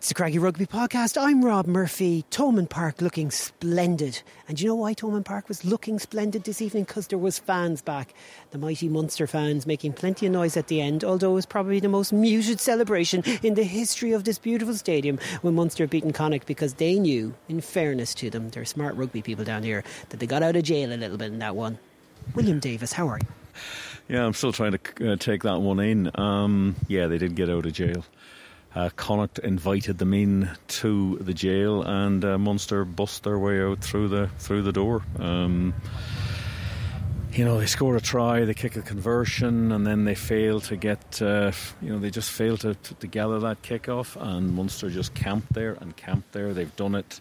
It's 0.00 0.08
the 0.08 0.14
Craggy 0.14 0.38
Rugby 0.38 0.64
Podcast. 0.64 1.20
I'm 1.20 1.44
Rob 1.44 1.66
Murphy. 1.66 2.24
Thomond 2.30 2.70
Park 2.70 3.02
looking 3.02 3.30
splendid. 3.30 4.22
And 4.48 4.58
you 4.58 4.66
know 4.66 4.74
why 4.74 4.94
Thomond 4.94 5.26
Park 5.26 5.46
was 5.46 5.62
looking 5.62 5.98
splendid 5.98 6.44
this 6.44 6.62
evening? 6.62 6.84
Because 6.84 7.08
there 7.08 7.18
was 7.18 7.38
fans 7.38 7.82
back. 7.82 8.14
The 8.50 8.56
mighty 8.56 8.88
Munster 8.88 9.26
fans 9.26 9.66
making 9.66 9.92
plenty 9.92 10.24
of 10.24 10.32
noise 10.32 10.56
at 10.56 10.68
the 10.68 10.80
end, 10.80 11.04
although 11.04 11.32
it 11.32 11.34
was 11.34 11.44
probably 11.44 11.80
the 11.80 11.90
most 11.90 12.14
muted 12.14 12.60
celebration 12.60 13.22
in 13.42 13.56
the 13.56 13.62
history 13.62 14.12
of 14.12 14.24
this 14.24 14.38
beautiful 14.38 14.72
stadium 14.72 15.18
when 15.42 15.54
Munster 15.54 15.86
beaten 15.86 16.14
Connacht 16.14 16.46
because 16.46 16.72
they 16.72 16.98
knew, 16.98 17.34
in 17.50 17.60
fairness 17.60 18.14
to 18.14 18.30
them, 18.30 18.48
they're 18.48 18.64
smart 18.64 18.96
rugby 18.96 19.20
people 19.20 19.44
down 19.44 19.64
here, 19.64 19.84
that 20.08 20.18
they 20.18 20.26
got 20.26 20.42
out 20.42 20.56
of 20.56 20.62
jail 20.62 20.94
a 20.94 20.96
little 20.96 21.18
bit 21.18 21.30
in 21.30 21.40
that 21.40 21.56
one. 21.56 21.78
William 22.34 22.58
Davis, 22.58 22.94
how 22.94 23.06
are 23.06 23.18
you? 23.18 23.28
Yeah, 24.08 24.24
I'm 24.24 24.32
still 24.32 24.52
trying 24.52 24.78
to 24.78 25.12
uh, 25.12 25.16
take 25.16 25.42
that 25.42 25.60
one 25.60 25.78
in. 25.78 26.10
Um, 26.18 26.74
yeah, 26.88 27.06
they 27.06 27.18
did 27.18 27.34
get 27.34 27.50
out 27.50 27.66
of 27.66 27.72
jail. 27.74 28.02
Uh, 28.74 28.88
Connacht 28.94 29.38
invited 29.40 29.98
them 29.98 30.14
in 30.14 30.50
to 30.68 31.16
the 31.20 31.34
jail, 31.34 31.82
and 31.82 32.24
uh, 32.24 32.38
Munster 32.38 32.84
bust 32.84 33.24
their 33.24 33.38
way 33.38 33.60
out 33.60 33.80
through 33.80 34.08
the 34.08 34.28
through 34.38 34.62
the 34.62 34.72
door. 34.72 35.02
Um, 35.18 35.74
you 37.32 37.44
know, 37.44 37.58
they 37.58 37.66
score 37.66 37.96
a 37.96 38.00
try, 38.00 38.44
they 38.44 38.54
kick 38.54 38.76
a 38.76 38.82
conversion, 38.82 39.72
and 39.72 39.86
then 39.86 40.04
they 40.04 40.16
fail 40.16 40.60
to 40.62 40.76
get, 40.76 41.22
uh, 41.22 41.52
you 41.80 41.90
know, 41.90 41.98
they 41.98 42.10
just 42.10 42.30
fail 42.30 42.56
to, 42.56 42.74
to, 42.74 42.94
to 42.94 43.06
gather 43.06 43.38
that 43.40 43.62
kick 43.62 43.88
off, 43.88 44.16
and 44.16 44.52
Munster 44.52 44.90
just 44.90 45.14
camped 45.14 45.52
there 45.52 45.76
and 45.80 45.96
camped 45.96 46.32
there. 46.32 46.52
They've 46.52 46.74
done 46.74 46.96
it 46.96 47.20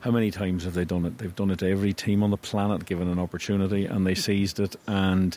how 0.00 0.10
many 0.10 0.30
times 0.30 0.64
have 0.64 0.74
they 0.74 0.84
done 0.84 1.04
it? 1.04 1.18
They've 1.18 1.34
done 1.34 1.50
it 1.50 1.58
to 1.60 1.70
every 1.70 1.92
team 1.92 2.22
on 2.22 2.30
the 2.30 2.36
planet 2.36 2.86
given 2.86 3.08
an 3.08 3.18
opportunity, 3.18 3.86
and 3.86 4.06
they 4.06 4.14
seized 4.14 4.60
it. 4.60 4.76
And 4.86 5.36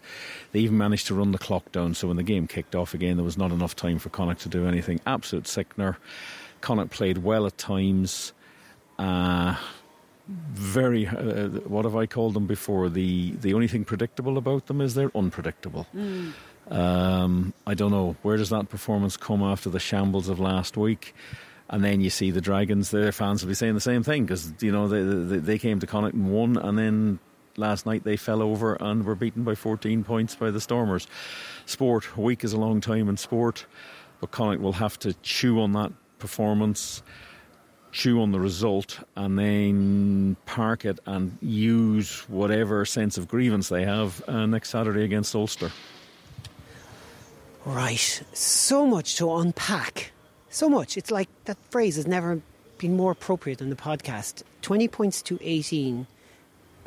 they 0.51 0.59
even 0.59 0.77
managed 0.77 1.07
to 1.07 1.15
run 1.15 1.31
the 1.31 1.37
clock 1.37 1.71
down. 1.71 1.93
So 1.93 2.07
when 2.07 2.17
the 2.17 2.23
game 2.23 2.47
kicked 2.47 2.75
off 2.75 2.93
again, 2.93 3.17
there 3.17 3.23
was 3.23 3.37
not 3.37 3.51
enough 3.51 3.75
time 3.75 3.99
for 3.99 4.09
Connacht 4.09 4.41
to 4.41 4.49
do 4.49 4.67
anything. 4.67 4.99
Absolute 5.07 5.47
sickener. 5.47 5.97
Connacht 6.61 6.91
played 6.91 7.19
well 7.19 7.45
at 7.45 7.57
times. 7.57 8.33
Uh, 8.97 9.55
very 10.27 11.07
uh, 11.07 11.47
what 11.65 11.85
have 11.85 11.95
I 11.95 12.05
called 12.05 12.35
them 12.35 12.45
before? 12.45 12.89
The 12.89 13.31
the 13.31 13.53
only 13.53 13.67
thing 13.67 13.83
predictable 13.83 14.37
about 14.37 14.67
them 14.67 14.81
is 14.81 14.93
they're 14.93 15.15
unpredictable. 15.15 15.87
Mm. 15.95 16.33
Um, 16.69 17.53
I 17.65 17.73
don't 17.73 17.89
know 17.89 18.15
where 18.21 18.37
does 18.37 18.49
that 18.49 18.69
performance 18.69 19.17
come 19.17 19.41
after 19.41 19.69
the 19.69 19.79
shambles 19.79 20.29
of 20.29 20.39
last 20.39 20.77
week. 20.77 21.15
And 21.69 21.83
then 21.83 22.01
you 22.01 22.09
see 22.09 22.31
the 22.31 22.41
Dragons, 22.41 22.89
their 22.89 23.11
fans 23.11 23.43
will 23.43 23.49
be 23.49 23.55
saying 23.55 23.75
the 23.75 23.81
same 23.81 24.01
thing 24.01 24.23
because, 24.23 24.51
you 24.59 24.71
know, 24.71 24.87
they, 24.87 25.03
they, 25.03 25.37
they 25.37 25.57
came 25.59 25.79
to 25.79 25.87
Connacht 25.87 26.15
and 26.15 26.31
won, 26.31 26.57
and 26.57 26.77
then 26.77 27.19
last 27.57 27.85
night 27.85 28.03
they 28.03 28.17
fell 28.17 28.41
over 28.41 28.75
and 28.75 29.05
were 29.05 29.15
beaten 29.15 29.43
by 29.43 29.53
14 29.53 30.03
points 30.03 30.35
by 30.35 30.49
the 30.49 30.59
Stormers. 30.59 31.07
Sport, 31.65 32.07
a 32.17 32.21
week 32.21 32.43
is 32.43 32.53
a 32.53 32.57
long 32.57 32.81
time 32.81 33.07
in 33.07 33.17
sport, 33.17 33.65
but 34.19 34.31
Connacht 34.31 34.61
will 34.61 34.73
have 34.73 34.97
to 34.99 35.13
chew 35.21 35.61
on 35.61 35.73
that 35.73 35.91
performance, 36.17 37.03
chew 37.91 38.21
on 38.21 38.31
the 38.31 38.39
result, 38.39 38.99
and 39.15 39.37
then 39.37 40.35
park 40.47 40.85
it 40.85 40.99
and 41.05 41.37
use 41.41 42.21
whatever 42.29 42.83
sense 42.85 43.17
of 43.17 43.27
grievance 43.27 43.69
they 43.69 43.85
have 43.85 44.27
uh, 44.27 44.45
next 44.45 44.69
Saturday 44.69 45.03
against 45.03 45.35
Ulster. 45.35 45.71
Right, 47.65 48.23
so 48.33 48.87
much 48.87 49.17
to 49.17 49.35
unpack 49.35 50.11
so 50.49 50.69
much. 50.69 50.97
It's 50.97 51.11
like 51.11 51.29
that 51.45 51.57
phrase 51.69 51.95
has 51.95 52.07
never 52.07 52.41
been 52.77 52.95
more 52.95 53.11
appropriate 53.11 53.59
than 53.59 53.69
the 53.69 53.75
podcast. 53.75 54.43
20 54.61 54.87
points 54.87 55.21
to 55.23 55.37
18. 55.41 56.07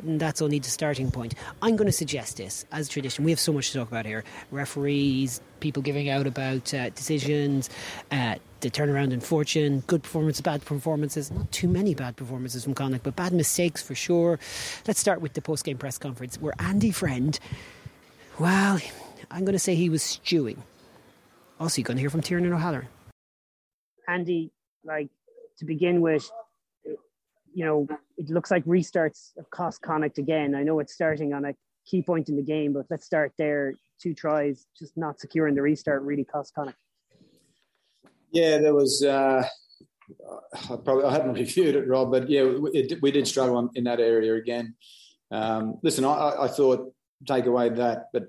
that's 0.03 0.41
only 0.41 0.59
the 0.59 0.69
starting 0.69 1.11
point. 1.11 1.33
I'm 1.61 1.77
going 1.77 1.85
to 1.85 1.93
suggest 1.93 2.37
this 2.37 2.65
as 2.71 2.89
tradition. 2.89 3.23
We 3.23 3.31
have 3.31 3.39
so 3.39 3.53
much 3.53 3.71
to 3.71 3.77
talk 3.79 3.87
about 3.87 4.05
here. 4.05 4.25
Referees, 4.51 5.39
people 5.61 5.81
giving 5.81 6.09
out 6.09 6.27
about 6.27 6.73
uh, 6.73 6.89
decisions, 6.89 7.69
uh, 8.11 8.35
the 8.59 8.69
turnaround 8.69 9.13
in 9.13 9.21
fortune, 9.21 9.81
good 9.87 10.03
performances, 10.03 10.41
bad 10.41 10.65
performances. 10.65 11.31
Not 11.31 11.51
too 11.51 11.69
many 11.69 11.95
bad 11.95 12.17
performances 12.17 12.65
from 12.65 12.73
Connacht, 12.73 13.03
but 13.03 13.15
bad 13.15 13.31
mistakes 13.31 13.81
for 13.81 13.95
sure. 13.95 14.39
Let's 14.87 14.99
start 14.99 15.21
with 15.21 15.33
the 15.33 15.41
post 15.41 15.63
game 15.63 15.77
press 15.77 15.97
conference 15.97 16.35
where 16.41 16.53
Andy 16.59 16.91
Friend, 16.91 17.39
well, 18.39 18.79
I'm 19.31 19.45
going 19.45 19.53
to 19.53 19.59
say 19.59 19.75
he 19.75 19.89
was 19.89 20.03
stewing. 20.03 20.63
Also, 21.59 21.79
you're 21.79 21.85
going 21.85 21.97
to 21.97 22.01
hear 22.01 22.09
from 22.09 22.21
Tiernan 22.21 22.51
O'Halloran. 22.51 22.87
Andy, 24.07 24.51
like 24.83 25.09
to 25.59 25.65
begin 25.65 26.01
with, 26.01 26.29
you 26.85 27.65
know, 27.65 27.87
it 28.17 28.29
looks 28.29 28.51
like 28.51 28.65
restarts 28.65 29.31
cost 29.51 29.81
Connacht 29.81 30.17
again. 30.17 30.55
I 30.55 30.63
know 30.63 30.79
it's 30.79 30.93
starting 30.93 31.33
on 31.33 31.45
a 31.45 31.53
key 31.85 32.01
point 32.01 32.29
in 32.29 32.35
the 32.35 32.41
game, 32.41 32.73
but 32.73 32.85
let's 32.89 33.05
start 33.05 33.33
there. 33.37 33.75
Two 34.01 34.13
tries, 34.13 34.65
just 34.77 34.97
not 34.97 35.19
securing 35.19 35.55
the 35.55 35.61
restart 35.61 36.01
really 36.03 36.25
cost 36.25 36.53
Connacht. 36.53 36.77
Yeah, 38.31 38.57
there 38.57 38.73
was. 38.73 39.03
Uh, 39.03 39.47
I 40.53 40.75
probably 40.83 41.05
I 41.05 41.11
haven't 41.13 41.33
reviewed 41.35 41.75
it, 41.75 41.87
Rob, 41.87 42.11
but 42.11 42.29
yeah, 42.29 42.43
it, 42.73 43.01
we 43.01 43.11
did 43.11 43.27
struggle 43.27 43.69
in 43.75 43.83
that 43.85 43.99
area 43.99 44.35
again. 44.35 44.75
Um, 45.31 45.79
listen, 45.81 46.03
I, 46.05 46.33
I, 46.41 46.47
thought 46.47 46.93
take 47.25 47.45
away 47.45 47.69
that, 47.69 48.09
but 48.13 48.25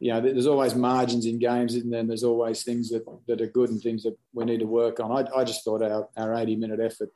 you 0.00 0.12
know, 0.12 0.20
there's 0.20 0.46
always 0.46 0.74
margins 0.74 1.26
in 1.26 1.38
games, 1.38 1.74
and 1.74 1.92
then 1.92 2.06
there's 2.06 2.24
always 2.24 2.62
things 2.62 2.90
that, 2.90 3.04
that 3.26 3.40
are 3.40 3.46
good 3.46 3.70
and 3.70 3.80
things 3.80 4.04
that 4.04 4.16
we 4.32 4.44
need 4.44 4.60
to 4.60 4.66
work 4.66 5.00
on. 5.00 5.10
I, 5.10 5.40
I 5.40 5.44
just 5.44 5.64
thought 5.64 5.82
our, 5.82 6.08
our 6.16 6.34
80 6.34 6.56
minute 6.56 6.80
effort, 6.80 7.10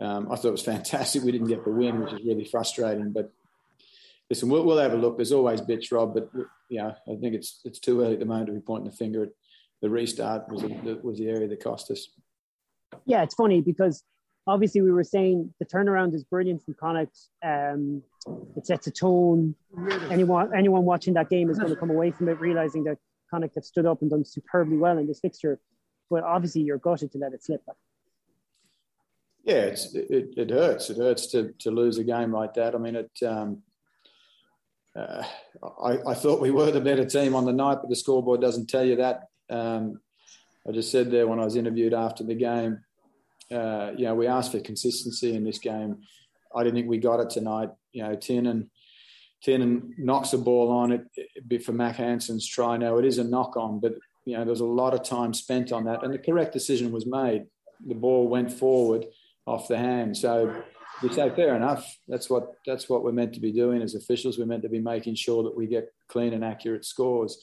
um, 0.00 0.30
I 0.30 0.36
thought 0.36 0.48
it 0.48 0.52
was 0.52 0.62
fantastic. 0.76 1.22
We 1.22 1.32
didn't 1.32 1.48
get 1.48 1.64
the 1.64 1.70
win, 1.70 2.00
which 2.00 2.14
is 2.14 2.24
really 2.24 2.44
frustrating. 2.44 3.12
But 3.12 3.30
listen, 4.30 4.48
we'll, 4.48 4.64
we'll 4.64 4.78
have 4.78 4.94
a 4.94 4.96
look. 4.96 5.16
There's 5.16 5.32
always 5.32 5.60
bits, 5.60 5.92
Rob, 5.92 6.14
but 6.14 6.30
you 6.68 6.78
know, 6.78 6.94
I 7.10 7.16
think 7.16 7.34
it's 7.34 7.60
it's 7.64 7.78
too 7.78 8.00
early 8.00 8.14
at 8.14 8.20
the 8.20 8.26
moment 8.26 8.46
to 8.46 8.52
be 8.52 8.60
pointing 8.60 8.90
the 8.90 8.96
finger 8.96 9.24
at 9.24 9.30
the 9.80 9.90
restart 9.90 10.48
was 10.48 10.62
the, 10.62 10.98
was 11.02 11.18
the 11.18 11.28
area 11.28 11.46
that 11.46 11.62
cost 11.62 11.90
us. 11.90 12.08
Yeah, 13.04 13.22
it's 13.22 13.34
funny 13.34 13.60
because 13.60 14.02
obviously 14.46 14.80
we 14.80 14.92
were 14.92 15.04
saying 15.04 15.54
the 15.60 15.66
turnaround 15.66 16.14
is 16.14 16.24
brilliant 16.24 16.64
from 16.64 16.74
Connacht. 16.74 17.16
Um, 17.44 18.02
it 18.56 18.66
sets 18.66 18.86
a 18.86 18.90
tone. 18.90 19.54
Anyone 20.10 20.54
anyone 20.56 20.84
watching 20.84 21.14
that 21.14 21.28
game 21.28 21.50
is 21.50 21.58
going 21.58 21.70
to 21.70 21.76
come 21.76 21.90
away 21.90 22.10
from 22.10 22.28
it 22.28 22.40
realizing 22.40 22.84
that 22.84 22.98
Connacht 23.30 23.54
have 23.54 23.64
stood 23.64 23.86
up 23.86 24.02
and 24.02 24.10
done 24.10 24.24
superbly 24.24 24.76
well 24.76 24.98
in 24.98 25.06
this 25.06 25.20
fixture. 25.20 25.60
But 26.10 26.24
obviously, 26.24 26.62
you're 26.62 26.78
gutted 26.78 27.12
to 27.12 27.18
let 27.18 27.32
it 27.32 27.44
slip. 27.44 27.62
Yeah, 29.44 29.62
it's, 29.62 29.94
it, 29.94 30.34
it 30.36 30.50
hurts. 30.50 30.90
It 30.90 30.98
hurts 30.98 31.28
to, 31.28 31.52
to 31.60 31.70
lose 31.70 31.98
a 31.98 32.04
game 32.04 32.32
like 32.32 32.54
that. 32.54 32.74
I 32.74 32.78
mean, 32.78 32.96
it. 32.96 33.10
Um, 33.26 33.62
uh, 34.96 35.22
I, 35.82 35.98
I, 36.08 36.14
thought 36.14 36.40
we 36.40 36.50
were 36.50 36.70
the 36.72 36.80
better 36.80 37.04
team 37.04 37.34
on 37.36 37.44
the 37.44 37.52
night, 37.52 37.78
but 37.80 37.88
the 37.88 37.94
scoreboard 37.94 38.40
doesn't 38.40 38.68
tell 38.68 38.84
you 38.84 38.96
that. 38.96 39.28
Um, 39.48 40.00
I 40.68 40.72
just 40.72 40.90
said 40.90 41.10
there 41.10 41.26
when 41.28 41.38
I 41.38 41.44
was 41.44 41.56
interviewed 41.56 41.94
after 41.94 42.24
the 42.24 42.34
game, 42.34 42.80
uh, 43.52 43.92
you 43.96 44.04
know, 44.04 44.14
we 44.14 44.26
asked 44.26 44.52
for 44.52 44.60
consistency 44.60 45.34
in 45.34 45.44
this 45.44 45.58
game. 45.58 46.02
I 46.54 46.62
didn't 46.62 46.76
think 46.76 46.88
we 46.88 46.98
got 46.98 47.20
it 47.20 47.30
tonight. 47.30 47.70
You 47.92 48.02
know, 48.04 48.14
Tiernan 48.14 48.70
Tiernan 49.42 49.94
knocks 49.98 50.32
the 50.32 50.38
ball 50.38 50.70
on 50.70 50.92
it 50.92 51.64
for 51.64 51.72
Mack 51.72 51.96
Hansen's 51.96 52.46
try. 52.46 52.76
Now 52.76 52.98
it 52.98 53.04
is 53.04 53.18
a 53.18 53.24
knock 53.24 53.56
on, 53.56 53.80
but 53.80 53.94
you 54.24 54.36
know, 54.36 54.44
there's 54.44 54.60
a 54.60 54.66
lot 54.66 54.94
of 54.94 55.02
time 55.04 55.32
spent 55.32 55.72
on 55.72 55.84
that, 55.84 56.02
and 56.02 56.12
the 56.12 56.18
correct 56.18 56.52
decision 56.52 56.92
was 56.92 57.06
made. 57.06 57.46
The 57.86 57.94
ball 57.94 58.28
went 58.28 58.52
forward 58.52 59.06
off 59.46 59.68
the 59.68 59.78
hand, 59.78 60.16
so 60.16 60.62
you 61.02 61.12
say 61.12 61.30
fair 61.30 61.54
enough. 61.54 61.96
That's 62.08 62.28
what 62.28 62.54
that's 62.66 62.88
what 62.88 63.04
we're 63.04 63.12
meant 63.12 63.34
to 63.34 63.40
be 63.40 63.52
doing 63.52 63.80
as 63.80 63.94
officials. 63.94 64.38
We're 64.38 64.46
meant 64.46 64.64
to 64.64 64.68
be 64.68 64.80
making 64.80 65.14
sure 65.14 65.44
that 65.44 65.56
we 65.56 65.66
get 65.66 65.92
clean 66.08 66.32
and 66.32 66.44
accurate 66.44 66.84
scores. 66.84 67.38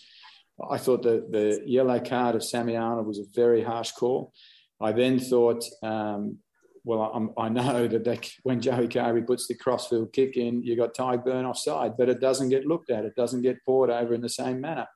I 0.70 0.78
thought 0.78 1.04
the 1.04 1.26
the 1.30 1.64
yellow 1.66 2.00
card 2.00 2.36
of 2.36 2.44
Sammy 2.44 2.76
Arnold 2.76 3.08
was 3.08 3.20
a 3.20 3.26
very 3.34 3.64
harsh 3.64 3.92
call. 3.92 4.34
I 4.82 4.92
then 4.92 5.20
thought, 5.20 5.64
um, 5.82 6.40
well, 6.86 7.12
I'm, 7.14 7.32
i 7.38 7.50
know 7.50 7.88
that 7.88 8.04
they, 8.04 8.20
when 8.44 8.62
Joey 8.62 8.88
Carbery 8.88 9.26
puts 9.26 9.48
the 9.48 9.56
crossfield 9.56 10.14
kick 10.14 10.38
in, 10.38 10.64
you 10.64 10.78
got 10.78 10.94
Tadhg 10.94 11.26
Beirne 11.26 11.50
offside, 11.50 11.98
but 11.98 12.10
it 12.10 12.22
doesn't 12.22 12.50
get 12.50 12.66
looked 12.66 12.92
at. 12.92 13.06
It 13.06 13.16
doesn't 13.16 13.42
get 13.42 13.64
poured 13.66 13.90
over 13.90 14.14
in 14.14 14.22
the 14.22 14.30
same 14.30 14.62
manner. 14.62 14.88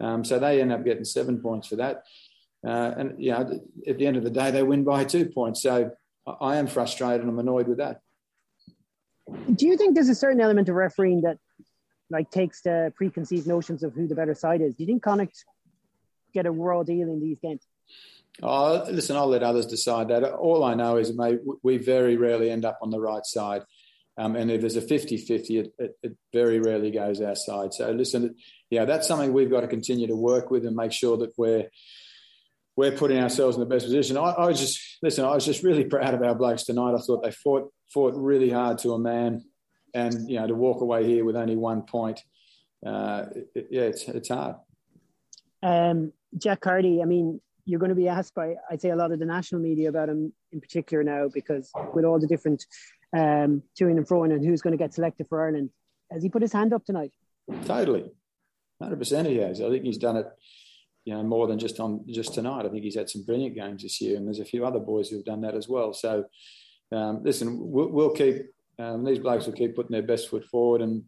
Um, 0.00 0.24
so 0.24 0.38
they 0.38 0.60
end 0.60 0.72
up 0.72 0.84
getting 0.84 1.04
seven 1.04 1.40
points 1.40 1.68
for 1.68 1.76
that. 1.76 2.04
Uh, 2.66 2.94
and, 2.96 3.22
you 3.22 3.32
know, 3.32 3.60
at 3.86 3.98
the 3.98 4.06
end 4.06 4.16
of 4.16 4.22
the 4.24 4.30
day, 4.30 4.50
they 4.50 4.62
win 4.62 4.84
by 4.84 5.04
two 5.04 5.26
points. 5.26 5.60
So 5.60 5.90
I 6.40 6.56
am 6.56 6.68
frustrated 6.68 7.20
and 7.20 7.30
I'm 7.30 7.38
annoyed 7.38 7.68
with 7.68 7.78
that. 7.78 8.00
Do 9.54 9.66
you 9.66 9.76
think 9.76 9.94
there's 9.94 10.08
a 10.08 10.14
certain 10.14 10.40
element 10.40 10.68
of 10.68 10.76
refereeing 10.76 11.22
that 11.22 11.38
like 12.10 12.30
takes 12.30 12.62
the 12.62 12.92
preconceived 12.94 13.46
notions 13.46 13.82
of 13.82 13.92
who 13.94 14.06
the 14.06 14.14
better 14.14 14.34
side 14.34 14.60
is? 14.60 14.74
Do 14.74 14.84
you 14.84 14.86
think 14.86 15.02
Connacht 15.02 15.44
get 16.32 16.46
a 16.46 16.50
raw 16.50 16.82
deal 16.82 17.08
in 17.08 17.20
these 17.20 17.38
games? 17.40 17.66
Oh, 18.42 18.84
listen, 18.90 19.16
I'll 19.16 19.28
let 19.28 19.42
others 19.42 19.66
decide 19.66 20.08
that. 20.08 20.24
All 20.24 20.64
I 20.64 20.74
know 20.74 20.96
is, 20.96 21.12
we 21.62 21.78
very 21.78 22.16
rarely 22.16 22.50
end 22.50 22.64
up 22.64 22.78
on 22.82 22.90
the 22.90 23.00
right 23.00 23.24
side. 23.24 23.62
Um, 24.16 24.36
and 24.36 24.50
if 24.50 24.60
there's 24.60 24.76
a 24.76 24.80
50 24.80 25.18
50, 25.18 25.58
it, 25.58 25.74
it, 25.78 25.96
it, 26.02 26.16
very 26.32 26.60
rarely 26.60 26.90
goes 26.92 27.20
our 27.20 27.34
side. 27.34 27.74
So, 27.74 27.90
listen, 27.90 28.36
yeah, 28.70 28.84
that's 28.84 29.08
something 29.08 29.32
we've 29.32 29.50
got 29.50 29.62
to 29.62 29.66
continue 29.66 30.06
to 30.06 30.14
work 30.14 30.50
with 30.50 30.64
and 30.66 30.76
make 30.76 30.92
sure 30.92 31.16
that 31.18 31.32
we're 31.36 31.68
we're 32.76 32.92
putting 32.92 33.18
ourselves 33.18 33.56
in 33.56 33.60
the 33.60 33.66
best 33.66 33.86
position. 33.86 34.16
I, 34.16 34.30
I 34.30 34.46
was 34.46 34.60
just 34.60 34.98
listen. 35.02 35.24
I 35.24 35.34
was 35.34 35.44
just 35.44 35.62
really 35.62 35.84
proud 35.90 36.14
of 36.14 36.22
our 36.22 36.34
blokes 36.34 36.64
tonight. 36.64 36.94
I 36.94 36.98
thought 36.98 37.22
they 37.22 37.32
fought 37.32 37.72
fought 37.92 38.14
really 38.14 38.50
hard 38.50 38.78
to 38.78 38.92
a 38.92 38.98
man, 38.98 39.44
and 39.94 40.28
you 40.28 40.38
know 40.38 40.46
to 40.46 40.54
walk 40.54 40.80
away 40.80 41.06
here 41.06 41.24
with 41.24 41.36
only 41.36 41.56
one 41.56 41.82
point, 41.82 42.20
uh, 42.86 43.26
it, 43.54 43.68
yeah, 43.70 43.82
it's 43.82 44.06
it's 44.08 44.28
hard. 44.28 44.56
Um, 45.62 46.12
Jack 46.36 46.60
Carty, 46.60 47.00
I 47.00 47.04
mean, 47.04 47.40
you're 47.64 47.80
going 47.80 47.90
to 47.90 47.94
be 47.94 48.08
asked 48.08 48.34
by, 48.34 48.56
I'd 48.70 48.80
say, 48.80 48.90
a 48.90 48.96
lot 48.96 49.12
of 49.12 49.18
the 49.18 49.24
national 49.24 49.60
media 49.60 49.88
about 49.88 50.08
him 50.08 50.32
in 50.52 50.60
particular 50.60 51.02
now, 51.02 51.28
because 51.32 51.70
with 51.94 52.04
all 52.04 52.18
the 52.18 52.26
different 52.26 52.64
um, 53.16 53.62
toing 53.80 53.96
and 53.96 54.06
froing 54.06 54.32
and 54.32 54.44
who's 54.44 54.62
going 54.62 54.72
to 54.72 54.82
get 54.82 54.92
selected 54.92 55.28
for 55.28 55.42
Ireland, 55.42 55.70
has 56.10 56.22
he 56.22 56.28
put 56.28 56.42
his 56.42 56.52
hand 56.52 56.72
up 56.72 56.84
tonight? 56.84 57.12
Totally, 57.64 58.10
hundred 58.82 58.98
percent. 58.98 59.28
He 59.28 59.36
has. 59.38 59.60
I 59.60 59.70
think 59.70 59.84
he's 59.84 59.98
done 59.98 60.16
it. 60.16 60.26
You 61.04 61.14
know, 61.14 61.22
more 61.22 61.46
than 61.46 61.58
just 61.58 61.80
on 61.80 62.04
just 62.08 62.32
tonight. 62.32 62.64
I 62.64 62.70
think 62.70 62.82
he's 62.82 62.96
had 62.96 63.10
some 63.10 63.24
brilliant 63.24 63.54
games 63.54 63.82
this 63.82 64.00
year, 64.00 64.16
and 64.16 64.26
there's 64.26 64.40
a 64.40 64.44
few 64.44 64.64
other 64.64 64.78
boys 64.78 65.08
who've 65.08 65.24
done 65.24 65.42
that 65.42 65.54
as 65.54 65.68
well. 65.68 65.92
So, 65.92 66.24
um, 66.92 67.22
listen, 67.22 67.58
we'll, 67.60 67.88
we'll 67.88 68.10
keep 68.10 68.46
um, 68.78 69.04
these 69.04 69.18
blokes 69.18 69.46
will 69.46 69.52
keep 69.52 69.76
putting 69.76 69.92
their 69.92 70.02
best 70.02 70.28
foot 70.28 70.44
forward, 70.46 70.80
and 70.80 71.02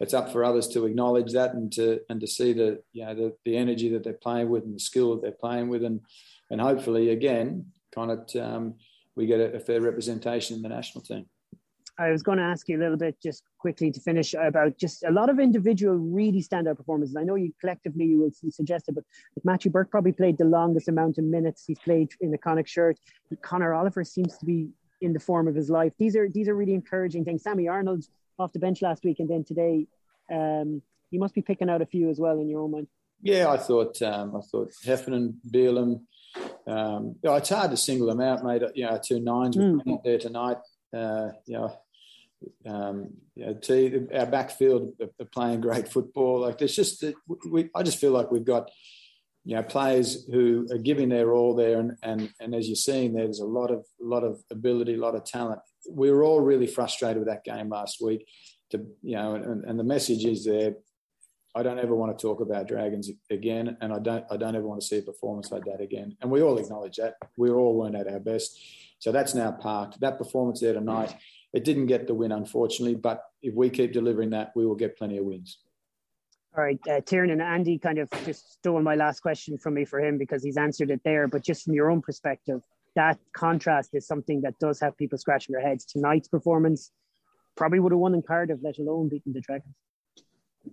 it's 0.00 0.14
up 0.14 0.30
for 0.30 0.44
others 0.44 0.68
to 0.68 0.86
acknowledge 0.86 1.32
that 1.32 1.54
and 1.54 1.72
to 1.72 2.00
and 2.08 2.20
to 2.20 2.26
see 2.26 2.52
the 2.52 2.82
you 2.92 3.04
know 3.04 3.14
the, 3.14 3.36
the 3.44 3.56
energy 3.56 3.88
that 3.90 4.04
they're 4.04 4.12
playing 4.12 4.48
with 4.48 4.64
and 4.64 4.74
the 4.74 4.80
skill 4.80 5.14
that 5.14 5.22
they're 5.22 5.32
playing 5.32 5.68
with, 5.68 5.84
and 5.84 6.00
and 6.50 6.60
hopefully 6.60 7.10
again, 7.10 7.66
kind 7.94 8.10
of 8.10 8.36
um, 8.36 8.74
we 9.16 9.26
get 9.26 9.40
a, 9.40 9.56
a 9.56 9.60
fair 9.60 9.80
representation 9.80 10.56
in 10.56 10.62
the 10.62 10.68
national 10.68 11.02
team. 11.02 11.26
I 12.00 12.10
was 12.10 12.22
going 12.22 12.38
to 12.38 12.44
ask 12.44 12.68
you 12.68 12.78
a 12.78 12.82
little 12.82 12.96
bit 12.96 13.16
just 13.20 13.42
quickly 13.58 13.90
to 13.90 14.00
finish 14.00 14.32
about 14.34 14.78
just 14.78 15.02
a 15.02 15.10
lot 15.10 15.28
of 15.28 15.40
individual 15.40 15.96
really 15.96 16.40
standout 16.40 16.76
performances. 16.76 17.16
I 17.16 17.24
know 17.24 17.34
you 17.34 17.52
collectively 17.60 18.04
you 18.04 18.20
will 18.20 18.30
suggest 18.52 18.88
it, 18.88 18.94
but 18.94 19.02
Matthew 19.42 19.72
Burke 19.72 19.90
probably 19.90 20.12
played 20.12 20.38
the 20.38 20.44
longest 20.44 20.86
amount 20.86 21.18
of 21.18 21.24
minutes 21.24 21.64
he's 21.66 21.80
played 21.80 22.10
in 22.20 22.30
the 22.30 22.38
Connacht 22.38 22.68
shirt. 22.68 23.00
Conor 23.42 23.74
Oliver 23.74 24.04
seems 24.04 24.38
to 24.38 24.46
be 24.46 24.68
in 25.00 25.12
the 25.12 25.18
form 25.18 25.48
of 25.48 25.56
his 25.56 25.70
life. 25.70 25.92
These 25.98 26.14
are 26.14 26.28
these 26.28 26.48
are 26.48 26.54
really 26.54 26.74
encouraging 26.74 27.24
things. 27.24 27.42
Sammy 27.42 27.66
Arnold 27.66 28.04
off 28.38 28.52
the 28.52 28.58
bench 28.58 28.82
last 28.82 29.04
week 29.04 29.18
and 29.18 29.28
then 29.28 29.44
today, 29.44 29.86
um, 30.30 30.82
you 31.10 31.18
must 31.18 31.34
be 31.34 31.42
picking 31.42 31.70
out 31.70 31.82
a 31.82 31.86
few 31.86 32.10
as 32.10 32.18
well 32.18 32.38
in 32.38 32.48
your 32.48 32.60
own 32.60 32.70
mind. 32.70 32.88
Yeah, 33.22 33.50
I 33.50 33.56
thought 33.56 34.00
um, 34.02 34.36
I 34.36 34.40
thought 34.40 34.72
Heffernan, 34.84 35.40
Bealham. 35.48 36.02
Um, 36.66 37.16
you 37.22 37.30
know, 37.30 37.34
it's 37.36 37.48
hard 37.48 37.70
to 37.70 37.76
single 37.76 38.06
them 38.06 38.20
out, 38.20 38.44
mate. 38.44 38.62
You 38.74 38.86
know, 38.86 39.00
two 39.02 39.20
nines 39.20 39.56
mm. 39.56 40.02
there 40.04 40.18
tonight. 40.18 40.58
Uh, 40.94 41.30
you 41.46 41.54
know, 41.54 41.72
um, 42.66 43.10
you 43.34 43.46
know, 43.46 43.54
T, 43.54 44.06
our 44.14 44.26
backfield 44.26 44.92
are 45.00 45.24
playing 45.32 45.62
great 45.62 45.88
football. 45.88 46.40
Like 46.40 46.58
there's 46.58 46.76
just, 46.76 47.02
we, 47.50 47.70
I 47.74 47.82
just 47.82 47.98
feel 47.98 48.12
like 48.12 48.30
we've 48.30 48.44
got, 48.44 48.70
you 49.44 49.56
know, 49.56 49.62
players 49.62 50.26
who 50.30 50.68
are 50.70 50.78
giving 50.78 51.08
their 51.08 51.32
all 51.32 51.56
there, 51.56 51.80
and 51.80 51.96
and 52.02 52.32
and 52.38 52.54
as 52.54 52.68
you're 52.68 52.76
seeing, 52.76 53.14
there's 53.14 53.40
a 53.40 53.46
lot 53.46 53.70
of 53.70 53.84
lot 54.00 54.22
of 54.22 54.40
ability, 54.50 54.94
a 54.94 55.00
lot 55.00 55.16
of 55.16 55.24
talent. 55.24 55.60
We 55.90 56.10
were 56.10 56.24
all 56.24 56.40
really 56.40 56.66
frustrated 56.66 57.18
with 57.18 57.28
that 57.28 57.44
game 57.44 57.68
last 57.68 58.00
week. 58.00 58.26
To 58.70 58.84
you 59.02 59.16
know, 59.16 59.34
and, 59.34 59.64
and 59.64 59.78
the 59.78 59.84
message 59.84 60.24
is 60.24 60.44
there. 60.44 60.74
I 61.54 61.62
don't 61.62 61.78
ever 61.78 61.94
want 61.94 62.16
to 62.16 62.22
talk 62.22 62.40
about 62.40 62.68
Dragons 62.68 63.10
again, 63.30 63.76
and 63.80 63.92
I 63.92 63.98
don't 63.98 64.24
I 64.30 64.36
don't 64.36 64.54
ever 64.54 64.66
want 64.66 64.80
to 64.80 64.86
see 64.86 64.98
a 64.98 65.02
performance 65.02 65.50
like 65.50 65.64
that 65.64 65.80
again. 65.80 66.16
And 66.20 66.30
we 66.30 66.42
all 66.42 66.58
acknowledge 66.58 66.96
that 66.96 67.14
we 67.36 67.50
all 67.50 67.74
weren't 67.74 67.96
at 67.96 68.06
our 68.06 68.20
best, 68.20 68.60
so 68.98 69.10
that's 69.10 69.34
now 69.34 69.52
parked. 69.52 70.00
That 70.00 70.18
performance 70.18 70.60
there 70.60 70.74
tonight 70.74 71.14
it 71.52 71.64
didn't 71.64 71.86
get 71.86 72.06
the 72.06 72.14
win, 72.14 72.32
unfortunately, 72.32 72.94
but 72.94 73.22
if 73.42 73.54
we 73.54 73.70
keep 73.70 73.92
delivering 73.92 74.30
that, 74.30 74.52
we 74.54 74.66
will 74.66 74.74
get 74.74 74.98
plenty 74.98 75.18
of 75.18 75.24
wins. 75.24 75.58
All 76.56 76.64
right, 76.64 76.78
uh, 76.88 77.00
and 77.12 77.42
Andy 77.42 77.78
kind 77.78 77.98
of 77.98 78.10
just 78.24 78.54
stole 78.54 78.82
my 78.82 78.94
last 78.94 79.20
question 79.20 79.58
from 79.58 79.74
me 79.74 79.84
for 79.84 80.00
him 80.00 80.18
because 80.18 80.42
he's 80.42 80.56
answered 80.56 80.90
it 80.90 81.00
there. 81.04 81.28
But 81.28 81.44
just 81.44 81.64
from 81.64 81.74
your 81.74 81.90
own 81.90 82.02
perspective, 82.02 82.62
that 82.94 83.18
contrast 83.34 83.90
is 83.94 84.06
something 84.06 84.42
that 84.42 84.58
does 84.58 84.80
have 84.80 84.96
people 84.96 85.18
scratching 85.18 85.52
their 85.52 85.66
heads. 85.66 85.84
Tonight's 85.84 86.28
performance 86.28 86.90
probably 87.56 87.80
would 87.80 87.92
have 87.92 87.98
won 87.98 88.14
in 88.14 88.22
Cardiff, 88.22 88.60
let 88.62 88.78
alone 88.78 89.08
beating 89.08 89.32
the 89.32 89.40
Dragons. 89.40 89.74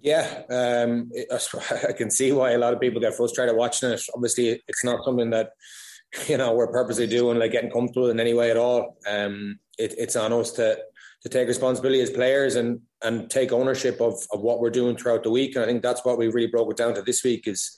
Yeah, 0.01 0.43
um, 0.49 1.11
I 1.87 1.93
can 1.93 2.11
see 2.11 2.31
why 2.31 2.51
a 2.51 2.57
lot 2.57 2.73
of 2.73 2.79
people 2.79 3.01
get 3.01 3.15
frustrated 3.15 3.55
watching 3.55 3.89
it. 3.89 4.01
Obviously, 4.13 4.61
it's 4.67 4.83
not 4.83 5.03
something 5.03 5.29
that 5.31 5.51
you 6.27 6.37
know 6.37 6.53
we're 6.53 6.71
purposely 6.71 7.07
doing, 7.07 7.39
like 7.39 7.51
getting 7.51 7.71
comfortable 7.71 8.09
in 8.09 8.19
any 8.19 8.33
way 8.33 8.51
at 8.51 8.57
all. 8.57 8.97
Um, 9.07 9.59
it, 9.77 9.93
it's 9.97 10.15
on 10.15 10.33
us 10.33 10.51
to 10.53 10.77
to 11.23 11.29
take 11.29 11.47
responsibility 11.47 12.01
as 12.01 12.09
players 12.09 12.55
and 12.55 12.81
and 13.03 13.29
take 13.29 13.51
ownership 13.51 13.99
of 14.01 14.13
of 14.31 14.41
what 14.41 14.59
we're 14.59 14.69
doing 14.69 14.95
throughout 14.95 15.23
the 15.23 15.31
week. 15.31 15.55
And 15.55 15.63
I 15.63 15.67
think 15.67 15.81
that's 15.81 16.05
what 16.05 16.17
we 16.17 16.27
really 16.27 16.47
broke 16.47 16.71
it 16.71 16.77
down 16.77 16.93
to 16.95 17.01
this 17.01 17.23
week 17.23 17.47
is 17.47 17.75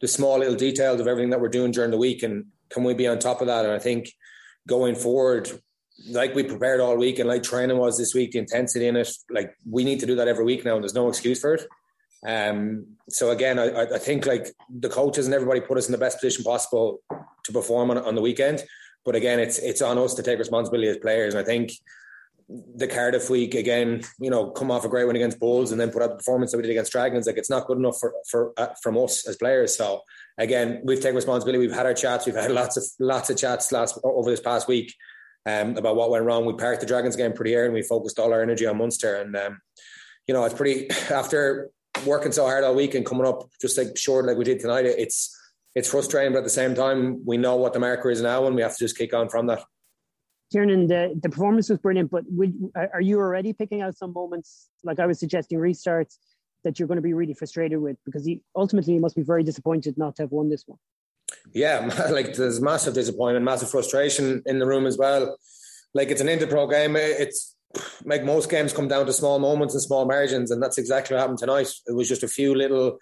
the 0.00 0.08
small 0.08 0.38
little 0.38 0.54
details 0.54 1.00
of 1.00 1.08
everything 1.08 1.30
that 1.30 1.40
we're 1.40 1.48
doing 1.48 1.72
during 1.72 1.90
the 1.90 1.98
week, 1.98 2.22
and 2.22 2.46
can 2.70 2.84
we 2.84 2.94
be 2.94 3.06
on 3.06 3.18
top 3.18 3.40
of 3.40 3.46
that? 3.46 3.64
And 3.64 3.74
I 3.74 3.78
think 3.78 4.12
going 4.66 4.94
forward, 4.94 5.50
like 6.08 6.34
we 6.34 6.42
prepared 6.44 6.80
all 6.80 6.96
week 6.96 7.18
and 7.18 7.28
like 7.28 7.42
training 7.42 7.78
was 7.78 7.98
this 7.98 8.14
week, 8.14 8.32
the 8.32 8.38
intensity 8.38 8.86
in 8.86 8.96
it, 8.96 9.10
like 9.30 9.54
we 9.68 9.84
need 9.84 10.00
to 10.00 10.06
do 10.06 10.16
that 10.16 10.28
every 10.28 10.44
week 10.44 10.64
now, 10.64 10.74
and 10.74 10.82
there's 10.82 10.94
no 10.94 11.08
excuse 11.08 11.40
for 11.40 11.54
it. 11.54 11.66
Um, 12.26 12.86
so 13.08 13.30
again, 13.30 13.58
I, 13.58 13.82
I 13.82 13.98
think 13.98 14.26
like 14.26 14.48
the 14.68 14.88
coaches 14.88 15.26
and 15.26 15.34
everybody 15.34 15.60
put 15.60 15.78
us 15.78 15.86
in 15.86 15.92
the 15.92 15.98
best 15.98 16.20
position 16.20 16.44
possible 16.44 17.00
to 17.44 17.52
perform 17.52 17.90
on, 17.90 17.98
on 17.98 18.14
the 18.14 18.20
weekend. 18.20 18.64
But 19.04 19.14
again, 19.14 19.38
it's 19.38 19.58
it's 19.58 19.82
on 19.82 19.98
us 19.98 20.14
to 20.14 20.22
take 20.22 20.38
responsibility 20.38 20.88
as 20.88 20.98
players. 20.98 21.34
And 21.34 21.42
I 21.42 21.46
think 21.46 21.72
the 22.48 22.88
Cardiff 22.88 23.28
week 23.28 23.54
again, 23.54 24.02
you 24.18 24.30
know, 24.30 24.50
come 24.50 24.70
off 24.70 24.84
a 24.84 24.88
great 24.88 25.06
win 25.06 25.16
against 25.16 25.38
Bulls 25.38 25.70
and 25.70 25.80
then 25.80 25.90
put 25.90 26.02
out 26.02 26.10
the 26.10 26.16
performance 26.16 26.50
that 26.50 26.56
we 26.56 26.62
did 26.62 26.70
against 26.70 26.92
Dragons. 26.92 27.26
Like 27.26 27.36
it's 27.36 27.50
not 27.50 27.66
good 27.66 27.76
enough 27.76 27.98
for 27.98 28.14
for 28.28 28.52
uh, 28.56 28.68
from 28.82 28.96
us 28.96 29.28
as 29.28 29.36
players. 29.36 29.76
So 29.76 30.00
again, 30.38 30.80
we've 30.82 31.00
taken 31.00 31.16
responsibility. 31.16 31.58
We've 31.58 31.76
had 31.76 31.86
our 31.86 31.94
chats. 31.94 32.24
We've 32.24 32.34
had 32.34 32.50
lots 32.60 32.76
of 32.76 32.84
lots 32.98 33.28
of 33.28 33.36
chats 33.36 33.70
last 33.70 33.98
over 34.02 34.30
this 34.30 34.40
past 34.40 34.66
week 34.66 34.94
um, 35.44 35.76
about 35.76 35.96
what 35.96 36.10
went 36.10 36.24
wrong. 36.24 36.46
We 36.46 36.54
parked 36.54 36.80
the 36.80 36.86
Dragons 36.86 37.16
game 37.16 37.34
pretty 37.34 37.54
early 37.54 37.66
and 37.66 37.74
we 37.74 37.82
focused 37.82 38.18
all 38.18 38.32
our 38.32 38.42
energy 38.42 38.66
on 38.66 38.78
Munster. 38.78 39.16
And 39.16 39.36
um, 39.36 39.60
you 40.26 40.32
know, 40.32 40.44
it's 40.44 40.54
pretty 40.54 40.90
after 41.10 41.70
working 42.06 42.32
so 42.32 42.44
hard 42.44 42.64
all 42.64 42.74
week 42.74 42.94
and 42.94 43.04
coming 43.04 43.26
up 43.26 43.50
just 43.60 43.76
like 43.76 43.96
short 43.96 44.24
like 44.24 44.38
we 44.38 44.44
did 44.44 44.60
tonight. 44.60 44.86
It's 44.86 45.34
it's 45.74 45.90
frustrating, 45.90 46.32
but 46.32 46.38
at 46.38 46.44
the 46.44 46.50
same 46.50 46.74
time, 46.74 47.24
we 47.26 47.36
know 47.36 47.56
what 47.56 47.72
the 47.72 47.78
marker 47.78 48.10
is 48.10 48.22
now, 48.22 48.46
and 48.46 48.56
we 48.56 48.62
have 48.62 48.76
to 48.76 48.84
just 48.84 48.96
kick 48.96 49.12
on 49.12 49.28
from 49.28 49.46
that. 49.48 49.62
Tiernan, 50.50 50.86
the, 50.86 51.18
the 51.20 51.28
performance 51.28 51.68
was 51.68 51.78
brilliant, 51.78 52.10
but 52.10 52.24
would, 52.28 52.54
are 52.74 53.00
you 53.00 53.18
already 53.18 53.52
picking 53.52 53.82
out 53.82 53.96
some 53.96 54.12
moments, 54.12 54.68
like 54.82 54.98
I 54.98 55.06
was 55.06 55.18
suggesting, 55.18 55.58
restarts 55.58 56.16
that 56.64 56.78
you're 56.78 56.88
going 56.88 56.96
to 56.96 57.02
be 57.02 57.12
really 57.12 57.34
frustrated 57.34 57.78
with? 57.78 57.98
Because 58.04 58.24
he, 58.24 58.40
ultimately, 58.56 58.94
you 58.94 59.00
must 59.00 59.16
be 59.16 59.22
very 59.22 59.42
disappointed 59.42 59.98
not 59.98 60.16
to 60.16 60.22
have 60.22 60.32
won 60.32 60.48
this 60.48 60.64
one. 60.66 60.78
Yeah, 61.52 61.86
like 62.10 62.34
there's 62.34 62.60
massive 62.60 62.94
disappointment, 62.94 63.44
massive 63.44 63.70
frustration 63.70 64.42
in 64.46 64.58
the 64.58 64.66
room 64.66 64.86
as 64.86 64.96
well. 64.96 65.36
Like 65.94 66.08
it's 66.08 66.20
an 66.20 66.28
interpro 66.28 66.70
game. 66.70 66.96
Eh, 66.96 67.14
it's 67.18 67.54
like 68.04 68.24
most 68.24 68.50
games 68.50 68.72
come 68.72 68.88
down 68.88 69.06
to 69.06 69.12
small 69.12 69.38
moments 69.38 69.74
and 69.74 69.82
small 69.82 70.06
margins, 70.06 70.50
and 70.50 70.62
that's 70.62 70.78
exactly 70.78 71.14
what 71.14 71.20
happened 71.20 71.38
tonight. 71.38 71.68
It 71.86 71.92
was 71.92 72.08
just 72.08 72.22
a 72.22 72.28
few 72.28 72.54
little 72.54 72.98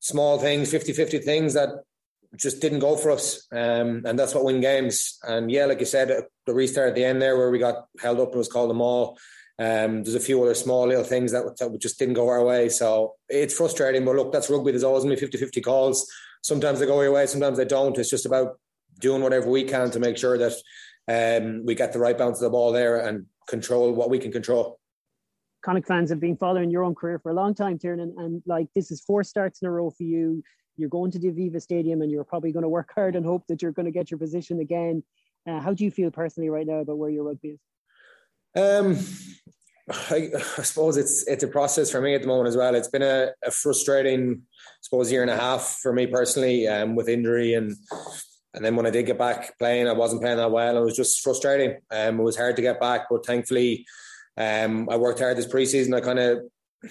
small 0.00 0.38
things, 0.38 0.70
50 0.70 0.92
50 0.92 1.18
things 1.18 1.54
that 1.54 1.70
just 2.36 2.60
didn't 2.60 2.78
go 2.78 2.96
for 2.96 3.10
us. 3.10 3.46
Um, 3.52 4.02
and 4.04 4.18
that's 4.18 4.34
what 4.34 4.44
win 4.44 4.60
games. 4.60 5.18
And 5.22 5.50
yeah, 5.50 5.66
like 5.66 5.80
you 5.80 5.86
said, 5.86 6.24
the 6.46 6.54
restart 6.54 6.90
at 6.90 6.94
the 6.94 7.04
end 7.04 7.20
there 7.20 7.36
where 7.36 7.50
we 7.50 7.58
got 7.58 7.86
held 8.00 8.20
up 8.20 8.28
and 8.28 8.38
was 8.38 8.48
called 8.48 8.70
a 8.70 8.74
maul. 8.74 9.18
Um, 9.58 10.02
there's 10.02 10.14
a 10.14 10.20
few 10.20 10.42
other 10.42 10.54
small 10.54 10.86
little 10.86 11.04
things 11.04 11.32
that, 11.32 11.44
that 11.58 11.78
just 11.80 11.98
didn't 11.98 12.14
go 12.14 12.28
our 12.28 12.44
way. 12.44 12.68
So 12.68 13.16
it's 13.28 13.56
frustrating. 13.56 14.04
But 14.04 14.16
look, 14.16 14.32
that's 14.32 14.48
rugby. 14.48 14.70
There's 14.70 14.84
always 14.84 15.04
going 15.04 15.14
to 15.14 15.20
be 15.20 15.26
50 15.26 15.38
50 15.38 15.60
calls. 15.60 16.10
Sometimes 16.42 16.80
they 16.80 16.86
go 16.86 17.02
your 17.02 17.12
way, 17.12 17.26
sometimes 17.26 17.58
they 17.58 17.66
don't. 17.66 17.98
It's 17.98 18.08
just 18.08 18.24
about 18.24 18.58
doing 19.00 19.22
whatever 19.22 19.50
we 19.50 19.64
can 19.64 19.90
to 19.90 20.00
make 20.00 20.16
sure 20.16 20.38
that 20.38 20.54
um, 21.08 21.66
we 21.66 21.74
get 21.74 21.92
the 21.92 21.98
right 21.98 22.16
bounce 22.16 22.38
of 22.38 22.44
the 22.44 22.50
ball 22.50 22.72
there 22.72 23.06
and 23.06 23.26
control 23.48 23.92
what 23.92 24.08
we 24.08 24.18
can 24.18 24.32
control. 24.32 24.78
Connacht 25.62 25.86
fans 25.86 26.08
have 26.08 26.20
been 26.20 26.36
following 26.36 26.70
your 26.70 26.84
own 26.84 26.94
career 26.94 27.18
for 27.18 27.30
a 27.30 27.34
long 27.34 27.54
time, 27.54 27.78
Tiernan, 27.78 28.14
and 28.16 28.42
like 28.46 28.68
this 28.74 28.90
is 28.90 29.02
four 29.02 29.22
starts 29.22 29.60
in 29.60 29.68
a 29.68 29.70
row 29.70 29.90
for 29.90 30.04
you 30.04 30.42
you're 30.76 30.88
going 30.88 31.10
to 31.10 31.18
the 31.18 31.28
Aviva 31.28 31.60
Stadium 31.60 32.02
and 32.02 32.10
you're 32.10 32.24
probably 32.24 32.52
going 32.52 32.62
to 32.62 32.68
work 32.68 32.92
hard 32.94 33.16
and 33.16 33.24
hope 33.24 33.46
that 33.48 33.62
you're 33.62 33.72
going 33.72 33.86
to 33.86 33.92
get 33.92 34.10
your 34.10 34.18
position 34.18 34.60
again. 34.60 35.02
Uh, 35.46 35.60
how 35.60 35.72
do 35.72 35.84
you 35.84 35.90
feel 35.90 36.10
personally 36.10 36.50
right 36.50 36.66
now 36.66 36.80
about 36.80 36.98
where 36.98 37.10
your 37.10 37.24
rugby 37.24 37.48
is? 37.50 37.60
Um, 38.56 38.98
I, 40.10 40.30
I, 40.58 40.62
suppose 40.62 40.96
it's 40.96 41.26
it's 41.26 41.44
a 41.44 41.48
process 41.48 41.90
for 41.90 42.00
me 42.00 42.14
at 42.14 42.22
the 42.22 42.28
moment 42.28 42.48
as 42.48 42.56
well. 42.56 42.74
It's 42.74 42.88
been 42.88 43.02
a, 43.02 43.30
a 43.44 43.50
frustrating, 43.50 44.42
I 44.52 44.78
suppose, 44.82 45.10
year 45.10 45.22
and 45.22 45.30
a 45.30 45.36
half 45.36 45.78
for 45.80 45.92
me 45.92 46.06
personally, 46.06 46.68
um, 46.68 46.94
with 46.94 47.08
injury 47.08 47.54
and 47.54 47.74
and 48.54 48.64
then 48.64 48.74
when 48.76 48.86
I 48.86 48.90
did 48.90 49.06
get 49.06 49.18
back 49.18 49.56
playing, 49.58 49.88
I 49.88 49.92
wasn't 49.92 50.22
playing 50.22 50.38
that 50.38 50.50
well. 50.50 50.76
It 50.76 50.84
was 50.84 50.96
just 50.96 51.22
frustrating. 51.22 51.78
Um, 51.90 52.18
it 52.18 52.22
was 52.22 52.36
hard 52.36 52.56
to 52.56 52.62
get 52.62 52.80
back, 52.80 53.06
but 53.08 53.24
thankfully, 53.24 53.86
um, 54.36 54.88
I 54.90 54.96
worked 54.96 55.20
hard 55.20 55.36
this 55.36 55.46
preseason. 55.46 55.94
I 55.96 56.00
kind 56.00 56.18
of 56.18 56.40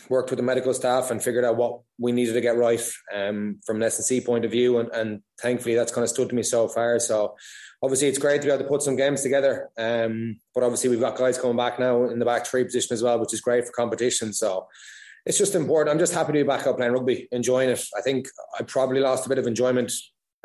worked 0.09 0.29
with 0.29 0.37
the 0.37 0.43
medical 0.43 0.73
staff 0.73 1.09
and 1.09 1.21
figured 1.21 1.45
out 1.45 1.57
what 1.57 1.81
we 1.97 2.11
needed 2.11 2.33
to 2.33 2.41
get 2.41 2.57
right 2.57 2.81
um, 3.13 3.59
from 3.65 3.77
an 3.77 3.83
S&C 3.83 4.21
point 4.21 4.45
of 4.45 4.51
view. 4.51 4.79
And, 4.79 4.89
and, 4.89 5.21
thankfully, 5.41 5.73
that's 5.73 5.91
kind 5.91 6.03
of 6.03 6.09
stood 6.09 6.29
to 6.29 6.35
me 6.35 6.43
so 6.43 6.67
far. 6.67 6.99
So 6.99 7.35
obviously, 7.81 8.07
it's 8.07 8.17
great 8.17 8.41
to 8.41 8.47
be 8.47 8.53
able 8.53 8.63
to 8.63 8.69
put 8.69 8.83
some 8.83 8.95
games 8.95 9.21
together. 9.21 9.69
Um, 9.77 10.37
but 10.53 10.63
obviously, 10.63 10.89
we've 10.89 10.99
got 10.99 11.17
guys 11.17 11.37
coming 11.37 11.57
back 11.57 11.79
now 11.79 12.05
in 12.09 12.19
the 12.19 12.25
back 12.25 12.45
three 12.45 12.63
position 12.63 12.93
as 12.93 13.01
well, 13.01 13.19
which 13.19 13.33
is 13.33 13.41
great 13.41 13.65
for 13.65 13.71
competition. 13.71 14.33
So 14.33 14.67
it's 15.25 15.37
just 15.37 15.55
important. 15.55 15.93
I'm 15.93 15.99
just 15.99 16.13
happy 16.13 16.33
to 16.33 16.39
be 16.39 16.43
back 16.43 16.67
out 16.67 16.77
playing 16.77 16.93
rugby, 16.93 17.27
enjoying 17.31 17.69
it. 17.69 17.83
I 17.97 18.01
think 18.01 18.27
I 18.59 18.63
probably 18.63 18.99
lost 18.99 19.25
a 19.25 19.29
bit 19.29 19.37
of 19.37 19.47
enjoyment 19.47 19.91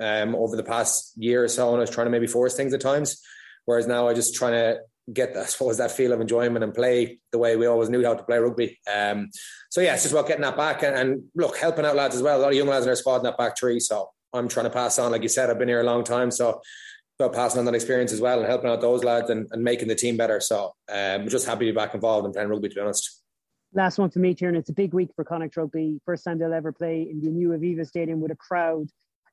um, 0.01 0.35
over 0.35 0.57
the 0.57 0.65
past 0.65 1.13
year 1.17 1.45
or 1.45 1.49
so, 1.49 1.69
and 1.69 1.79
I 1.79 1.81
was 1.81 1.91
trying 1.91 2.07
to 2.07 2.11
maybe 2.11 2.27
force 2.27 2.57
things 2.57 2.73
at 2.73 2.81
times. 2.81 3.21
Whereas 3.67 3.87
now 3.87 4.09
I 4.09 4.15
just 4.15 4.35
trying 4.35 4.53
to 4.53 4.81
get, 5.13 5.35
that, 5.35 5.43
I 5.45 5.47
suppose, 5.47 5.79
that 5.79 5.93
feel 5.93 6.13
of 6.13 6.21
enjoyment 6.21 6.65
and 6.65 6.75
play 6.75 7.19
the 7.33 7.39
way 7.39 7.57
we 7.57 7.67
always 7.67 7.91
knew 7.91 8.05
how 8.05 8.15
to 8.15 8.25
play 8.25 8.39
rugby. 8.39 8.79
Um, 8.93 9.31
so 9.71 9.81
yeah, 9.81 9.95
it's 9.95 10.03
just 10.03 10.15
about 10.15 10.29
getting 10.29 10.43
that 10.43 10.57
back 10.57 10.83
and, 10.83 10.97
and, 10.97 11.25
look, 11.35 11.57
helping 11.57 11.85
out 11.85 11.97
lads 11.97 12.17
as 12.17 12.23
well. 12.23 12.39
A 12.39 12.43
lot 12.43 12.49
of 12.49 12.55
young 12.55 12.69
lads 12.69 12.85
in 12.85 12.91
our 12.91 12.97
squad 12.97 13.17
in 13.17 13.23
that 13.25 13.39
back 13.39 13.59
three. 13.59 13.81
So 13.81 14.11
I'm 14.33 14.49
trying 14.49 14.67
to 14.67 14.71
pass 14.71 14.99
on. 14.99 15.13
Like 15.13 15.23
you 15.23 15.29
said, 15.29 15.51
I've 15.51 15.59
been 15.59 15.69
here 15.69 15.81
a 15.81 15.85
long 15.85 16.05
time, 16.05 16.31
so 16.31 16.61
about 17.19 17.33
passing 17.33 17.61
on 17.61 17.65
that 17.65 17.75
experience 17.75 18.13
as 18.13 18.21
well 18.21 18.41
and 18.41 18.49
helping 18.49 18.69
out 18.69 18.81
those 18.81 19.05
lads 19.05 19.31
and, 19.31 19.47
and 19.53 19.63
making 19.63 19.89
the 19.89 19.95
team 19.95 20.17
better. 20.17 20.41
So 20.41 20.75
um, 20.89 21.23
I'm 21.23 21.29
just 21.29 21.47
happy 21.47 21.67
to 21.67 21.73
be 21.73 21.77
back 21.77 21.95
involved 21.95 22.27
in 22.27 22.33
playing 22.33 22.49
rugby, 22.49 22.69
to 22.69 22.75
be 22.75 22.81
honest. 22.81 23.23
Last 23.73 23.99
one 23.99 24.11
for 24.11 24.21
me, 24.21 24.35
Tiernan. 24.35 24.61
It's 24.61 24.71
a 24.71 24.75
big 24.75 24.95
week 24.95 25.11
for 25.17 25.25
Connacht 25.25 25.57
Rugby. 25.57 26.01
First 26.05 26.25
time 26.25 26.39
they'll 26.39 26.53
ever 26.53 26.73
play 26.73 27.09
in 27.11 27.21
the 27.21 27.31
new 27.31 27.49
Aviva 27.51 27.87
Stadium 27.87 28.21
with 28.21 28.31
a 28.31 28.37
crowd. 28.37 28.89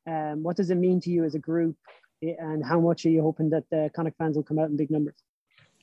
Um, 0.07 0.41
what 0.41 0.57
does 0.57 0.71
it 0.71 0.75
mean 0.75 0.99
to 1.01 1.11
you 1.11 1.25
as 1.25 1.35
a 1.35 1.39
group, 1.39 1.75
and 2.23 2.65
how 2.65 2.79
much 2.79 3.05
are 3.05 3.09
you 3.09 3.21
hoping 3.21 3.51
that 3.51 3.65
the 3.69 3.91
Connacht 3.95 4.17
fans 4.17 4.35
will 4.35 4.43
come 4.43 4.57
out 4.57 4.69
in 4.69 4.77
big 4.77 4.89
numbers? 4.89 5.15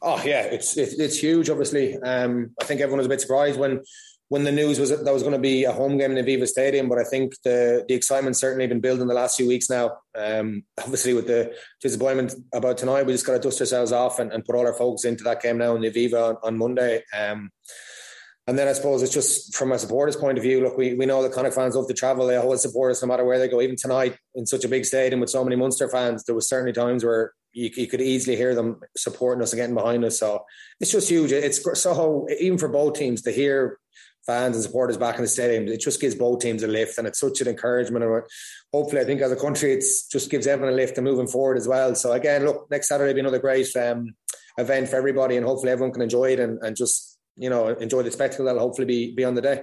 Oh 0.02 0.22
yeah, 0.24 0.42
it's 0.42 0.76
it's, 0.76 1.18
huge. 1.18 1.50
Obviously, 1.50 1.96
um, 1.98 2.54
I 2.60 2.64
think 2.64 2.80
everyone 2.80 2.98
was 2.98 3.06
a 3.06 3.10
bit 3.10 3.20
surprised 3.20 3.58
when 3.58 3.82
when 4.28 4.44
the 4.44 4.52
news 4.52 4.78
was 4.78 4.90
that 4.90 5.04
there 5.04 5.12
was 5.12 5.22
going 5.22 5.34
to 5.34 5.40
be 5.40 5.64
a 5.64 5.72
home 5.72 5.96
game 5.96 6.14
in 6.14 6.22
the 6.24 6.36
Aviva 6.36 6.46
Stadium, 6.46 6.88
but 6.88 6.98
I 6.98 7.04
think 7.04 7.34
the 7.42 7.84
the 7.88 7.94
excitement 7.94 8.36
certainly 8.36 8.66
been 8.66 8.80
building 8.80 9.08
the 9.08 9.14
last 9.14 9.36
few 9.36 9.48
weeks 9.48 9.70
now. 9.70 9.98
Um, 10.14 10.64
obviously, 10.78 11.14
with 11.14 11.26
the 11.26 11.54
disappointment 11.80 12.34
about 12.52 12.78
tonight, 12.78 13.06
we 13.06 13.12
just 13.12 13.26
got 13.26 13.34
to 13.34 13.38
dust 13.40 13.60
ourselves 13.60 13.92
off 13.92 14.18
and, 14.18 14.32
and, 14.32 14.44
put 14.44 14.54
all 14.54 14.66
our 14.66 14.74
focus 14.74 15.04
into 15.04 15.24
that 15.24 15.42
game 15.42 15.58
now 15.58 15.74
in 15.74 15.82
the 15.82 15.90
Aviva 15.90 16.30
on, 16.30 16.36
on 16.42 16.58
Monday. 16.58 17.02
Um, 17.16 17.50
and 18.48 18.58
then 18.58 18.66
I 18.66 18.72
suppose 18.72 19.02
it's 19.02 19.12
just 19.12 19.54
from 19.54 19.72
a 19.72 19.78
supporters' 19.78 20.16
point 20.16 20.38
of 20.38 20.42
view. 20.42 20.62
Look, 20.62 20.78
we, 20.78 20.94
we 20.94 21.04
know 21.04 21.22
the 21.22 21.28
Connacht 21.28 21.54
fans 21.54 21.76
love 21.76 21.86
to 21.86 21.92
travel. 21.92 22.26
They 22.26 22.36
always 22.36 22.62
support 22.62 22.90
us 22.90 23.02
no 23.02 23.08
matter 23.08 23.22
where 23.22 23.38
they 23.38 23.46
go. 23.46 23.60
Even 23.60 23.76
tonight 23.76 24.16
in 24.34 24.46
such 24.46 24.64
a 24.64 24.68
big 24.68 24.86
stadium 24.86 25.20
with 25.20 25.28
so 25.28 25.44
many 25.44 25.54
Munster 25.54 25.86
fans, 25.86 26.24
there 26.24 26.34
was 26.34 26.48
certainly 26.48 26.72
times 26.72 27.04
where 27.04 27.34
you, 27.58 27.70
you 27.74 27.86
could 27.88 28.00
easily 28.00 28.36
hear 28.36 28.54
them 28.54 28.80
supporting 28.96 29.42
us 29.42 29.52
and 29.52 29.58
getting 29.58 29.74
behind 29.74 30.04
us. 30.04 30.18
So 30.18 30.44
it's 30.80 30.92
just 30.92 31.08
huge. 31.08 31.32
It's 31.32 31.60
so 31.80 32.28
even 32.38 32.56
for 32.56 32.68
both 32.68 32.94
teams 32.94 33.22
to 33.22 33.32
hear 33.32 33.78
fans 34.26 34.54
and 34.54 34.64
supporters 34.64 34.96
back 34.96 35.16
in 35.16 35.22
the 35.22 35.28
stadium. 35.28 35.66
It 35.66 35.80
just 35.80 36.00
gives 36.00 36.14
both 36.14 36.40
teams 36.40 36.62
a 36.62 36.68
lift, 36.68 36.98
and 36.98 37.06
it's 37.08 37.18
such 37.18 37.40
an 37.40 37.48
encouragement. 37.48 38.04
And 38.04 38.22
hopefully, 38.72 39.00
I 39.00 39.04
think 39.04 39.20
as 39.22 39.32
a 39.32 39.36
country, 39.36 39.72
it 39.72 39.84
just 40.12 40.30
gives 40.30 40.46
everyone 40.46 40.72
a 40.72 40.76
lift 40.76 40.98
and 40.98 41.04
moving 41.04 41.26
forward 41.26 41.56
as 41.56 41.66
well. 41.66 41.94
So 41.94 42.12
again, 42.12 42.44
look, 42.44 42.70
next 42.70 42.88
Saturday 42.88 43.10
will 43.10 43.14
be 43.14 43.20
another 43.20 43.40
great 43.40 43.74
um, 43.76 44.14
event 44.56 44.88
for 44.88 44.96
everybody, 44.96 45.36
and 45.36 45.44
hopefully 45.44 45.72
everyone 45.72 45.92
can 45.92 46.02
enjoy 46.02 46.32
it 46.32 46.40
and, 46.40 46.62
and 46.62 46.76
just 46.76 47.18
you 47.36 47.50
know 47.50 47.68
enjoy 47.68 48.02
the 48.02 48.10
spectacle 48.10 48.44
that'll 48.44 48.60
hopefully 48.60 48.86
be 48.86 49.14
be 49.14 49.24
on 49.24 49.34
the 49.34 49.42
day. 49.42 49.62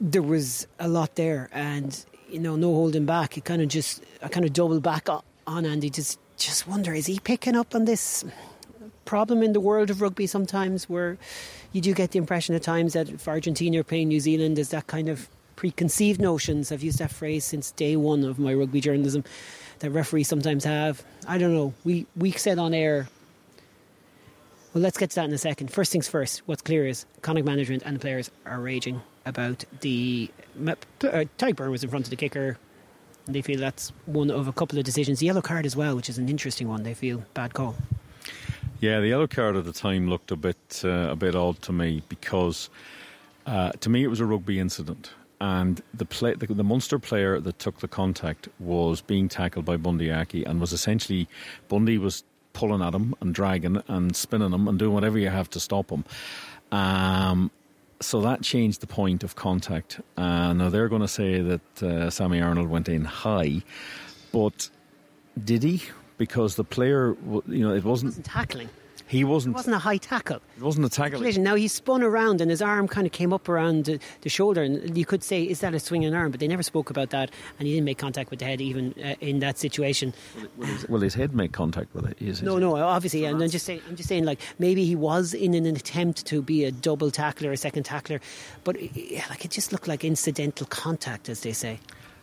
There 0.00 0.22
was 0.22 0.68
a 0.78 0.88
lot 0.88 1.16
there, 1.16 1.50
and 1.52 2.04
you 2.28 2.38
know, 2.38 2.56
no 2.56 2.72
holding 2.72 3.06
back. 3.06 3.36
It 3.36 3.44
kind 3.44 3.62
of 3.62 3.68
just, 3.68 4.04
I 4.22 4.28
kind 4.28 4.46
of 4.46 4.52
doubled 4.52 4.82
back 4.82 5.08
on 5.48 5.64
Andy. 5.64 5.90
Just, 5.90 6.18
just 6.36 6.68
wonder, 6.68 6.94
is 6.94 7.06
he 7.06 7.18
picking 7.18 7.56
up 7.56 7.74
on 7.74 7.84
this 7.84 8.24
problem 9.04 9.42
in 9.42 9.54
the 9.54 9.60
world 9.60 9.88
of 9.88 10.02
rugby 10.02 10.26
sometimes 10.26 10.88
where 10.88 11.16
you 11.72 11.80
do 11.80 11.94
get 11.94 12.10
the 12.10 12.18
impression 12.18 12.54
at 12.54 12.62
times 12.62 12.92
that 12.92 13.08
if 13.08 13.26
Argentina 13.26 13.80
are 13.80 13.84
playing 13.84 14.08
New 14.08 14.20
Zealand, 14.20 14.56
there's 14.56 14.68
that 14.68 14.86
kind 14.86 15.08
of 15.08 15.28
preconceived 15.56 16.20
notions. 16.20 16.70
I've 16.70 16.82
used 16.82 16.98
that 16.98 17.10
phrase 17.10 17.44
since 17.44 17.70
day 17.72 17.96
one 17.96 18.22
of 18.22 18.38
my 18.38 18.52
rugby 18.54 18.80
journalism 18.80 19.24
that 19.80 19.90
referees 19.90 20.28
sometimes 20.28 20.64
have. 20.64 21.02
I 21.26 21.38
don't 21.38 21.54
know. 21.54 21.72
We 21.84 22.06
we 22.16 22.32
said 22.32 22.58
on 22.58 22.74
air. 22.74 23.08
Well, 24.74 24.82
let's 24.82 24.98
get 24.98 25.10
to 25.10 25.16
that 25.16 25.24
in 25.24 25.32
a 25.32 25.38
second. 25.38 25.72
First 25.72 25.90
things 25.90 26.06
first. 26.06 26.42
What's 26.46 26.62
clear 26.62 26.86
is 26.86 27.06
Connacht 27.22 27.46
management 27.46 27.82
and 27.84 27.96
the 27.96 28.00
players 28.00 28.30
are 28.44 28.60
raging 28.60 29.00
about 29.24 29.64
the. 29.80 30.30
Uh, 30.56 31.24
Beirne 31.38 31.70
was 31.70 31.82
in 31.82 31.90
front 31.90 32.06
of 32.06 32.10
the 32.10 32.16
kicker. 32.16 32.58
They 33.28 33.42
feel 33.42 33.60
that's 33.60 33.92
one 34.06 34.30
of 34.30 34.48
a 34.48 34.52
couple 34.52 34.78
of 34.78 34.84
decisions. 34.84 35.18
The 35.20 35.26
yellow 35.26 35.42
card 35.42 35.66
as 35.66 35.76
well, 35.76 35.94
which 35.94 36.08
is 36.08 36.16
an 36.16 36.28
interesting 36.28 36.66
one. 36.66 36.82
They 36.82 36.94
feel 36.94 37.22
bad 37.34 37.52
call. 37.52 37.76
Yeah, 38.80 39.00
the 39.00 39.08
yellow 39.08 39.26
card 39.26 39.56
at 39.56 39.64
the 39.64 39.72
time 39.72 40.08
looked 40.08 40.30
a 40.30 40.36
bit 40.36 40.82
uh, 40.84 41.08
a 41.10 41.16
bit 41.16 41.34
odd 41.34 41.60
to 41.62 41.72
me 41.72 42.02
because 42.08 42.70
uh, 43.46 43.72
to 43.72 43.90
me 43.90 44.04
it 44.04 44.08
was 44.08 44.20
a 44.20 44.24
rugby 44.24 44.58
incident, 44.58 45.12
and 45.40 45.82
the, 45.92 46.04
play, 46.04 46.34
the, 46.34 46.46
the 46.46 46.64
Munster 46.64 46.98
player 46.98 47.40
that 47.40 47.58
took 47.58 47.80
the 47.80 47.88
contact 47.88 48.48
was 48.58 49.00
being 49.00 49.28
tackled 49.28 49.64
by 49.64 49.76
Bundee 49.76 50.10
Aki 50.10 50.44
and 50.44 50.60
was 50.60 50.72
essentially 50.72 51.28
Bundee 51.68 51.98
was 51.98 52.24
pulling 52.52 52.82
at 52.82 52.94
him 52.94 53.14
and 53.20 53.34
dragging 53.34 53.82
and 53.88 54.16
spinning 54.16 54.52
him 54.52 54.66
and 54.68 54.78
doing 54.78 54.92
whatever 54.92 55.18
you 55.18 55.28
have 55.28 55.50
to 55.50 55.60
stop 55.60 55.90
him. 55.90 56.04
Um, 56.72 57.50
so 58.00 58.20
that 58.20 58.42
changed 58.42 58.80
the 58.80 58.86
point 58.86 59.24
of 59.24 59.34
contact. 59.34 60.00
Uh, 60.16 60.52
now 60.52 60.68
they're 60.68 60.88
going 60.88 61.02
to 61.02 61.08
say 61.08 61.40
that 61.40 61.82
uh, 61.82 62.10
Sammy 62.10 62.40
Arnold 62.40 62.68
went 62.68 62.88
in 62.88 63.04
high, 63.04 63.62
but 64.32 64.70
did 65.44 65.62
he? 65.62 65.82
because 66.18 66.56
the 66.56 66.64
player, 66.64 67.16
you 67.46 67.66
know, 67.66 67.72
it 67.72 67.84
wasn't, 67.84 68.10
wasn't 68.10 68.26
tackling. 68.26 68.68
He 69.08 69.24
wasn't. 69.24 69.54
It 69.54 69.56
wasn't 69.56 69.76
a 69.76 69.78
high 69.78 69.96
tackle. 69.96 70.40
It 70.56 70.62
wasn't 70.62 70.84
a 70.84 70.90
tackle. 70.90 71.20
Now 71.20 71.54
he 71.54 71.66
spun 71.66 72.02
around 72.02 72.42
and 72.42 72.50
his 72.50 72.60
arm 72.60 72.86
kind 72.86 73.06
of 73.06 73.12
came 73.12 73.32
up 73.32 73.48
around 73.48 73.86
the, 73.86 73.98
the, 74.20 74.28
shoulder, 74.28 74.62
and 74.62 74.96
you 74.96 75.06
could 75.06 75.24
say, 75.24 75.42
"Is 75.42 75.60
that 75.60 75.74
a 75.74 75.80
swinging 75.80 76.14
arm?" 76.14 76.30
But 76.30 76.40
they 76.40 76.46
never 76.46 76.62
spoke 76.62 76.90
about 76.90 77.08
that, 77.10 77.30
and 77.58 77.66
he 77.66 77.74
didn't 77.74 77.86
make 77.86 77.96
contact 77.96 78.30
with 78.30 78.40
the 78.40 78.44
head 78.44 78.60
even 78.60 78.94
uh, 79.02 79.14
in 79.20 79.38
that 79.38 79.56
situation. 79.56 80.12
Will 80.56 80.66
his, 80.66 80.88
will 80.88 81.00
his, 81.00 81.14
head 81.14 81.34
make 81.34 81.52
contact 81.52 81.94
with 81.94 82.06
it? 82.06 82.18
His, 82.18 82.42
no, 82.42 82.58
no, 82.58 82.76
obviously. 82.76 83.24
And 83.24 83.42
I'm 83.42 83.48
just 83.48 83.64
saying, 83.64 83.80
I'm 83.88 83.96
just 83.96 84.10
saying, 84.10 84.24
like 84.24 84.40
maybe 84.58 84.84
he 84.84 84.94
was 84.94 85.32
in 85.32 85.54
an 85.54 85.64
attempt 85.64 86.26
to 86.26 86.42
be 86.42 86.64
a 86.64 86.70
double 86.70 87.10
tackler, 87.10 87.50
a 87.50 87.56
second 87.56 87.84
tackler, 87.84 88.20
but 88.64 88.76
like 88.76 89.44
it 89.44 89.50
just 89.50 89.72
looked 89.72 89.88
like 89.88 90.04
incidental 90.04 90.66
contact, 90.66 91.30
as 91.30 91.40
they 91.40 91.52
say. 91.52 91.80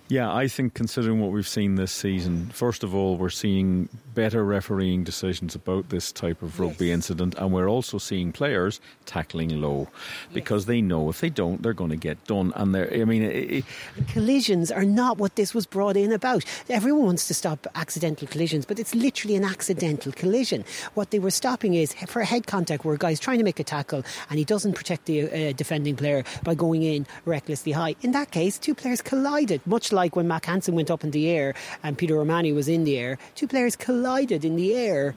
Yeah, 0.08 0.32
I 0.32 0.48
think 0.48 0.76
considering 0.76 1.20
what 1.20 1.32
we've 1.32 1.48
seen 1.48 1.76
this 1.76 1.92
season, 1.92 2.52
first 2.54 2.84
of 2.84 2.94
all, 2.94 3.18
we're 3.18 3.30
seeing 3.30 3.90
better 4.14 4.46
refereeing 4.46 5.04
decisions 5.04 5.56
about 5.56 5.90
this 5.90 6.12
type 6.12 6.44
of 6.44 6.60
rugby 6.60 6.88
yes. 6.88 6.94
incident, 6.94 7.34
and 7.40 7.52
we're 7.52 7.68
also 7.68 7.98
seeing 7.98 8.32
players 8.32 8.80
tackling 9.08 9.60
low 9.60 9.88
because 10.32 10.64
yes. 10.64 10.68
they 10.68 10.82
know 10.82 11.10
if 11.10 11.22
they 11.22 11.32
don't, 11.32 11.64
they're 11.64 11.74
going 11.74 11.90
to 11.90 11.96
get 11.96 12.24
done. 12.26 12.54
And 12.56 12.76
they're, 12.76 12.94
I 12.94 13.04
mean, 13.06 13.24
it, 13.24 13.66
collisions 14.10 14.72
are 14.72 14.86
not 14.86 15.18
what 15.18 15.38
this 15.38 15.56
was 15.56 15.66
brought 15.66 15.98
in 15.98 16.12
about. 16.12 16.46
Everyone 16.70 17.06
wants 17.06 17.28
to 17.28 17.34
stop 17.34 17.66
accidental 17.74 18.28
collisions, 18.28 18.64
but 18.64 18.78
it's 18.78 18.94
literally 18.94 19.36
an 19.36 19.44
accidental 19.44 20.12
collision. 20.12 20.66
What 20.94 21.10
they 21.10 21.20
were 21.20 21.32
stopping 21.32 21.74
is 21.74 21.94
for 22.08 22.22
head 22.22 22.46
contact 22.46 22.86
where 22.86 22.94
a 22.94 23.00
guy's 23.00 23.20
trying 23.20 23.40
to 23.40 23.44
make 23.44 23.60
a 23.60 23.64
tackle 23.64 24.04
and 24.30 24.38
he 24.38 24.46
doesn't 24.46 24.74
protect 24.74 25.06
the 25.06 25.50
uh, 25.50 25.54
defending 25.54 25.96
player 25.96 26.24
by 26.44 26.54
going 26.54 26.84
in 26.84 27.08
recklessly 27.26 27.72
high. 27.72 27.96
In 28.04 28.12
that 28.12 28.30
case, 28.30 28.60
two 28.60 28.76
players 28.76 29.02
collided, 29.02 29.66
much 29.66 29.92
like 29.96 30.16
when 30.16 30.28
Mack 30.28 30.46
Hansen 30.46 30.76
went 30.76 30.92
up 30.92 31.04
in 31.04 31.12
the 31.12 31.30
air 31.30 31.56
and 31.82 31.98
Peter 31.98 32.20
O'Mahony 32.20 32.54
was 32.54 32.68
in 32.68 32.84
the 32.84 32.98
air. 32.98 33.18
Two 33.34 33.48
players 33.48 33.76
collided 33.76 34.46
in 34.46 34.56
the 34.56 34.76
air. 34.76 35.16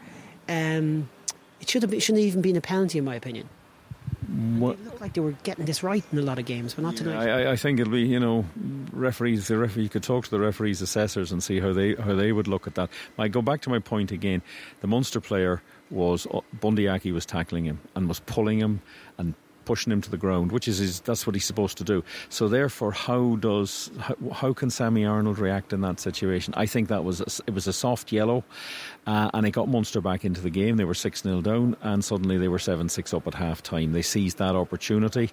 Um, 0.49 1.11
it 1.61 1.69
should 1.69 1.83
have 1.83 1.91
been, 1.91 2.01
shouldn't 2.01 2.23
have 2.23 2.29
even 2.29 2.43
been 2.43 2.57
a 2.57 2.61
penalty, 2.61 2.99
in 2.99 3.05
my 3.05 3.17
opinion. 3.17 3.49
What? 4.59 4.75
It 4.75 4.85
looked 4.85 5.01
like 5.01 5.15
they 5.15 5.21
were 5.21 5.35
getting 5.43 5.65
this 5.65 5.83
right 5.83 6.05
in 6.13 6.19
a 6.19 6.23
lot 6.23 6.39
of 6.39 6.45
games, 6.45 6.75
but 6.75 6.83
not 6.83 6.95
yeah, 6.95 6.99
tonight. 6.99 7.29
I, 7.29 7.53
I, 7.53 7.57
think 7.57 7.81
it'll 7.81 7.93
be, 7.93 8.03
you 8.03 8.21
know, 8.21 8.45
referees. 8.93 9.49
The 9.49 9.57
referee, 9.57 9.85
you 9.85 9.89
could 9.89 10.03
talk 10.03 10.25
to 10.25 10.31
the 10.31 10.39
referees' 10.39 10.83
assessors 10.83 11.33
and 11.33 11.43
see 11.43 11.61
how 11.61 11.73
they 11.73 11.95
how 11.95 12.15
they 12.15 12.33
would 12.33 12.47
look 12.47 12.67
at 12.67 12.75
that. 12.75 12.91
I 13.19 13.29
go 13.29 13.41
back 13.41 13.63
to 13.63 13.71
my 13.71 13.79
point 13.79 14.13
again. 14.13 14.43
The 14.81 14.87
Munster 14.87 15.21
player 15.21 15.63
was 15.91 16.27
Bundee 16.61 16.89
Aki 16.89 17.13
was 17.13 17.25
tackling 17.25 17.65
him 17.65 17.81
and 17.95 18.07
was 18.07 18.21
pulling 18.21 18.59
him 18.59 18.83
pushing 19.69 19.93
him 19.93 20.01
to 20.01 20.11
the 20.11 20.17
ground, 20.17 20.51
which 20.51 20.67
is 20.67 20.79
his, 20.79 21.01
that's 21.01 21.27
what 21.27 21.37
he's 21.37 21.45
supposed 21.45 21.77
to 21.77 21.85
do. 21.85 22.03
So 22.31 22.49
therefore, 22.49 22.91
how 22.91 23.37
does 23.37 23.91
how, 24.01 24.17
how 24.33 24.53
can 24.55 24.71
Sammy 24.71 25.05
Arnold 25.05 25.39
react 25.39 25.75
in 25.75 25.83
that 25.83 26.01
situation? 26.01 26.55
I 26.57 26.65
think 26.65 26.89
that 26.89 27.05
was 27.05 27.21
a, 27.21 27.27
it 27.47 27.53
was 27.53 27.67
a 27.67 27.73
soft 27.75 28.11
yellow, 28.11 28.45
uh, 29.07 29.31
and 29.35 29.47
it 29.47 29.51
got 29.51 29.69
Munster 29.69 30.01
back 30.01 30.25
into 30.25 30.41
the 30.41 30.49
game. 30.49 30.79
They 30.79 30.87
were 30.87 30.95
six 30.95 31.23
0 31.23 31.43
down, 31.43 31.77
and 31.83 32.03
suddenly 32.03 32.39
they 32.39 32.49
were 32.49 32.59
seven 32.59 32.89
six 32.89 33.13
up 33.13 33.27
at 33.27 33.35
half 33.35 33.63
time. 33.63 33.93
They 33.93 34.01
seized 34.01 34.39
that 34.39 34.57
opportunity. 34.57 35.31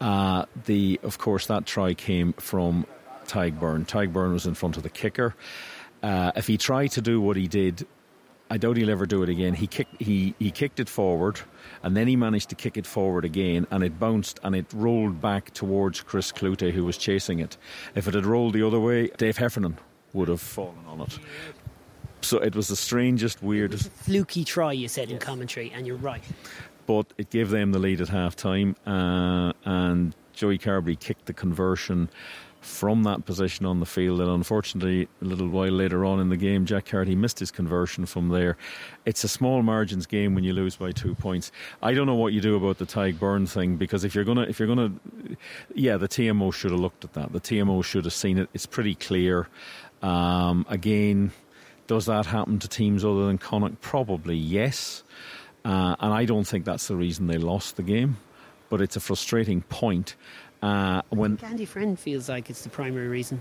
Uh, 0.00 0.44
the 0.66 1.00
of 1.02 1.18
course 1.18 1.46
that 1.48 1.66
try 1.66 1.94
came 1.94 2.32
from. 2.34 2.86
Tadhg 3.26 3.58
Beirne 3.58 4.34
was 4.34 4.44
in 4.46 4.54
front 4.54 4.76
of 4.76 4.82
the 4.82 4.90
kicker. 4.90 5.34
Uh, 6.02 6.30
if 6.36 6.46
he 6.46 6.58
tried 6.58 6.88
to 6.88 7.00
do 7.00 7.20
what 7.20 7.34
he 7.36 7.48
did 7.48 7.86
I 8.50 8.58
doubt 8.58 8.76
he'll 8.76 8.90
ever 8.90 9.06
do 9.06 9.22
it 9.22 9.28
again. 9.28 9.54
He 9.54 9.66
kicked 9.66 10.00
he, 10.00 10.34
he 10.38 10.50
kicked 10.50 10.78
it 10.78 10.88
forward 10.88 11.40
and 11.82 11.96
then 11.96 12.06
he 12.06 12.14
managed 12.14 12.50
to 12.50 12.54
kick 12.54 12.76
it 12.76 12.86
forward 12.86 13.24
again 13.24 13.66
and 13.70 13.82
it 13.82 13.98
bounced 13.98 14.38
and 14.42 14.54
it 14.54 14.66
rolled 14.74 15.20
back 15.20 15.52
towards 15.54 16.02
Chris 16.02 16.30
Cloete 16.30 16.72
who 16.72 16.84
was 16.84 16.98
chasing 16.98 17.40
it. 17.40 17.56
If 17.94 18.06
it 18.06 18.14
had 18.14 18.26
rolled 18.26 18.52
the 18.52 18.66
other 18.66 18.80
way, 18.80 19.08
Dave 19.16 19.38
Heffernan 19.38 19.78
would 20.12 20.28
have 20.28 20.40
fallen 20.40 20.84
on 20.86 21.00
it. 21.00 21.18
So 22.20 22.38
it 22.38 22.54
was 22.54 22.68
the 22.68 22.76
strangest, 22.76 23.42
weirdest 23.42 23.90
fluky 23.90 24.44
try 24.44 24.72
you 24.72 24.88
said 24.88 25.10
in 25.10 25.18
commentary 25.18 25.70
and 25.74 25.86
you're 25.86 25.96
right. 25.96 26.22
But 26.86 27.12
it 27.16 27.30
gave 27.30 27.48
them 27.50 27.72
the 27.72 27.78
lead 27.78 28.02
at 28.02 28.08
half 28.08 28.36
time 28.36 28.76
uh, 28.86 29.52
and 29.64 30.14
Joey 30.34 30.58
Carbery 30.58 30.98
kicked 30.98 31.26
the 31.26 31.32
conversion 31.32 32.10
from 32.64 33.02
that 33.02 33.24
position 33.24 33.66
on 33.66 33.80
the 33.80 33.86
field. 33.86 34.20
And 34.20 34.30
unfortunately, 34.30 35.08
a 35.20 35.24
little 35.24 35.48
while 35.48 35.70
later 35.70 36.04
on 36.04 36.18
in 36.18 36.30
the 36.30 36.36
game, 36.36 36.64
Jack 36.64 36.86
Carty 36.86 37.14
missed 37.14 37.38
his 37.38 37.50
conversion 37.50 38.06
from 38.06 38.30
there. 38.30 38.56
It's 39.04 39.22
a 39.22 39.28
small 39.28 39.62
margins 39.62 40.06
game 40.06 40.34
when 40.34 40.44
you 40.44 40.52
lose 40.52 40.76
by 40.76 40.92
two 40.92 41.14
points. 41.14 41.52
I 41.82 41.92
don't 41.92 42.06
know 42.06 42.14
what 42.14 42.32
you 42.32 42.40
do 42.40 42.56
about 42.56 42.78
the 42.78 42.86
Tadhg 42.86 43.18
Beirne 43.18 43.48
thing 43.48 43.76
because 43.76 44.04
if 44.04 44.14
you're 44.14 44.24
gonna, 44.24 44.42
if 44.42 44.58
you're 44.58 44.68
gonna, 44.68 44.92
yeah, 45.74 45.96
the 45.96 46.08
TMO 46.08 46.52
should 46.52 46.70
have 46.70 46.80
looked 46.80 47.04
at 47.04 47.12
that. 47.12 47.32
The 47.32 47.40
TMO 47.40 47.84
should 47.84 48.04
have 48.04 48.14
seen 48.14 48.38
it. 48.38 48.48
It's 48.54 48.66
pretty 48.66 48.94
clear. 48.94 49.48
Um, 50.02 50.64
again, 50.68 51.32
does 51.86 52.06
that 52.06 52.26
happen 52.26 52.58
to 52.60 52.68
teams 52.68 53.04
other 53.04 53.26
than 53.26 53.38
Connacht? 53.38 53.80
Probably 53.80 54.36
yes. 54.36 55.02
Uh, 55.64 55.96
and 56.00 56.12
I 56.12 56.24
don't 56.24 56.46
think 56.46 56.64
that's 56.64 56.88
the 56.88 56.96
reason 56.96 57.26
they 57.26 57.38
lost 57.38 57.76
the 57.76 57.82
game. 57.82 58.16
But 58.70 58.80
it's 58.80 58.96
a 58.96 59.00
frustrating 59.00 59.60
point. 59.62 60.16
Uh, 60.64 61.02
when 61.10 61.38
Andy 61.42 61.66
Friend 61.66 61.98
feels 61.98 62.30
like 62.30 62.48
it's 62.48 62.62
the 62.62 62.70
primary 62.70 63.08
reason. 63.08 63.38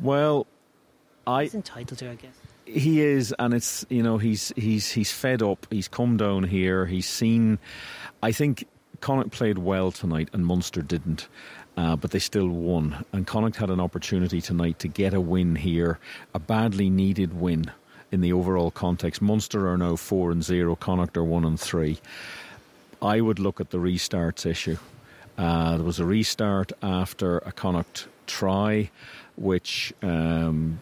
Well, 0.00 0.46
I 1.26 1.42
He's 1.42 1.54
entitled 1.54 1.98
to, 1.98 2.10
I 2.10 2.14
guess. 2.14 2.32
he 2.64 3.02
is, 3.02 3.34
and 3.38 3.52
it's 3.52 3.84
you 3.90 4.02
know 4.02 4.16
he's 4.16 4.50
he's 4.56 4.90
he's 4.90 5.12
fed 5.12 5.42
up. 5.42 5.66
He's 5.68 5.86
come 5.86 6.16
down 6.16 6.44
here. 6.44 6.86
He's 6.86 7.06
seen. 7.06 7.58
I 8.22 8.32
think 8.32 8.66
Connacht 9.02 9.30
played 9.30 9.58
well 9.58 9.92
tonight, 9.92 10.30
and 10.32 10.46
Munster 10.46 10.80
didn't. 10.80 11.28
Uh, 11.76 11.96
but 11.96 12.12
they 12.12 12.18
still 12.20 12.48
won, 12.48 13.04
and 13.12 13.26
Connacht 13.26 13.56
had 13.56 13.68
an 13.68 13.80
opportunity 13.80 14.40
tonight 14.40 14.78
to 14.78 14.88
get 14.88 15.12
a 15.12 15.20
win 15.20 15.54
here, 15.56 15.98
a 16.32 16.38
badly 16.38 16.88
needed 16.88 17.38
win 17.38 17.70
in 18.10 18.22
the 18.22 18.32
overall 18.32 18.70
context. 18.70 19.20
Munster 19.20 19.68
are 19.68 19.76
now 19.76 19.96
four 19.96 20.30
and 20.30 20.42
zero. 20.42 20.76
Connacht 20.76 21.16
are 21.18 21.24
one 21.24 21.44
and 21.44 21.60
three. 21.60 21.98
I 23.02 23.20
would 23.20 23.38
look 23.38 23.60
at 23.60 23.68
the 23.68 23.78
restarts 23.78 24.46
issue. 24.46 24.78
Uh, 25.36 25.76
there 25.76 25.84
was 25.84 25.98
a 25.98 26.04
restart 26.04 26.72
after 26.82 27.38
a 27.38 27.52
Connacht 27.52 28.08
try, 28.26 28.90
which 29.36 29.92
um, 30.02 30.80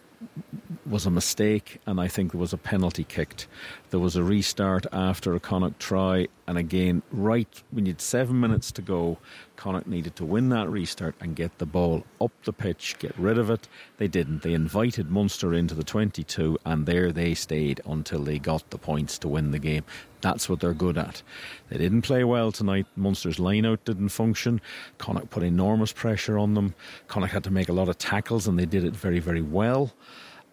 was 0.85 1.05
a 1.05 1.11
mistake, 1.11 1.79
and 1.85 1.99
I 1.99 2.07
think 2.07 2.31
there 2.31 2.41
was 2.41 2.53
a 2.53 2.57
penalty 2.57 3.03
kicked. 3.03 3.47
There 3.93 3.99
was 3.99 4.15
a 4.15 4.23
restart 4.23 4.87
after 4.91 5.35
a 5.35 5.39
Connacht 5.39 5.79
try, 5.79 6.27
and 6.47 6.57
again, 6.57 7.03
right 7.11 7.47
when 7.69 7.85
you 7.85 7.91
had 7.91 8.01
seven 8.01 8.39
minutes 8.39 8.71
to 8.71 8.81
go, 8.81 9.19
Connacht 9.55 9.85
needed 9.85 10.15
to 10.15 10.25
win 10.25 10.49
that 10.49 10.67
restart 10.67 11.13
and 11.21 11.35
get 11.35 11.59
the 11.59 11.67
ball 11.67 12.03
up 12.19 12.31
the 12.43 12.53
pitch, 12.53 12.95
get 12.97 13.15
rid 13.19 13.37
of 13.37 13.51
it. 13.51 13.67
They 13.97 14.07
didn't. 14.07 14.41
They 14.41 14.53
invited 14.53 15.11
Munster 15.11 15.53
into 15.53 15.75
the 15.75 15.83
22, 15.83 16.57
and 16.65 16.87
there 16.87 17.11
they 17.11 17.35
stayed 17.35 17.81
until 17.85 18.23
they 18.23 18.39
got 18.39 18.67
the 18.71 18.79
points 18.79 19.19
to 19.19 19.27
win 19.27 19.51
the 19.51 19.59
game. 19.59 19.83
That's 20.21 20.49
what 20.49 20.59
they're 20.59 20.73
good 20.73 20.97
at. 20.97 21.21
They 21.69 21.77
didn't 21.77 22.01
play 22.01 22.23
well 22.23 22.51
tonight. 22.51 22.87
Munster's 22.95 23.37
lineout 23.37 23.83
didn't 23.85 24.09
function. 24.09 24.59
Connacht 24.97 25.29
put 25.29 25.43
enormous 25.43 25.93
pressure 25.93 26.39
on 26.39 26.55
them. 26.55 26.73
Connacht 27.07 27.33
had 27.33 27.43
to 27.43 27.51
make 27.51 27.69
a 27.69 27.73
lot 27.73 27.89
of 27.89 27.99
tackles, 27.99 28.47
and 28.47 28.57
they 28.57 28.65
did 28.65 28.85
it 28.85 28.95
very, 28.95 29.19
very 29.19 29.43
well. 29.43 29.93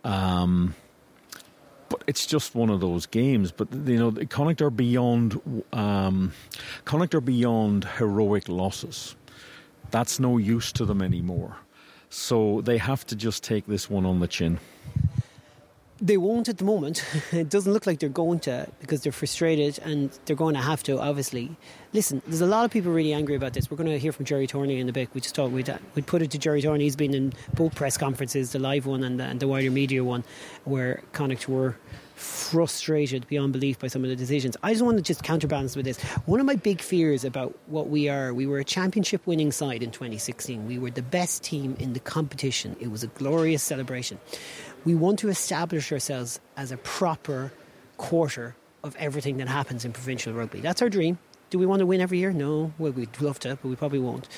Um, 0.04 0.74
but 1.90 2.02
it's 2.06 2.24
just 2.24 2.54
one 2.54 2.70
of 2.70 2.80
those 2.80 3.04
games. 3.04 3.52
But 3.52 3.68
you 3.72 3.98
know, 3.98 4.12
Connacht 4.30 4.62
are 4.62 4.70
beyond 4.70 5.38
um, 5.74 6.32
Connacht 6.86 7.14
are 7.14 7.20
beyond 7.20 7.84
heroic 7.84 8.48
losses. 8.48 9.16
That's 9.90 10.18
no 10.18 10.38
use 10.38 10.72
to 10.72 10.86
them 10.86 11.02
anymore. 11.02 11.58
So 12.08 12.62
they 12.62 12.78
have 12.78 13.04
to 13.08 13.16
just 13.16 13.44
take 13.44 13.66
this 13.66 13.90
one 13.90 14.06
on 14.06 14.20
the 14.20 14.28
chin. 14.28 14.58
They 16.00 16.16
won't 16.16 16.48
at 16.48 16.58
the 16.58 16.64
moment. 16.64 17.04
it 17.32 17.48
doesn't 17.48 17.72
look 17.72 17.86
like 17.86 17.98
they're 17.98 18.08
going 18.08 18.40
to 18.40 18.68
because 18.80 19.02
they're 19.02 19.12
frustrated 19.12 19.78
and 19.80 20.10
they're 20.24 20.36
going 20.36 20.54
to 20.54 20.60
have 20.60 20.82
to, 20.84 20.98
obviously. 20.98 21.56
Listen, 21.92 22.22
there's 22.26 22.40
a 22.40 22.46
lot 22.46 22.64
of 22.64 22.70
people 22.70 22.92
really 22.92 23.12
angry 23.12 23.34
about 23.34 23.52
this. 23.52 23.70
We're 23.70 23.76
going 23.76 23.90
to 23.90 23.98
hear 23.98 24.12
from 24.12 24.24
Gerry 24.24 24.46
Thornley 24.46 24.78
in 24.78 24.88
a 24.88 24.92
bit. 24.92 25.10
We 25.12 25.20
just 25.20 25.34
thought 25.34 25.50
we'd, 25.50 25.68
uh, 25.68 25.78
we'd 25.94 26.06
put 26.06 26.22
it 26.22 26.30
to 26.30 26.38
Gerry 26.38 26.62
Thornley. 26.62 26.84
He's 26.84 26.96
been 26.96 27.14
in 27.14 27.32
both 27.54 27.74
press 27.74 27.96
conferences, 27.96 28.52
the 28.52 28.58
live 28.58 28.86
one 28.86 29.04
and 29.04 29.20
the, 29.20 29.24
and 29.24 29.40
the 29.40 29.48
wider 29.48 29.70
media 29.70 30.02
one, 30.02 30.24
where 30.64 31.02
Connacht 31.12 31.48
were 31.48 31.76
frustrated 32.20 33.26
beyond 33.28 33.52
belief 33.52 33.78
by 33.78 33.86
some 33.86 34.04
of 34.04 34.10
the 34.10 34.16
decisions. 34.16 34.56
I 34.62 34.72
just 34.72 34.84
want 34.84 34.98
to 34.98 35.02
just 35.02 35.22
counterbalance 35.22 35.74
with 35.74 35.86
this. 35.86 36.00
One 36.26 36.38
of 36.38 36.46
my 36.46 36.54
big 36.54 36.80
fears 36.80 37.24
about 37.24 37.58
what 37.66 37.88
we 37.88 38.08
are, 38.08 38.34
we 38.34 38.46
were 38.46 38.58
a 38.58 38.64
championship 38.64 39.26
winning 39.26 39.52
side 39.52 39.82
in 39.82 39.90
2016. 39.90 40.66
We 40.66 40.78
were 40.78 40.90
the 40.90 41.02
best 41.02 41.42
team 41.42 41.76
in 41.78 41.94
the 41.94 42.00
competition. 42.00 42.76
It 42.78 42.90
was 42.90 43.02
a 43.02 43.06
glorious 43.06 43.62
celebration. 43.62 44.20
We 44.84 44.94
want 44.94 45.18
to 45.20 45.28
establish 45.28 45.92
ourselves 45.92 46.40
as 46.56 46.72
a 46.72 46.76
proper 46.78 47.52
quarter 47.96 48.56
of 48.82 48.96
everything 48.96 49.36
that 49.36 49.48
happens 49.48 49.84
in 49.84 49.92
provincial 49.92 50.32
rugby. 50.32 50.60
That's 50.60 50.80
our 50.80 50.88
dream. 50.88 51.18
Do 51.50 51.58
we 51.58 51.66
want 51.66 51.80
to 51.80 51.86
win 51.86 52.00
every 52.00 52.18
year? 52.18 52.32
No. 52.32 52.72
Well, 52.78 52.92
we'd 52.92 53.20
love 53.20 53.38
to, 53.40 53.58
but 53.60 53.68
we 53.68 53.76
probably 53.76 53.98
won't. 53.98 54.28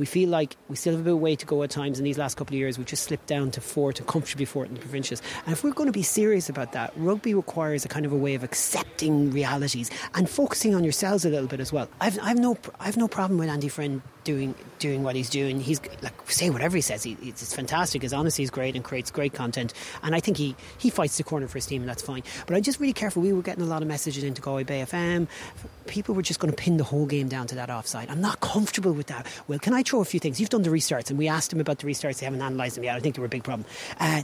We 0.00 0.06
feel 0.06 0.30
like 0.30 0.56
we 0.70 0.76
still 0.76 0.94
have 0.94 1.02
a 1.02 1.04
bit 1.04 1.12
of 1.12 1.18
way 1.18 1.36
to 1.36 1.44
go 1.44 1.62
at 1.62 1.68
times 1.68 1.98
in 1.98 2.04
these 2.06 2.16
last 2.16 2.38
couple 2.38 2.54
of 2.54 2.58
years. 2.58 2.78
We've 2.78 2.86
just 2.86 3.02
slipped 3.02 3.26
down 3.26 3.50
to 3.50 3.60
fourth 3.60 3.98
and 3.98 4.08
comfortably 4.08 4.46
fourth 4.46 4.68
in 4.68 4.74
the 4.74 4.80
provincials. 4.80 5.20
And 5.44 5.52
if 5.52 5.62
we're 5.62 5.72
going 5.72 5.88
to 5.88 5.92
be 5.92 6.02
serious 6.02 6.48
about 6.48 6.72
that, 6.72 6.94
rugby 6.96 7.34
requires 7.34 7.84
a 7.84 7.88
kind 7.88 8.06
of 8.06 8.12
a 8.12 8.16
way 8.16 8.34
of 8.34 8.42
accepting 8.42 9.30
realities 9.30 9.90
and 10.14 10.26
focusing 10.26 10.74
on 10.74 10.84
yourselves 10.84 11.26
a 11.26 11.28
little 11.28 11.48
bit 11.48 11.60
as 11.60 11.70
well. 11.70 11.86
I've, 12.00 12.18
I've 12.22 12.38
no, 12.38 12.56
I've 12.80 12.96
no 12.96 13.08
problem 13.08 13.38
with 13.38 13.50
Andy 13.50 13.68
Friend 13.68 14.00
doing 14.24 14.54
doing 14.78 15.02
what 15.02 15.16
he's 15.16 15.30
doing. 15.30 15.60
He's 15.60 15.80
like 16.02 16.14
say 16.30 16.50
whatever 16.50 16.76
he 16.76 16.80
says. 16.82 17.02
He, 17.02 17.16
it's 17.22 17.54
fantastic. 17.54 18.02
His 18.02 18.12
honesty 18.12 18.42
is 18.42 18.50
great 18.50 18.74
and 18.74 18.84
creates 18.84 19.10
great 19.10 19.32
content. 19.32 19.72
And 20.02 20.14
I 20.14 20.20
think 20.20 20.36
he 20.36 20.56
he 20.78 20.90
fights 20.90 21.16
the 21.16 21.24
corner 21.24 21.48
for 21.48 21.58
his 21.58 21.66
team, 21.66 21.82
and 21.82 21.88
that's 21.88 22.02
fine. 22.02 22.22
But 22.46 22.56
I'm 22.56 22.62
just 22.62 22.80
really 22.80 22.92
careful. 22.92 23.22
We 23.22 23.32
were 23.32 23.42
getting 23.42 23.62
a 23.62 23.66
lot 23.66 23.82
of 23.82 23.88
messages 23.88 24.24
into 24.24 24.42
Galway 24.42 24.64
Bay 24.64 24.82
FM. 24.82 25.28
People 25.86 26.14
were 26.14 26.22
just 26.22 26.40
going 26.40 26.52
to 26.52 26.56
pin 26.56 26.76
the 26.76 26.84
whole 26.84 27.06
game 27.06 27.28
down 27.28 27.46
to 27.48 27.54
that 27.56 27.70
offside. 27.70 28.08
I'm 28.10 28.20
not 28.20 28.40
comfortable 28.40 28.92
with 28.92 29.08
that. 29.08 29.26
Well, 29.48 29.58
can 29.58 29.74
I 29.74 29.82
throw 29.90 30.00
a 30.00 30.04
few 30.04 30.20
things? 30.20 30.40
You've 30.40 30.50
done 30.50 30.62
the 30.62 30.70
restarts, 30.70 31.10
and 31.10 31.18
we 31.18 31.28
asked 31.28 31.52
him 31.52 31.60
about 31.60 31.78
the 31.80 31.86
restarts. 31.86 32.20
They 32.20 32.26
haven't 32.26 32.40
analysed 32.40 32.76
them 32.76 32.84
yet. 32.84 32.96
I 32.96 33.00
think 33.00 33.16
they 33.16 33.20
were 33.20 33.26
a 33.26 33.30
big 33.30 33.44
problem. 33.44 33.66
Uh, 33.98 34.22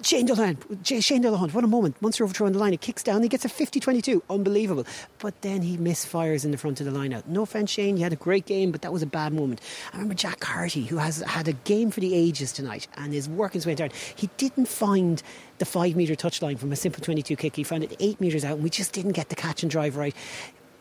Shane 0.00 0.26
Delahunt, 0.26 1.04
Shane 1.04 1.22
Delahunt, 1.22 1.52
what 1.52 1.62
a 1.62 1.68
moment. 1.68 2.00
Munster 2.00 2.24
overthrowing 2.24 2.54
the 2.54 2.58
line, 2.58 2.72
he 2.72 2.78
kicks 2.78 3.02
down, 3.02 3.22
he 3.22 3.28
gets 3.28 3.44
a 3.44 3.48
50 3.48 3.78
22. 3.78 4.22
Unbelievable. 4.30 4.84
But 5.18 5.40
then 5.42 5.62
he 5.62 5.76
misfires 5.76 6.44
in 6.44 6.50
the 6.50 6.56
front 6.56 6.80
of 6.80 6.86
the 6.86 6.92
line 6.92 7.12
out. 7.12 7.28
No 7.28 7.42
offence, 7.42 7.70
Shane, 7.70 7.98
you 7.98 8.02
had 8.02 8.12
a 8.12 8.16
great 8.16 8.46
game, 8.46 8.72
but 8.72 8.82
that 8.82 8.92
was 8.92 9.02
a 9.02 9.06
bad 9.06 9.32
moment. 9.32 9.60
I 9.92 9.96
remember 9.96 10.14
Jack 10.14 10.40
Carty, 10.40 10.86
who 10.86 10.96
has 10.96 11.18
had 11.20 11.46
a 11.46 11.52
game 11.52 11.90
for 11.90 12.00
the 12.00 12.14
ages 12.14 12.52
tonight 12.52 12.88
and 12.96 13.12
his 13.12 13.28
way 13.28 13.74
down. 13.74 13.90
He 14.16 14.28
didn't 14.38 14.66
find 14.66 15.22
the 15.58 15.66
five 15.66 15.94
metre 15.94 16.16
touchline 16.16 16.58
from 16.58 16.72
a 16.72 16.76
simple 16.76 17.04
22 17.04 17.36
kick. 17.36 17.54
He 17.54 17.62
found 17.62 17.84
it 17.84 17.94
eight 18.00 18.20
metres 18.20 18.44
out, 18.44 18.54
and 18.54 18.64
we 18.64 18.70
just 18.70 18.92
didn't 18.92 19.12
get 19.12 19.28
the 19.28 19.36
catch 19.36 19.62
and 19.62 19.70
drive 19.70 19.96
right 19.96 20.16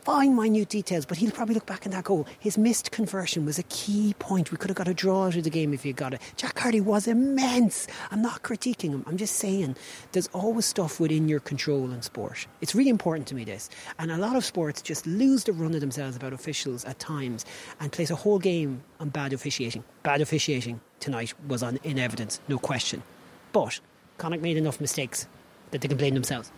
fine 0.03 0.35
minute 0.35 0.69
details, 0.69 1.05
but 1.05 1.17
he'll 1.17 1.31
probably 1.31 1.53
look 1.55 1.65
back 1.65 1.85
on 1.85 1.91
that 1.91 2.03
goal. 2.03 2.25
His 2.39 2.57
missed 2.57 2.91
conversion 2.91 3.45
was 3.45 3.59
a 3.59 3.63
key 3.63 4.15
point. 4.17 4.51
We 4.51 4.57
could 4.57 4.69
have 4.69 4.77
got 4.77 4.87
a 4.87 4.93
draw 4.93 5.27
out 5.27 5.35
of 5.35 5.43
the 5.43 5.49
game 5.49 5.73
if 5.73 5.83
he 5.83 5.93
got 5.93 6.13
it. 6.13 6.21
Jack 6.37 6.55
Carty 6.55 6.81
was 6.81 7.07
immense. 7.07 7.87
I'm 8.09 8.21
not 8.21 8.41
critiquing 8.41 8.91
him. 8.91 9.03
I'm 9.07 9.17
just 9.17 9.35
saying 9.35 9.75
there's 10.11 10.27
always 10.27 10.65
stuff 10.65 10.99
within 10.99 11.29
your 11.29 11.39
control 11.39 11.91
in 11.91 12.01
sport. 12.01 12.47
It's 12.61 12.73
really 12.73 12.89
important 12.89 13.27
to 13.27 13.35
me, 13.35 13.43
this. 13.43 13.69
And 13.99 14.11
a 14.11 14.17
lot 14.17 14.35
of 14.35 14.43
sports 14.43 14.81
just 14.81 15.05
lose 15.05 15.43
the 15.43 15.53
run 15.53 15.73
of 15.75 15.81
themselves 15.81 16.15
about 16.15 16.33
officials 16.33 16.83
at 16.85 16.97
times 16.99 17.45
and 17.79 17.91
place 17.91 18.09
a 18.09 18.15
whole 18.15 18.39
game 18.39 18.83
on 18.99 19.09
bad 19.09 19.33
officiating. 19.33 19.83
Bad 20.03 20.21
officiating 20.21 20.81
tonight 20.99 21.33
was 21.47 21.61
on, 21.61 21.79
in 21.83 21.99
evidence, 21.99 22.39
no 22.47 22.57
question. 22.57 23.03
But 23.51 23.79
Connacht 24.17 24.41
made 24.41 24.57
enough 24.57 24.81
mistakes 24.81 25.27
that 25.71 25.81
they 25.81 25.87
can 25.87 25.97
blame 25.97 26.13
themselves. 26.13 26.51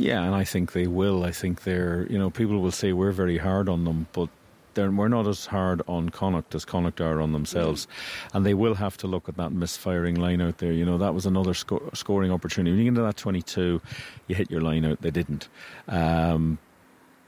Yeah, 0.00 0.22
and 0.22 0.34
I 0.34 0.44
think 0.44 0.72
they 0.72 0.86
will. 0.86 1.24
I 1.24 1.30
think 1.30 1.64
they're, 1.64 2.06
you 2.08 2.18
know, 2.18 2.30
people 2.30 2.58
will 2.60 2.70
say 2.70 2.94
we're 2.94 3.12
very 3.12 3.36
hard 3.36 3.68
on 3.68 3.84
them, 3.84 4.06
but 4.12 4.30
we're 4.74 5.08
not 5.08 5.26
as 5.26 5.44
hard 5.44 5.82
on 5.86 6.08
Connacht 6.08 6.54
as 6.54 6.64
Connacht 6.64 7.02
are 7.02 7.20
on 7.20 7.32
themselves. 7.32 7.84
Mm-hmm. 7.84 8.36
And 8.36 8.46
they 8.46 8.54
will 8.54 8.74
have 8.76 8.96
to 8.98 9.06
look 9.06 9.28
at 9.28 9.36
that 9.36 9.52
misfiring 9.52 10.14
line 10.14 10.40
out 10.40 10.56
there. 10.56 10.72
You 10.72 10.86
know, 10.86 10.96
that 10.96 11.14
was 11.14 11.26
another 11.26 11.52
sco- 11.52 11.90
scoring 11.92 12.32
opportunity. 12.32 12.70
When 12.70 12.78
you 12.78 12.84
get 12.84 12.88
into 12.88 13.02
that 13.02 13.18
22, 13.18 13.82
you 14.26 14.34
hit 14.34 14.50
your 14.50 14.62
line 14.62 14.86
out. 14.86 15.02
They 15.02 15.10
didn't. 15.10 15.48
Um, 15.86 16.56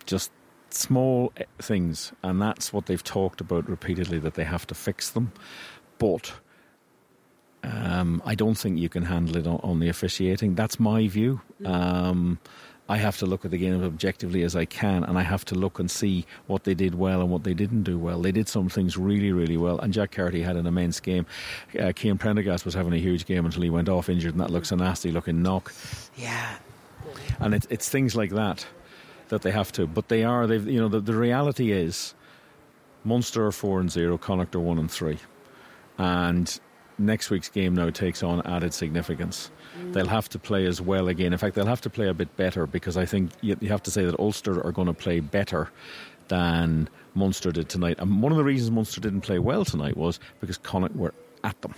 just 0.06 0.30
small 0.70 1.30
eh, 1.37 1.44
things. 1.58 2.12
And 2.22 2.40
that's 2.40 2.72
what 2.72 2.87
they've 2.87 3.04
talked 3.04 3.42
about 3.42 3.68
repeatedly, 3.68 4.18
that 4.20 4.32
they 4.32 4.44
have 4.44 4.66
to 4.68 4.74
fix 4.74 5.11
them. 5.11 5.32
But 5.98 6.32
um, 7.62 8.22
I 8.25 8.35
don't 8.35 8.57
think 8.57 8.79
you 8.79 8.88
can 8.88 9.05
handle 9.05 9.37
it 9.37 9.46
on, 9.46 9.61
on 9.62 9.81
the 9.81 9.88
officiating. 9.88 10.55
That's 10.55 10.81
my 10.81 11.09
view. 11.09 11.40
Um, 11.64 12.38
I 12.88 12.96
have 12.98 13.16
to 13.18 13.27
look 13.27 13.44
at 13.44 13.51
the 13.51 13.59
game 13.59 13.75
as 13.75 13.83
objectively 13.83 14.42
as 14.42 14.57
I 14.57 14.64
can, 14.64 15.05
and 15.05 15.16
I 15.16 15.22
have 15.22 15.44
to 15.46 15.55
look 15.55 15.79
and 15.79 15.90
see 15.90 16.27
what 16.46 16.64
they 16.64 16.75
did 16.75 16.94
well 16.96 17.20
and 17.20 17.31
what 17.31 17.44
they 17.44 17.55
didn't 17.55 17.85
do 17.85 17.98
well. 17.98 18.20
They 18.20 18.33
did 18.33 18.48
some 18.48 18.68
things 18.68 18.96
really, 18.96 19.33
really 19.33 19.57
well, 19.57 19.79
and 19.79 19.92
Jack 19.92 20.11
Carty 20.11 20.42
had 20.42 20.57
an 20.57 20.66
immense 20.66 20.98
game. 21.01 21.25
Uh, 21.79 21.92
Cian 21.96 22.18
Prendergast 22.18 22.64
was 22.64 22.75
having 22.75 22.92
a 22.92 22.98
huge 22.98 23.25
game 23.25 23.46
until 23.46 23.62
he 23.62 23.70
went 23.70 23.88
off 23.88 24.09
injured, 24.09 24.33
and 24.33 24.40
that 24.40 24.51
looks 24.51 24.72
a 24.72 24.77
nasty 24.77 25.12
looking 25.12 25.42
knock. 25.42 25.72
Yeah, 26.16 26.57
and 27.38 27.55
it, 27.55 27.66
it's 27.70 27.88
things 27.88 28.16
like 28.16 28.31
that 28.31 28.66
that 29.29 29.42
they 29.42 29.53
have 29.53 29.72
to. 29.72 29.87
But 29.87 30.09
they 30.09 30.25
are. 30.25 30.46
They've 30.46 30.66
you 30.68 30.81
know 30.81 30.88
the, 30.88 31.01
the 31.01 31.14
reality 31.14 31.70
is, 31.70 32.14
Munster 33.05 33.46
are 33.46 33.53
four 33.53 33.81
and 33.81 33.90
zero, 33.90 34.18
Connacht 34.18 34.57
are 34.57 34.61
one 34.61 34.79
and 34.79 34.90
three, 34.90 35.18
and 35.98 36.61
next 36.98 37.31
week's 37.31 37.48
game 37.48 37.74
now 37.74 37.90
takes 37.90 38.22
on 38.22 38.42
added 38.46 38.74
significance. 38.74 39.50
They'll 39.92 40.07
have 40.07 40.28
to 40.31 40.38
play 40.38 40.66
as 40.66 40.81
well 40.81 41.09
again. 41.09 41.33
In 41.33 41.38
fact, 41.38 41.55
they'll 41.55 41.66
have 41.66 41.81
to 41.83 41.90
play 41.90 42.09
a 42.09 42.14
bit 42.14 42.37
better 42.37 42.66
because 42.66 42.96
I 42.96 43.05
think 43.05 43.31
you, 43.40 43.57
you 43.61 43.68
have 43.68 43.83
to 43.85 43.90
say 43.90 44.05
that 44.05 44.18
Ulster 44.18 44.64
are 44.64 44.72
going 44.72 44.87
to 44.87 44.94
play 44.94 45.20
better 45.20 45.70
than 46.28 46.88
Munster 47.14 47.52
did 47.52 47.68
tonight. 47.68 47.96
And 47.98 48.22
one 48.22 48.33
of 48.33 48.38
the 48.38 48.44
reasons 48.44 48.70
Munster 48.70 49.00
didn't 49.00 49.22
play 49.22 49.38
well 49.38 49.64
tonight 49.64 49.96
was 49.96 50.20
because 50.40 50.59
Connacht 50.59 50.96
were 50.96 51.14
at 51.44 51.61
them. 51.62 51.74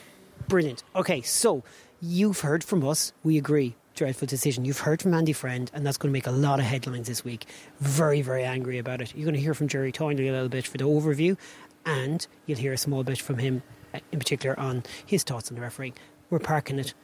Brilliant. 0.48 0.82
Okay, 0.94 1.22
so 1.22 1.64
you've 2.00 2.40
heard 2.40 2.62
from 2.62 2.86
us. 2.86 3.12
We 3.22 3.38
agree. 3.38 3.74
Dreadful 3.94 4.26
decision. 4.26 4.64
You've 4.64 4.80
heard 4.80 5.00
from 5.00 5.14
Andy 5.14 5.32
Friend, 5.32 5.70
and 5.72 5.86
that's 5.86 5.96
going 5.96 6.10
to 6.10 6.12
make 6.12 6.26
a 6.26 6.32
lot 6.32 6.58
of 6.58 6.64
headlines 6.64 7.06
this 7.06 7.24
week. 7.24 7.46
Very, 7.78 8.22
very 8.22 8.42
angry 8.42 8.78
about 8.78 9.00
it. 9.00 9.14
You're 9.14 9.24
going 9.24 9.36
to 9.36 9.40
hear 9.40 9.54
from 9.54 9.68
Gerry 9.68 9.92
Thornley 9.92 10.28
a 10.28 10.32
little 10.32 10.48
bit 10.48 10.66
for 10.66 10.78
the 10.78 10.84
overview, 10.84 11.38
and 11.86 12.26
you'll 12.46 12.58
hear 12.58 12.72
a 12.72 12.78
small 12.78 13.04
bit 13.04 13.20
from 13.20 13.38
him 13.38 13.62
in 14.12 14.18
particular 14.18 14.58
on 14.58 14.82
his 15.04 15.22
thoughts 15.22 15.50
on 15.50 15.56
the 15.56 15.60
refereeing. 15.60 15.94
We're 16.30 16.38
parking 16.38 16.78
it 16.78 16.94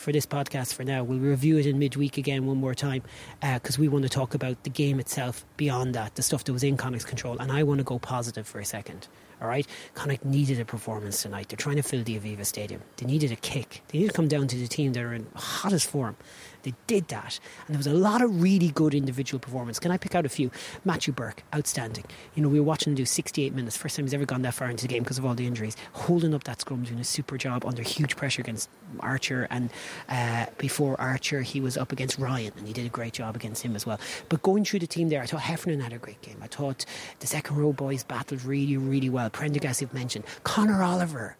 for 0.00 0.12
this 0.12 0.26
podcast 0.26 0.72
for 0.72 0.82
now. 0.82 1.04
We'll 1.04 1.18
review 1.18 1.58
it 1.58 1.66
in 1.66 1.78
midweek 1.78 2.16
again 2.16 2.46
one 2.46 2.56
more 2.56 2.74
time 2.74 3.02
because 3.40 3.78
uh, 3.78 3.80
we 3.80 3.88
want 3.88 4.02
to 4.04 4.08
talk 4.08 4.34
about 4.34 4.62
the 4.64 4.70
game 4.70 4.98
itself 4.98 5.44
beyond 5.58 5.94
that, 5.94 6.14
the 6.14 6.22
stuff 6.22 6.44
that 6.44 6.52
was 6.52 6.64
in 6.64 6.76
Connacht's 6.76 7.04
control. 7.04 7.38
And 7.38 7.52
I 7.52 7.62
want 7.62 7.78
to 7.78 7.84
go 7.84 7.98
positive 7.98 8.46
for 8.46 8.58
a 8.58 8.64
second. 8.64 9.08
All 9.42 9.48
right, 9.48 9.66
Connacht 9.94 10.24
needed 10.24 10.60
a 10.60 10.64
performance 10.64 11.22
tonight. 11.22 11.48
They're 11.48 11.56
trying 11.56 11.76
to 11.76 11.82
fill 11.82 12.02
the 12.02 12.18
Aviva 12.18 12.44
Stadium. 12.44 12.82
They 12.96 13.06
needed 13.06 13.32
a 13.32 13.36
kick. 13.36 13.82
They 13.88 13.98
need 13.98 14.08
to 14.08 14.12
come 14.12 14.28
down 14.28 14.48
to 14.48 14.56
the 14.56 14.68
team 14.68 14.92
that 14.94 15.02
are 15.02 15.14
in 15.14 15.26
hottest 15.34 15.88
form. 15.88 16.16
They 16.62 16.74
did 16.86 17.08
that, 17.08 17.40
and 17.66 17.74
there 17.74 17.78
was 17.78 17.86
a 17.86 17.94
lot 17.94 18.22
of 18.22 18.42
really 18.42 18.68
good 18.68 18.94
individual 18.94 19.40
performance. 19.40 19.78
Can 19.78 19.90
I 19.90 19.96
pick 19.96 20.14
out 20.14 20.26
a 20.26 20.28
few? 20.28 20.50
Matthew 20.84 21.12
Burke, 21.12 21.42
outstanding. 21.54 22.04
You 22.34 22.42
know, 22.42 22.48
we 22.48 22.60
were 22.60 22.66
watching 22.66 22.92
him 22.92 22.96
do 22.96 23.04
68 23.04 23.54
minutes, 23.54 23.76
first 23.76 23.96
time 23.96 24.04
he's 24.04 24.14
ever 24.14 24.26
gone 24.26 24.42
that 24.42 24.54
far 24.54 24.68
into 24.68 24.86
the 24.86 24.92
game 24.92 25.02
because 25.02 25.18
of 25.18 25.24
all 25.24 25.34
the 25.34 25.46
injuries. 25.46 25.76
Holding 25.92 26.34
up 26.34 26.44
that 26.44 26.60
scrum, 26.60 26.84
doing 26.84 27.00
a 27.00 27.04
super 27.04 27.36
job 27.38 27.64
under 27.64 27.82
huge 27.82 28.16
pressure 28.16 28.42
against 28.42 28.68
Archer, 29.00 29.46
and 29.50 29.70
uh, 30.08 30.46
before 30.58 31.00
Archer, 31.00 31.42
he 31.42 31.60
was 31.60 31.76
up 31.76 31.92
against 31.92 32.18
Ryan, 32.18 32.52
and 32.56 32.66
he 32.66 32.72
did 32.72 32.86
a 32.86 32.90
great 32.90 33.12
job 33.12 33.36
against 33.36 33.62
him 33.62 33.74
as 33.76 33.86
well. 33.86 34.00
But 34.28 34.42
going 34.42 34.64
through 34.64 34.80
the 34.80 34.86
team 34.86 35.08
there, 35.08 35.22
I 35.22 35.26
thought 35.26 35.40
Heffernan 35.40 35.80
had 35.80 35.92
a 35.92 35.98
great 35.98 36.20
game. 36.22 36.38
I 36.42 36.46
thought 36.46 36.84
the 37.20 37.26
second 37.26 37.56
row 37.56 37.72
boys 37.72 38.04
battled 38.04 38.44
really, 38.44 38.76
really 38.76 39.08
well. 39.08 39.30
Prendergast, 39.30 39.80
you've 39.80 39.94
mentioned. 39.94 40.24
Conor 40.44 40.82
Oliver 40.82 41.36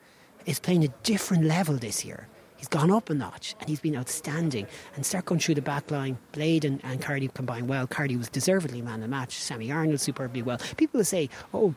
is 0.47 0.59
playing 0.59 0.85
a 0.85 0.89
different 1.03 1.45
level 1.45 1.77
this 1.77 2.05
year. 2.05 2.29
He's 2.61 2.69
gone 2.69 2.91
up 2.91 3.09
a 3.09 3.15
notch 3.15 3.57
and 3.59 3.71
he's 3.71 3.81
been 3.81 3.97
outstanding. 3.97 4.67
And 4.95 5.07
start 5.07 5.25
going 5.25 5.41
through 5.41 5.55
the 5.55 5.63
back 5.63 5.91
line. 5.91 6.19
Blade 6.33 6.67
and, 6.67 6.79
and 6.85 7.01
Carty 7.01 7.29
combined 7.29 7.71
well. 7.71 7.87
Carty 7.87 8.19
was 8.19 8.29
deservedly 8.29 8.83
man 8.83 8.97
of 8.97 9.01
the 9.01 9.09
match. 9.09 9.33
Sammy 9.33 9.73
Arnold 9.73 9.99
superbly 9.99 10.43
well. 10.43 10.59
People 10.77 10.99
will 10.99 11.07
say, 11.07 11.31
oh, 11.55 11.75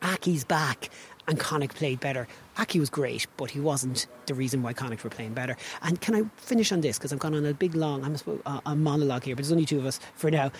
Aki's 0.00 0.44
back 0.44 0.90
and 1.26 1.40
Connacht 1.40 1.74
played 1.74 1.98
better. 1.98 2.28
Aki 2.56 2.78
was 2.78 2.88
great, 2.88 3.26
but 3.36 3.50
he 3.50 3.58
wasn't 3.58 4.06
the 4.26 4.34
reason 4.34 4.62
why 4.62 4.72
Connacht 4.72 5.02
were 5.02 5.10
playing 5.10 5.34
better. 5.34 5.56
And 5.82 6.00
can 6.00 6.14
I 6.14 6.22
finish 6.36 6.70
on 6.70 6.82
this? 6.82 6.98
Because 6.98 7.12
I've 7.12 7.18
gone 7.18 7.34
on 7.34 7.44
a 7.44 7.52
big 7.52 7.74
long 7.74 8.04
I'm 8.04 8.14
a, 8.14 8.48
uh, 8.48 8.60
a 8.66 8.76
monologue 8.76 9.24
here, 9.24 9.34
but 9.34 9.42
there's 9.42 9.50
only 9.50 9.66
two 9.66 9.80
of 9.80 9.86
us 9.86 9.98
for 10.14 10.30
now. 10.30 10.52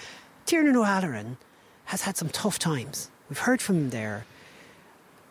Tiernan 0.44 0.76
O'Halloran 0.76 1.36
has 1.84 2.02
had 2.02 2.16
some 2.16 2.30
tough 2.30 2.58
times. 2.58 3.12
We've 3.28 3.38
heard 3.38 3.62
from 3.62 3.76
him 3.76 3.90
there 3.90 4.26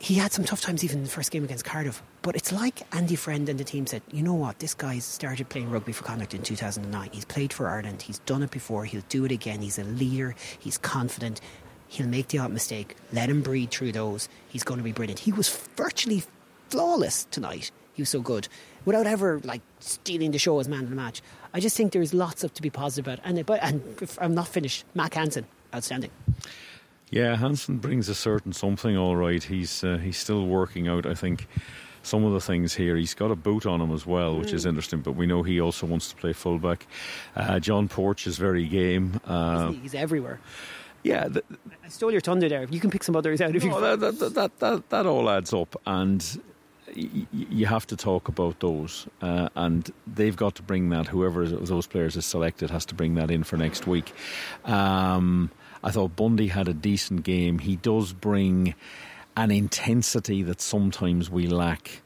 he 0.01 0.15
had 0.15 0.31
some 0.31 0.43
tough 0.43 0.61
times 0.61 0.83
even 0.83 0.97
in 0.97 1.03
the 1.03 1.09
first 1.11 1.29
game 1.29 1.43
against 1.43 1.63
Cardiff. 1.63 2.01
But 2.23 2.35
it's 2.35 2.51
like 2.51 2.81
Andy 2.91 3.15
Friend 3.15 3.47
and 3.47 3.59
the 3.59 3.63
team 3.63 3.85
said, 3.85 4.01
you 4.11 4.23
know 4.23 4.33
what, 4.33 4.57
this 4.57 4.73
guy's 4.73 5.05
started 5.05 5.47
playing 5.49 5.69
rugby 5.69 5.91
for 5.91 6.03
Connacht 6.03 6.33
in 6.33 6.41
2009. 6.41 7.09
He's 7.13 7.23
played 7.23 7.53
for 7.53 7.69
Ireland. 7.69 8.01
He's 8.01 8.17
done 8.19 8.41
it 8.41 8.49
before. 8.49 8.85
He'll 8.85 9.03
do 9.09 9.25
it 9.25 9.31
again. 9.31 9.61
He's 9.61 9.77
a 9.77 9.83
leader. 9.83 10.33
He's 10.57 10.79
confident. 10.79 11.39
He'll 11.87 12.07
make 12.07 12.29
the 12.29 12.39
odd 12.39 12.51
mistake. 12.51 12.95
Let 13.13 13.29
him 13.29 13.43
breathe 13.43 13.69
through 13.69 13.91
those. 13.91 14.27
He's 14.49 14.63
going 14.63 14.79
to 14.79 14.83
be 14.83 14.91
brilliant. 14.91 15.19
He 15.19 15.31
was 15.31 15.55
virtually 15.75 16.23
flawless 16.69 17.25
tonight. 17.25 17.69
He 17.93 18.01
was 18.01 18.09
so 18.09 18.21
good 18.21 18.47
without 18.85 19.05
ever 19.05 19.39
like 19.43 19.61
stealing 19.79 20.31
the 20.31 20.39
show 20.39 20.59
as 20.59 20.67
man 20.67 20.85
of 20.85 20.89
the 20.89 20.95
match. 20.95 21.21
I 21.53 21.59
just 21.59 21.77
think 21.77 21.91
there's 21.91 22.11
lots 22.11 22.43
of 22.43 22.55
to 22.55 22.63
be 22.63 22.71
positive 22.71 23.05
about. 23.05 23.19
And, 23.23 23.37
and 23.47 24.17
I'm 24.17 24.33
not 24.33 24.47
finished. 24.47 24.83
Mack 24.95 25.13
Hansen, 25.13 25.45
outstanding. 25.75 26.09
Yeah, 27.12 27.36
Hansen 27.36 27.78
brings 27.78 28.08
a 28.08 28.15
certain 28.15 28.54
something. 28.54 28.97
All 28.97 29.17
right, 29.17 29.43
he's 29.43 29.84
uh, 29.84 29.97
he's 29.97 30.17
still 30.17 30.47
working 30.47 30.88
out. 30.88 31.06
I 31.06 31.13
think 31.13 31.47
some 32.04 32.24
of 32.24 32.34
the 32.34 32.39
things 32.39 32.74
here. 32.74 32.95
He's 32.95 33.13
got 33.13 33.32
a 33.32 33.36
boot 33.36 33.65
on 33.65 33.82
him 33.82 33.91
as 33.91 34.06
well, 34.06 34.38
which 34.38 34.50
mm. 34.50 34.54
is 34.54 34.65
interesting. 34.65 35.02
But 35.02 35.12
we 35.13 35.28
know 35.28 35.43
he 35.43 35.60
also 35.60 35.86
wants 35.86 36.10
to 36.10 36.15
play 36.15 36.32
fullback. 36.34 36.88
Uh, 37.36 37.60
John 37.60 37.89
Porch 37.89 38.26
is 38.28 38.38
very 38.38 38.65
game. 38.65 39.19
Uh, 39.26 39.74
he's 39.74 39.93
everywhere. 39.93 40.39
Yeah, 41.04 41.28
the, 41.28 41.43
I 41.84 41.89
stole 41.89 42.12
your 42.12 42.21
thunder 42.21 42.47
there. 42.47 42.65
You 42.69 42.80
can 42.80 42.91
pick 42.91 43.04
some 43.04 43.15
others 43.15 43.41
out 43.41 43.56
if 43.56 43.63
no, 43.65 43.76
you. 43.76 43.97
That, 43.97 44.19
that, 44.19 44.34
that, 44.34 44.60
that, 44.60 44.89
that 44.89 45.06
all 45.06 45.30
adds 45.30 45.54
up, 45.54 45.76
and 45.86 46.41
you 46.95 47.65
have 47.65 47.88
to 47.88 47.95
talk 47.95 48.28
about 48.28 48.60
those, 48.60 49.08
uh, 49.21 49.50
and 49.56 49.91
they've 50.08 50.36
got 50.36 50.56
to 50.56 50.62
bring 50.62 50.89
that. 50.89 51.08
Whoever 51.08 51.47
those 51.47 51.88
players 51.88 52.15
is 52.15 52.26
selected 52.26 52.69
has 52.69 52.86
to 52.86 52.95
bring 52.95 53.15
that 53.15 53.32
in 53.32 53.43
for 53.43 53.58
next 53.58 53.88
week. 53.88 54.13
Um, 54.65 55.52
I 55.83 55.91
thought 55.91 56.15
Bundee 56.15 56.47
had 56.47 56.67
a 56.67 56.73
decent 56.73 57.23
game. 57.23 57.59
He 57.59 57.75
does 57.75 58.13
bring 58.13 58.75
an 59.35 59.51
intensity 59.51 60.43
that 60.43 60.61
sometimes 60.61 61.29
we 61.29 61.47
lack. 61.47 62.01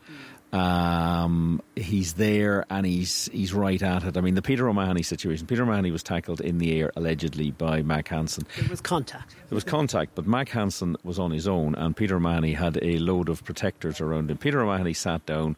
Um, 0.53 1.61
he's 1.75 2.13
there 2.13 2.65
and 2.69 2.85
he's 2.85 3.27
he's 3.33 3.53
right 3.53 3.81
at 3.81 4.05
it. 4.05 4.15
I 4.15 4.21
mean, 4.21 4.35
the 4.35 4.41
Peter 4.41 4.69
O'Mahony 4.69 5.03
situation. 5.03 5.47
Peter 5.47 5.63
O'Mahony 5.63 5.91
was 5.91 6.01
tackled 6.01 6.39
in 6.39 6.59
the 6.59 6.79
air 6.79 6.93
allegedly 6.95 7.51
by 7.51 7.81
Mack 7.81 8.07
Hansen. 8.07 8.45
It 8.57 8.69
was 8.69 8.79
contact. 8.79 9.35
It 9.51 9.53
was 9.53 9.65
contact, 9.65 10.15
but 10.15 10.25
Mack 10.25 10.47
Hansen 10.49 10.95
was 11.03 11.19
on 11.19 11.31
his 11.31 11.45
own, 11.45 11.75
and 11.75 11.97
Peter 11.97 12.15
O'Mahony 12.15 12.53
had 12.53 12.79
a 12.81 12.97
load 12.99 13.27
of 13.27 13.43
protectors 13.43 13.99
around 13.99 14.31
him. 14.31 14.38
Peter 14.38 14.61
O'Mahony 14.61 14.93
sat 14.93 15.25
down 15.25 15.57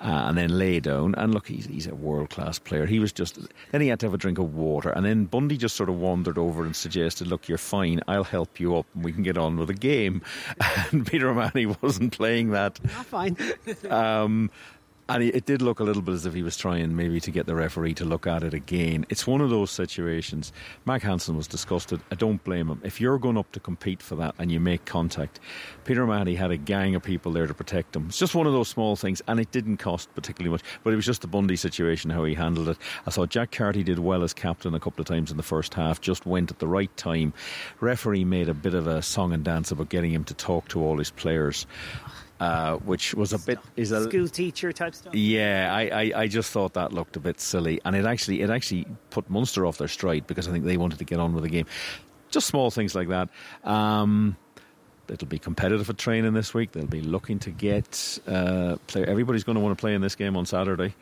uh, 0.00 0.24
and 0.28 0.38
then 0.38 0.58
lay 0.58 0.80
down. 0.80 1.14
And 1.16 1.34
look, 1.34 1.46
he's, 1.46 1.66
he's 1.66 1.86
a 1.86 1.94
world 1.94 2.30
class 2.30 2.58
player. 2.58 2.86
He 2.86 2.98
was 2.98 3.12
just, 3.12 3.38
then 3.70 3.80
he 3.80 3.88
had 3.88 4.00
to 4.00 4.06
have 4.06 4.14
a 4.14 4.18
drink 4.18 4.38
of 4.38 4.54
water. 4.54 4.90
And 4.90 5.04
then 5.04 5.26
Bundee 5.26 5.58
just 5.58 5.76
sort 5.76 5.88
of 5.88 5.96
wandered 5.96 6.38
over 6.38 6.64
and 6.64 6.74
suggested, 6.74 7.26
Look, 7.26 7.48
you're 7.48 7.58
fine. 7.58 8.00
I'll 8.08 8.24
help 8.24 8.58
you 8.58 8.76
up 8.76 8.86
and 8.94 9.04
we 9.04 9.12
can 9.12 9.22
get 9.22 9.36
on 9.36 9.56
with 9.56 9.68
the 9.68 9.74
game. 9.74 10.22
And 10.92 11.06
Peter 11.06 11.28
O'Mahony 11.28 11.66
wasn't 11.82 12.12
playing 12.12 12.50
that. 12.50 12.82
Not 12.84 13.06
fine. 13.06 13.36
um, 13.88 14.50
and 15.10 15.24
it 15.24 15.44
did 15.44 15.60
look 15.60 15.80
a 15.80 15.84
little 15.84 16.02
bit 16.02 16.14
as 16.14 16.24
if 16.24 16.34
he 16.34 16.42
was 16.44 16.56
trying 16.56 16.94
maybe 16.94 17.18
to 17.18 17.32
get 17.32 17.46
the 17.46 17.54
referee 17.56 17.94
to 17.94 18.04
look 18.04 18.28
at 18.28 18.44
it 18.44 18.54
again. 18.54 19.04
It's 19.08 19.26
one 19.26 19.40
of 19.40 19.50
those 19.50 19.72
situations. 19.72 20.52
Mack 20.84 21.02
Hansen 21.02 21.36
was 21.36 21.48
disgusted. 21.48 22.00
I 22.12 22.14
don't 22.14 22.42
blame 22.44 22.68
him. 22.68 22.80
If 22.84 23.00
you're 23.00 23.18
going 23.18 23.36
up 23.36 23.50
to 23.52 23.60
compete 23.60 24.02
for 24.02 24.14
that 24.14 24.36
and 24.38 24.52
you 24.52 24.60
make 24.60 24.84
contact, 24.84 25.40
Peter 25.84 26.06
Mahony 26.06 26.36
had 26.36 26.52
a 26.52 26.56
gang 26.56 26.94
of 26.94 27.02
people 27.02 27.32
there 27.32 27.48
to 27.48 27.54
protect 27.54 27.96
him. 27.96 28.06
It's 28.06 28.20
just 28.20 28.36
one 28.36 28.46
of 28.46 28.52
those 28.52 28.68
small 28.68 28.94
things, 28.94 29.20
and 29.26 29.40
it 29.40 29.50
didn't 29.50 29.78
cost 29.78 30.14
particularly 30.14 30.52
much. 30.52 30.62
But 30.84 30.92
it 30.92 30.96
was 30.96 31.06
just 31.06 31.22
the 31.22 31.26
Bundee 31.26 31.56
situation, 31.56 32.10
how 32.10 32.22
he 32.22 32.34
handled 32.34 32.68
it. 32.68 32.78
I 33.04 33.10
thought 33.10 33.30
Jack 33.30 33.50
Carty 33.50 33.82
did 33.82 33.98
well 33.98 34.22
as 34.22 34.32
captain 34.32 34.76
a 34.76 34.80
couple 34.80 35.00
of 35.00 35.08
times 35.08 35.32
in 35.32 35.36
the 35.36 35.42
first 35.42 35.74
half, 35.74 36.00
just 36.00 36.24
went 36.24 36.52
at 36.52 36.60
the 36.60 36.68
right 36.68 36.96
time. 36.96 37.32
Referee 37.80 38.24
made 38.24 38.48
a 38.48 38.54
bit 38.54 38.74
of 38.74 38.86
a 38.86 39.02
song 39.02 39.32
and 39.32 39.44
dance 39.44 39.72
about 39.72 39.88
getting 39.88 40.12
him 40.12 40.22
to 40.24 40.34
talk 40.34 40.68
to 40.68 40.80
all 40.80 40.98
his 40.98 41.10
players. 41.10 41.66
Uh, 42.40 42.78
which 42.78 43.12
was 43.14 43.34
a 43.34 43.38
bit 43.38 43.58
is 43.76 43.92
a 43.92 44.04
school 44.04 44.26
teacher 44.26 44.72
type 44.72 44.94
stuff. 44.94 45.14
Yeah, 45.14 45.68
I, 45.70 45.82
I, 45.82 46.12
I, 46.22 46.26
just 46.26 46.50
thought 46.50 46.72
that 46.72 46.90
looked 46.90 47.14
a 47.16 47.20
bit 47.20 47.38
silly, 47.38 47.82
and 47.84 47.94
it 47.94 48.06
actually 48.06 48.40
it 48.40 48.48
actually 48.48 48.86
put 49.10 49.28
Munster 49.28 49.66
off 49.66 49.76
their 49.76 49.88
stride 49.88 50.26
because 50.26 50.48
I 50.48 50.50
think 50.50 50.64
they 50.64 50.78
wanted 50.78 51.00
to 51.00 51.04
get 51.04 51.20
on 51.20 51.34
with 51.34 51.44
the 51.44 51.50
game. 51.50 51.66
Just 52.30 52.46
small 52.46 52.70
things 52.70 52.94
like 52.94 53.08
that. 53.08 53.28
Um, 53.62 54.38
it'll 55.06 55.28
be 55.28 55.38
competitive 55.38 55.90
at 55.90 55.98
training 55.98 56.32
this 56.32 56.54
week. 56.54 56.72
They'll 56.72 56.86
be 56.86 57.02
looking 57.02 57.38
to 57.40 57.50
get 57.50 58.18
uh, 58.26 58.76
play. 58.86 59.04
Everybody's 59.04 59.44
going 59.44 59.56
to 59.56 59.60
want 59.60 59.76
to 59.76 59.80
play 59.80 59.92
in 59.92 60.00
this 60.00 60.14
game 60.14 60.34
on 60.34 60.46
Saturday, 60.46 60.94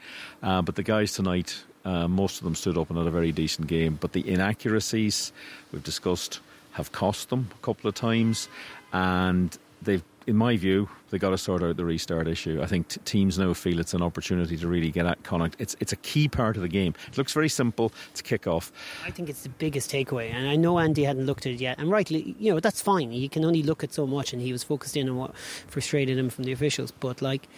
uh, 0.42 0.62
but 0.62 0.74
the 0.74 0.83
guys 0.83 1.12
tonight, 1.12 1.62
uh, 1.85 2.09
most 2.09 2.38
of 2.38 2.44
them 2.44 2.57
stood 2.57 2.77
up 2.77 2.90
and 2.90 2.98
had 2.98 3.07
a 3.07 3.12
very 3.12 3.31
decent 3.31 3.68
game. 3.68 3.96
But 4.01 4.12
the 4.12 4.29
inaccuracies 4.29 5.33
we've 5.70 5.85
discussed 5.85 6.40
have 6.72 6.90
cost 6.90 7.31
them 7.31 7.48
a 7.53 7.64
couple 7.64 7.88
of 7.88 7.94
times, 7.94 8.48
and 8.92 9.57
they've 9.83 10.03
in 10.28 10.36
my 10.36 10.58
view, 10.58 10.90
they 11.08 11.18
got 11.18 11.30
to 11.30 11.38
sort 11.38 11.62
out 11.62 11.78
the 11.78 11.86
restart 11.86 12.28
issue. 12.28 12.60
I 12.62 12.66
think 12.66 12.88
t- 12.88 13.00
teams 13.06 13.38
now 13.38 13.54
feel 13.54 13.80
it's 13.80 13.94
an 13.94 14.02
opportunity 14.02 14.58
to 14.58 14.68
really 14.68 14.90
get 14.90 15.06
at 15.06 15.22
Connacht. 15.22 15.56
It's 15.58 15.74
it's 15.80 15.90
a 15.90 15.96
key 15.96 16.28
part 16.28 16.56
of 16.56 16.62
the 16.62 16.68
game. 16.68 16.94
It 17.08 17.16
looks 17.16 17.32
very 17.32 17.48
simple. 17.48 17.92
It's 18.10 18.20
kick 18.20 18.46
off. 18.46 18.70
I 19.06 19.10
think 19.10 19.30
it's 19.30 19.42
the 19.42 19.48
biggest 19.48 19.90
takeaway, 19.90 20.30
and 20.30 20.46
I 20.46 20.54
know 20.54 20.78
Andy 20.78 21.04
hadn't 21.04 21.24
looked 21.24 21.46
at 21.46 21.52
it 21.52 21.60
yet, 21.60 21.78
and 21.78 21.90
rightly, 21.90 22.36
you 22.38 22.52
know, 22.52 22.60
that's 22.60 22.82
fine. 22.82 23.10
He 23.10 23.26
can 23.26 23.42
only 23.42 23.62
look 23.62 23.82
at 23.82 23.94
so 23.94 24.06
much, 24.06 24.34
and 24.34 24.42
he 24.42 24.52
was 24.52 24.62
focused 24.62 24.98
in 24.98 25.08
on 25.08 25.16
what 25.16 25.34
frustrated 25.66 26.18
him 26.18 26.28
from 26.28 26.44
the 26.44 26.52
officials. 26.52 26.92
But 26.92 27.22
like. 27.22 27.48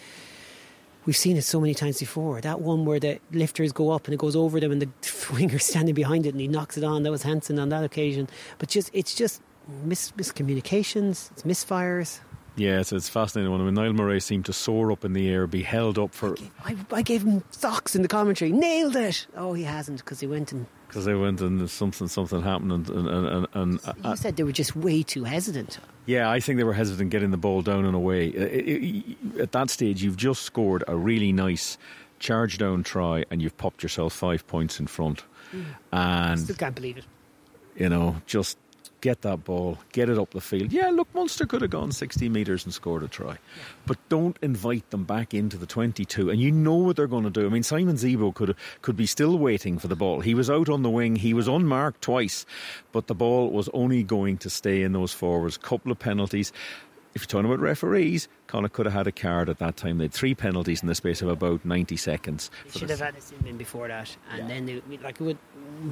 We've 1.03 1.17
seen 1.17 1.35
it 1.35 1.41
so 1.41 1.59
many 1.59 1.73
times 1.73 1.97
before. 1.97 2.41
That 2.41 2.61
one 2.61 2.85
where 2.85 2.99
the 2.99 3.19
lifters 3.31 3.71
go 3.71 3.89
up 3.89 4.05
and 4.05 4.13
it 4.13 4.17
goes 4.17 4.35
over 4.35 4.59
them, 4.59 4.71
and 4.71 4.83
the 4.83 4.89
winger's 5.33 5.65
standing 5.65 5.95
behind 5.95 6.27
it, 6.27 6.29
and 6.35 6.39
he 6.39 6.47
knocks 6.47 6.77
it 6.77 6.83
on. 6.83 7.01
That 7.01 7.09
was 7.09 7.23
Hansen 7.23 7.57
on 7.57 7.69
that 7.69 7.83
occasion. 7.83 8.29
But 8.59 8.69
just 8.69 8.91
it's 8.93 9.15
just 9.15 9.41
mis- 9.83 10.11
miscommunications, 10.11 11.31
it's 11.31 11.41
misfires. 11.41 12.19
Yeah, 12.61 12.79
it's, 12.79 12.93
it's 12.93 13.09
fascinating 13.09 13.51
one. 13.51 13.59
I 13.59 13.63
mean, 13.63 13.73
Niall 13.73 13.93
Murray 13.93 14.19
seemed 14.19 14.45
to 14.45 14.53
soar 14.53 14.91
up 14.91 15.03
in 15.03 15.13
the 15.13 15.27
air, 15.27 15.47
be 15.47 15.63
held 15.63 15.97
up 15.97 16.13
for. 16.13 16.35
I 16.63 16.73
gave, 16.73 16.93
I, 16.93 17.01
gave 17.01 17.23
him 17.23 17.43
socks 17.49 17.95
in 17.95 18.03
the 18.03 18.07
commentary. 18.07 18.51
Nailed 18.51 18.95
it. 18.95 19.25
Oh, 19.35 19.53
he 19.53 19.63
hasn't 19.63 19.97
because 19.97 20.19
he 20.19 20.27
went 20.27 20.51
and. 20.51 20.67
Because 20.87 21.05
they 21.05 21.15
went 21.15 21.41
and 21.41 21.67
something 21.67 22.07
something 22.07 22.43
happened 22.43 22.71
and 22.71 22.89
and 22.89 23.25
and. 23.25 23.47
and 23.53 23.79
uh, 23.83 23.93
you 24.09 24.15
said 24.15 24.35
they 24.35 24.43
were 24.43 24.51
just 24.51 24.75
way 24.75 25.01
too 25.01 25.23
hesitant. 25.23 25.79
Yeah, 26.05 26.29
I 26.29 26.39
think 26.39 26.57
they 26.57 26.63
were 26.63 26.73
hesitant 26.73 27.09
getting 27.09 27.31
the 27.31 27.37
ball 27.37 27.63
down 27.63 27.83
and 27.85 27.95
away. 27.95 28.27
It, 28.27 28.67
it, 28.67 29.39
at 29.39 29.53
that 29.53 29.71
stage, 29.71 30.03
you've 30.03 30.17
just 30.17 30.43
scored 30.43 30.83
a 30.87 30.95
really 30.95 31.31
nice 31.31 31.79
charge 32.19 32.59
down 32.59 32.83
try, 32.83 33.25
and 33.31 33.41
you've 33.41 33.57
popped 33.57 33.81
yourself 33.81 34.13
five 34.13 34.45
points 34.45 34.79
in 34.79 34.85
front. 34.85 35.23
Mm. 35.51 35.65
And 35.93 36.31
I 36.31 36.35
still 36.35 36.55
can't 36.55 36.75
believe 36.75 36.97
it. 36.97 37.05
You 37.75 37.89
know, 37.89 38.21
just 38.27 38.59
get 39.01 39.21
that 39.21 39.43
ball, 39.43 39.79
get 39.91 40.09
it 40.09 40.17
up 40.17 40.31
the 40.31 40.41
field. 40.41 40.71
Yeah, 40.71 40.89
look, 40.89 41.13
Munster 41.13 41.45
could 41.45 41.61
have 41.61 41.71
gone 41.71 41.91
60 41.91 42.29
metres 42.29 42.63
and 42.63 42.73
scored 42.73 43.03
a 43.03 43.07
try. 43.07 43.37
But 43.85 43.97
don't 44.09 44.37
invite 44.41 44.89
them 44.91 45.03
back 45.03 45.33
into 45.33 45.57
the 45.57 45.65
22. 45.65 46.29
And 46.29 46.39
you 46.39 46.51
know 46.51 46.75
what 46.75 46.95
they're 46.95 47.07
going 47.07 47.23
to 47.23 47.29
do. 47.29 47.45
I 47.45 47.49
mean, 47.49 47.63
Simon 47.63 47.95
Zebo 47.95 48.33
could, 48.33 48.55
could 48.81 48.95
be 48.95 49.07
still 49.07 49.37
waiting 49.37 49.79
for 49.79 49.87
the 49.87 49.95
ball. 49.95 50.21
He 50.21 50.35
was 50.35 50.49
out 50.49 50.69
on 50.69 50.83
the 50.83 50.89
wing, 50.89 51.17
he 51.17 51.33
was 51.33 51.47
unmarked 51.47 52.01
twice, 52.01 52.45
but 52.91 53.07
the 53.07 53.15
ball 53.15 53.49
was 53.49 53.69
only 53.73 54.03
going 54.03 54.37
to 54.37 54.49
stay 54.49 54.83
in 54.83 54.93
those 54.93 55.13
forwards. 55.13 55.57
Couple 55.57 55.91
of 55.91 55.99
penalties 55.99 56.53
if 57.13 57.21
you're 57.21 57.27
talking 57.27 57.45
about 57.45 57.59
referees, 57.59 58.27
Connacht 58.51 58.73
could 58.73 58.85
have 58.85 58.93
had 58.93 59.07
a 59.07 59.11
card 59.13 59.47
at 59.47 59.59
that 59.59 59.77
time. 59.77 59.97
They 59.97 60.03
had 60.03 60.11
three 60.13 60.35
penalties 60.35 60.81
in 60.81 60.87
the 60.89 60.95
space 60.95 61.21
of 61.21 61.29
about 61.29 61.63
90 61.63 61.95
seconds. 61.95 62.51
They 62.73 62.79
should 62.79 62.89
have 62.89 62.99
had 62.99 63.15
a 63.15 63.21
sin 63.21 63.37
bin 63.43 63.55
before 63.57 63.87
that, 63.87 64.13
and 64.29 64.39
Yeah. 64.39 64.47
then 64.47 64.65
they, 64.65 64.97
like 64.97 65.21
it 65.21 65.23
would 65.23 65.37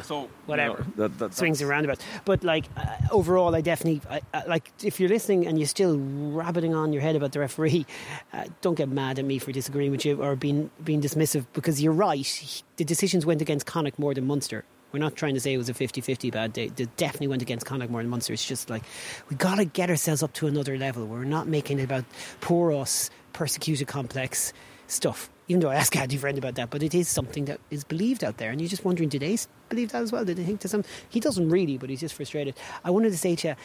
So, 0.03 0.29
whatever 0.45 0.79
you 0.79 0.83
know, 0.97 1.07
that- 1.07 1.17
that- 1.19 1.33
swings 1.33 1.59
that's- 1.59 1.61
and 1.61 1.69
roundabouts. 1.69 2.03
But 2.25 2.43
like 2.43 2.65
uh, 2.75 2.85
overall, 3.11 3.55
I 3.55 3.61
definitely 3.61 4.01
I, 4.09 4.19
I, 4.33 4.43
like 4.45 4.71
if 4.83 4.99
you're 4.99 5.07
listening 5.09 5.47
and 5.47 5.57
you're 5.57 5.67
still 5.67 5.97
rabbiting 5.97 6.75
on 6.75 6.91
your 6.91 7.01
head 7.01 7.15
about 7.15 7.31
the 7.31 7.39
referee, 7.39 7.85
uh, 8.33 8.43
don't 8.61 8.75
get 8.75 8.89
mad 8.89 9.19
at 9.19 9.25
me 9.25 9.39
for 9.39 9.51
disagreeing 9.53 9.91
with 9.91 10.03
you 10.05 10.21
or 10.21 10.35
being 10.35 10.69
being 10.83 11.01
dismissive 11.01 11.45
because 11.53 11.81
you're 11.81 11.93
right. 12.07 12.25
He- 12.25 12.63
The 12.75 12.83
decisions 12.85 13.25
went 13.25 13.41
against 13.41 13.65
Connacht 13.65 13.97
more 13.99 14.13
than 14.13 14.25
Munster. 14.27 14.63
We're 14.91 14.99
not 14.99 15.15
trying 15.15 15.36
to 15.36 15.39
say 15.39 15.54
it 15.54 15.58
was 15.58 15.69
a 15.69 15.73
50-50 15.73 16.32
bad 16.32 16.54
day. 16.54 16.67
They 16.69 16.86
definitely 16.97 17.28
went 17.28 17.41
against 17.41 17.65
Connacht 17.65 17.91
more 17.91 18.02
than 18.02 18.10
Munster. 18.10 18.34
It's 18.34 18.45
just 18.45 18.69
like 18.69 18.84
we 19.30 19.36
got 19.36 19.56
to 19.56 19.65
get 19.65 19.89
ourselves 19.89 20.23
up 20.23 20.34
to 20.34 20.47
another 20.47 20.78
level. 20.78 21.06
We're 21.06 21.23
not 21.23 21.47
making 21.47 21.80
it 21.80 21.84
about 21.84 22.06
poor 22.41 22.71
us, 22.71 23.10
persecuted 23.34 23.88
complex 23.88 24.54
stuff. 24.88 25.30
Even 25.47 25.62
though 25.62 25.69
I 25.69 25.75
asked 25.75 25.95
Andy 25.95 26.17
Friend 26.17 26.38
about 26.38 26.56
that, 26.56 26.69
but 26.69 26.84
it 26.84 26.93
is 26.93 27.08
something 27.08 27.45
that 27.45 27.60
is 27.71 27.84
believed 27.84 28.23
out 28.23 28.38
there, 28.38 28.52
and 28.52 28.62
you're 28.62 28.69
just 28.69 28.86
wondering, 28.86 29.10
did 29.10 29.21
they 29.21 29.38
believe 29.67 29.91
that 29.91 30.04
as 30.04 30.12
well? 30.12 30.23
Did 30.23 30.38
they 30.38 30.43
think 30.43 30.60
to 30.62 30.67
some? 30.67 30.84
He 31.10 31.19
doesn't 31.19 31.49
really, 31.49 31.78
but 31.78 31.89
he's 31.89 32.02
just 32.02 32.13
frustrated. 32.13 32.56
I 32.84 32.91
wanted 32.91 33.12
to 33.12 33.17
say 33.17 33.36
to 33.38 33.49
you, 33.49 33.56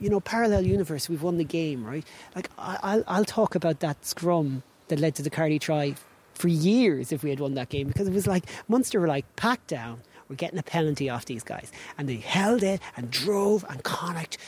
you 0.00 0.10
know, 0.10 0.18
parallel 0.20 0.66
universe. 0.66 1.08
We've 1.08 1.22
won 1.22 1.36
the 1.36 1.44
game, 1.44 1.84
right? 1.84 2.04
Like 2.34 2.50
I'll, 2.58 3.04
I'll 3.06 3.24
talk 3.24 3.54
about 3.54 3.80
that 3.80 4.04
scrum 4.04 4.62
that 4.88 4.98
led 4.98 5.14
to 5.16 5.22
the 5.22 5.30
Carty 5.30 5.58
try 5.58 5.94
for 6.34 6.48
years 6.48 7.12
if 7.12 7.22
we 7.22 7.30
had 7.30 7.38
won 7.38 7.54
that 7.54 7.68
game 7.68 7.86
because 7.86 8.08
it 8.08 8.14
was 8.14 8.26
like 8.26 8.44
Munster 8.66 8.98
were 8.98 9.06
like 9.06 9.24
packed 9.36 9.68
down. 9.68 10.00
We're 10.30 10.36
getting 10.36 10.60
a 10.60 10.62
penalty 10.62 11.10
off 11.10 11.24
these 11.24 11.42
guys, 11.42 11.72
and 11.98 12.08
they 12.08 12.16
held 12.16 12.62
it 12.62 12.80
and 12.96 13.10
drove 13.10 13.64
and 13.68 13.82
Connacht 13.82 14.38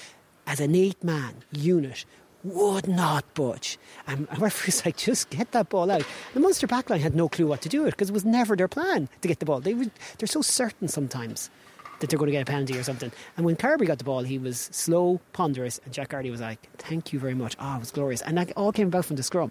as 0.47 0.61
an 0.61 0.77
eight-man 0.77 1.43
unit 1.51 2.05
would 2.45 2.87
not 2.87 3.35
budge. 3.35 3.79
And 4.07 4.29
referee's 4.41 4.87
like, 4.87 4.97
just 4.97 5.29
get 5.31 5.51
that 5.53 5.69
ball 5.69 5.91
out. 5.91 6.05
The 6.35 6.41
Munster 6.41 6.69
backline 6.69 7.01
had 7.01 7.17
no 7.17 7.29
clue 7.29 7.49
what 7.49 7.63
to 7.63 7.69
do 7.69 7.85
it 7.85 7.91
because 7.91 8.11
it 8.11 8.13
was 8.13 8.25
never 8.25 8.55
their 8.55 8.69
plan 8.69 9.09
to 9.23 9.29
get 9.29 9.41
the 9.41 9.45
ball. 9.45 9.61
They 9.61 9.75
would, 9.75 9.91
they're 10.19 10.29
so 10.29 10.41
certain 10.41 10.87
sometimes 10.87 11.51
that 11.99 12.11
they're 12.11 12.19
going 12.19 12.29
to 12.29 12.33
get 12.33 12.43
a 12.43 12.51
penalty 12.51 12.79
or 12.79 12.85
something. 12.85 13.11
And 13.37 13.45
when 13.45 13.57
Carbery 13.57 13.87
got 13.87 13.99
the 13.99 14.05
ball, 14.05 14.23
he 14.23 14.39
was 14.39 14.69
slow, 14.73 15.21
ponderous, 15.33 15.81
and 15.85 15.93
Jack 15.93 16.11
Carty 16.11 16.31
was 16.31 16.41
like, 16.41 16.69
thank 16.79 17.13
you 17.13 17.19
very 17.19 17.35
much. 17.35 17.57
Ah, 17.59 17.77
it 17.77 17.81
was 17.81 17.91
glorious. 17.91 18.23
And 18.23 18.39
that 18.39 18.53
all 18.57 18.73
came 18.73 18.89
about 18.89 19.05
from 19.05 19.17
the 19.17 19.23
scrum. 19.25 19.51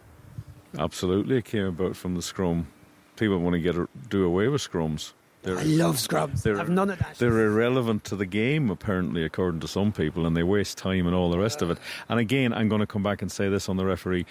Absolutely, 0.77 1.37
it 1.37 1.45
came 1.45 1.65
about 1.65 1.97
from 1.97 2.15
the 2.15 2.21
scrum. 2.21 2.67
People 3.17 3.39
want 3.39 3.53
to 3.53 3.59
get 3.59 3.75
do 4.09 4.23
away 4.25 4.47
with 4.47 4.61
scrums. 4.61 5.11
They're, 5.43 5.57
I 5.57 5.63
love 5.63 5.95
scrums. 5.95 6.43
they're, 6.43 6.59
I've 6.59 6.69
none 6.69 6.91
of 6.91 6.99
that. 6.99 7.15
They're 7.17 7.47
irrelevant 7.47 8.03
to 8.05 8.15
the 8.15 8.27
game, 8.27 8.69
apparently, 8.69 9.23
according 9.23 9.61
to 9.61 9.67
some 9.67 9.91
people, 9.91 10.27
and 10.27 10.37
they 10.37 10.43
waste 10.43 10.77
time 10.77 11.07
and 11.07 11.15
all 11.15 11.31
the 11.31 11.39
rest 11.39 11.61
of 11.63 11.71
it. 11.71 11.79
And 12.09 12.19
again, 12.19 12.53
I'm 12.53 12.69
going 12.69 12.81
to 12.81 12.87
come 12.87 13.01
back 13.01 13.21
and 13.21 13.31
say 13.31 13.49
this 13.49 13.67
on 13.67 13.77
the 13.77 13.85
referee. 13.85 14.25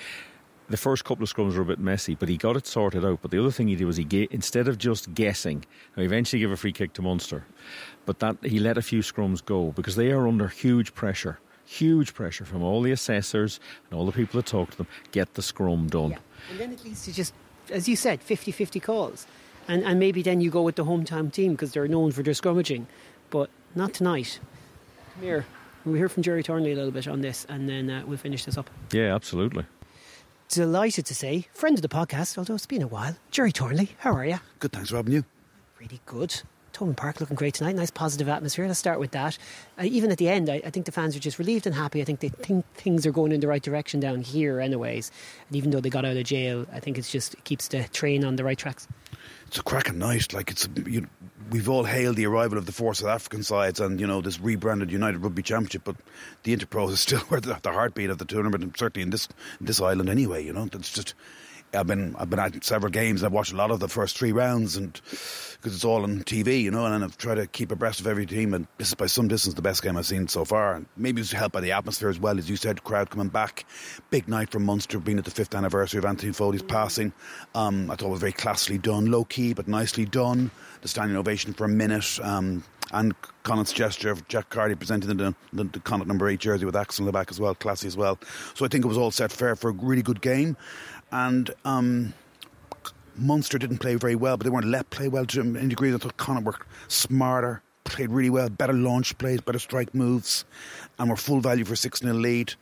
The 0.68 0.76
first 0.76 1.04
couple 1.04 1.24
of 1.24 1.32
scrums 1.32 1.56
were 1.56 1.62
a 1.62 1.66
bit 1.66 1.80
messy, 1.80 2.14
but 2.14 2.28
he 2.28 2.36
got 2.36 2.56
it 2.56 2.64
sorted 2.64 3.04
out. 3.04 3.18
But 3.22 3.32
the 3.32 3.40
other 3.40 3.50
thing 3.50 3.66
he 3.66 3.74
did 3.74 3.86
was 3.86 3.96
he 3.96 4.28
instead 4.30 4.68
of 4.68 4.78
just 4.78 5.12
guessing, 5.14 5.64
he 5.96 6.04
eventually 6.04 6.38
gave 6.38 6.52
a 6.52 6.56
free 6.56 6.72
kick 6.72 6.92
to 6.92 7.02
Munster, 7.02 7.44
but 8.06 8.20
that 8.20 8.36
he 8.44 8.60
let 8.60 8.78
a 8.78 8.82
few 8.82 9.00
scrums 9.00 9.44
go 9.44 9.72
because 9.72 9.96
they 9.96 10.12
are 10.12 10.28
under 10.28 10.46
huge 10.46 10.94
pressure, 10.94 11.40
huge 11.66 12.14
pressure 12.14 12.44
from 12.44 12.62
all 12.62 12.82
the 12.82 12.92
assessors 12.92 13.58
and 13.90 13.98
all 13.98 14.06
the 14.06 14.12
people 14.12 14.38
that 14.38 14.46
talk 14.46 14.70
to 14.70 14.76
them. 14.76 14.86
Get 15.10 15.34
the 15.34 15.42
scrum 15.42 15.88
done. 15.88 16.12
Yeah. 16.12 16.18
And 16.52 16.60
then 16.60 16.72
at 16.72 16.84
least 16.84 17.08
you 17.08 17.14
just, 17.14 17.34
as 17.70 17.88
you 17.88 17.96
said, 17.96 18.22
50 18.22 18.52
50 18.52 18.78
calls. 18.78 19.26
And, 19.70 19.84
and 19.84 20.00
maybe 20.00 20.20
then 20.20 20.40
you 20.40 20.50
go 20.50 20.62
with 20.62 20.74
the 20.74 20.84
hometown 20.84 21.32
team 21.32 21.52
because 21.52 21.70
they're 21.70 21.86
known 21.86 22.10
for 22.10 22.24
their 22.24 22.34
scrummaging. 22.34 22.86
But 23.30 23.50
not 23.76 23.94
tonight. 23.94 24.40
Come 25.14 25.22
here. 25.22 25.46
We'll 25.84 25.94
hear 25.94 26.08
from 26.08 26.24
Gerry 26.24 26.42
Thornley 26.42 26.72
a 26.72 26.74
little 26.74 26.90
bit 26.90 27.06
on 27.06 27.20
this 27.20 27.46
and 27.48 27.68
then 27.68 27.88
uh, 27.88 28.02
we'll 28.04 28.18
finish 28.18 28.44
this 28.44 28.58
up. 28.58 28.68
Yeah, 28.90 29.14
absolutely. 29.14 29.64
Delighted 30.48 31.06
to 31.06 31.14
say, 31.14 31.46
friend 31.54 31.78
of 31.78 31.82
the 31.82 31.88
podcast, 31.88 32.36
although 32.36 32.56
it's 32.56 32.66
been 32.66 32.82
a 32.82 32.88
while, 32.88 33.14
Gerry 33.30 33.52
Thornley. 33.52 33.90
How 33.98 34.12
are 34.12 34.26
you? 34.26 34.40
Good, 34.58 34.72
thanks, 34.72 34.90
Rob. 34.90 35.06
And 35.06 35.14
you? 35.14 35.24
Really 35.78 36.00
good. 36.04 36.42
Thomond 36.72 36.96
Park 36.96 37.20
looking 37.20 37.36
great 37.36 37.54
tonight. 37.54 37.76
Nice 37.76 37.92
positive 37.92 38.28
atmosphere. 38.28 38.66
Let's 38.66 38.80
start 38.80 38.98
with 38.98 39.12
that. 39.12 39.38
Uh, 39.78 39.84
even 39.84 40.10
at 40.10 40.18
the 40.18 40.28
end, 40.28 40.50
I, 40.50 40.60
I 40.64 40.70
think 40.70 40.86
the 40.86 40.92
fans 40.92 41.14
are 41.14 41.20
just 41.20 41.38
relieved 41.38 41.66
and 41.66 41.76
happy. 41.76 42.00
I 42.00 42.04
think 42.04 42.18
they 42.18 42.28
think 42.28 42.66
things 42.74 43.06
are 43.06 43.12
going 43.12 43.30
in 43.30 43.38
the 43.40 43.46
right 43.46 43.62
direction 43.62 44.00
down 44.00 44.22
here, 44.22 44.60
anyways. 44.60 45.12
And 45.48 45.56
even 45.56 45.70
though 45.70 45.80
they 45.80 45.90
got 45.90 46.04
out 46.04 46.16
of 46.16 46.24
jail, 46.24 46.66
I 46.72 46.80
think 46.80 46.98
it's 46.98 47.10
just 47.10 47.34
it 47.34 47.44
keeps 47.44 47.68
the 47.68 47.84
train 47.84 48.24
on 48.24 48.34
the 48.34 48.42
right 48.42 48.58
tracks. 48.58 48.88
It's 49.46 49.58
a 49.58 49.62
cracking 49.62 49.98
night. 49.98 50.32
Like 50.32 50.50
it's, 50.50 50.68
you, 50.86 51.06
we've 51.50 51.68
all 51.68 51.84
hailed 51.84 52.16
the 52.16 52.26
arrival 52.26 52.58
of 52.58 52.66
the 52.66 52.72
four 52.72 52.94
South 52.94 53.08
African 53.08 53.42
sides 53.42 53.80
and 53.80 54.00
you 54.00 54.06
know 54.06 54.20
this 54.20 54.40
rebranded 54.40 54.90
United 54.90 55.18
Rugby 55.18 55.42
Championship, 55.42 55.82
but 55.84 55.96
the 56.44 56.56
Interpros 56.56 56.90
is 56.90 57.00
still 57.00 57.20
the, 57.30 57.58
the 57.62 57.72
heartbeat 57.72 58.10
of 58.10 58.18
the 58.18 58.24
tournament, 58.24 58.62
and 58.62 58.76
certainly 58.76 59.02
in 59.02 59.10
this 59.10 59.28
this 59.60 59.80
island 59.80 60.08
anyway. 60.08 60.44
You 60.44 60.52
know, 60.52 60.68
it's 60.72 60.92
just. 60.92 61.14
I've 61.72 61.86
been 61.86 62.16
I've 62.16 62.30
been 62.30 62.38
at 62.38 62.64
several 62.64 62.90
games. 62.90 63.22
And 63.22 63.26
I've 63.26 63.32
watched 63.32 63.52
a 63.52 63.56
lot 63.56 63.70
of 63.70 63.80
the 63.80 63.88
first 63.88 64.18
three 64.18 64.32
rounds, 64.32 64.76
and 64.76 64.92
because 64.92 65.74
it's 65.74 65.84
all 65.84 66.02
on 66.02 66.20
TV, 66.20 66.62
you 66.62 66.70
know, 66.70 66.86
and 66.86 67.04
I've 67.04 67.16
tried 67.16 67.36
to 67.36 67.46
keep 67.46 67.70
abreast 67.70 68.00
of 68.00 68.06
every 68.06 68.26
team. 68.26 68.54
And 68.54 68.66
this 68.78 68.88
is 68.88 68.94
by 68.94 69.06
some 69.06 69.28
distance 69.28 69.54
the 69.54 69.62
best 69.62 69.82
game 69.82 69.96
I've 69.96 70.06
seen 70.06 70.28
so 70.28 70.44
far. 70.44 70.74
And 70.74 70.86
maybe 70.96 71.20
it's 71.20 71.32
helped 71.32 71.52
by 71.52 71.60
the 71.60 71.72
atmosphere 71.72 72.08
as 72.08 72.18
well, 72.18 72.38
as 72.38 72.48
you 72.48 72.56
said, 72.56 72.82
crowd 72.84 73.10
coming 73.10 73.28
back. 73.28 73.64
Big 74.10 74.28
night 74.28 74.50
for 74.50 74.58
Munster, 74.58 74.98
being 74.98 75.18
at 75.18 75.24
the 75.24 75.30
fifth 75.30 75.54
anniversary 75.54 75.98
of 75.98 76.04
Anthony 76.04 76.32
Foley's 76.32 76.62
passing. 76.62 77.12
Um, 77.54 77.90
I 77.90 77.96
thought 77.96 78.06
it 78.06 78.10
was 78.10 78.20
very 78.20 78.32
classily 78.32 78.80
done, 78.80 79.10
low 79.10 79.24
key 79.24 79.52
but 79.52 79.68
nicely 79.68 80.04
done. 80.04 80.50
The 80.82 80.88
standing 80.88 81.16
ovation 81.16 81.52
for 81.52 81.64
a 81.64 81.68
minute. 81.68 82.18
Um, 82.22 82.64
and 82.92 83.14
Connacht's 83.42 83.72
gesture 83.72 84.10
of 84.10 84.26
Jack 84.28 84.50
Carty 84.50 84.74
presenting 84.74 85.16
the, 85.16 85.34
the, 85.52 85.64
the 85.64 85.80
Connacht 85.80 86.08
number 86.08 86.28
eight 86.28 86.40
jersey 86.40 86.64
with 86.64 86.76
Axel 86.76 87.02
in 87.02 87.06
the 87.06 87.12
back 87.12 87.30
as 87.30 87.40
well, 87.40 87.54
classy 87.54 87.86
as 87.86 87.96
well. 87.96 88.18
So 88.54 88.64
I 88.64 88.68
think 88.68 88.84
it 88.84 88.88
was 88.88 88.98
all 88.98 89.10
set 89.10 89.32
fair 89.32 89.56
for 89.56 89.70
a 89.70 89.72
really 89.72 90.02
good 90.02 90.20
game. 90.20 90.56
And 91.12 91.50
um, 91.64 92.14
Munster 93.16 93.58
didn't 93.58 93.78
play 93.78 93.96
very 93.96 94.14
well, 94.14 94.36
but 94.36 94.44
they 94.44 94.50
weren't 94.50 94.66
let 94.66 94.90
play 94.90 95.08
well 95.08 95.26
to 95.26 95.40
any 95.40 95.68
degree. 95.68 95.92
I 95.92 95.98
thought 95.98 96.16
Connacht 96.16 96.46
were 96.46 96.54
smarter, 96.88 97.62
played 97.84 98.10
really 98.10 98.30
well, 98.30 98.48
better 98.48 98.72
launch 98.72 99.16
plays, 99.18 99.40
better 99.40 99.58
strike 99.58 99.94
moves, 99.94 100.44
and 100.98 101.10
were 101.10 101.16
full 101.16 101.40
value 101.40 101.64
for 101.64 101.76
6 101.76 102.00
0 102.00 102.14
lead. 102.14 102.54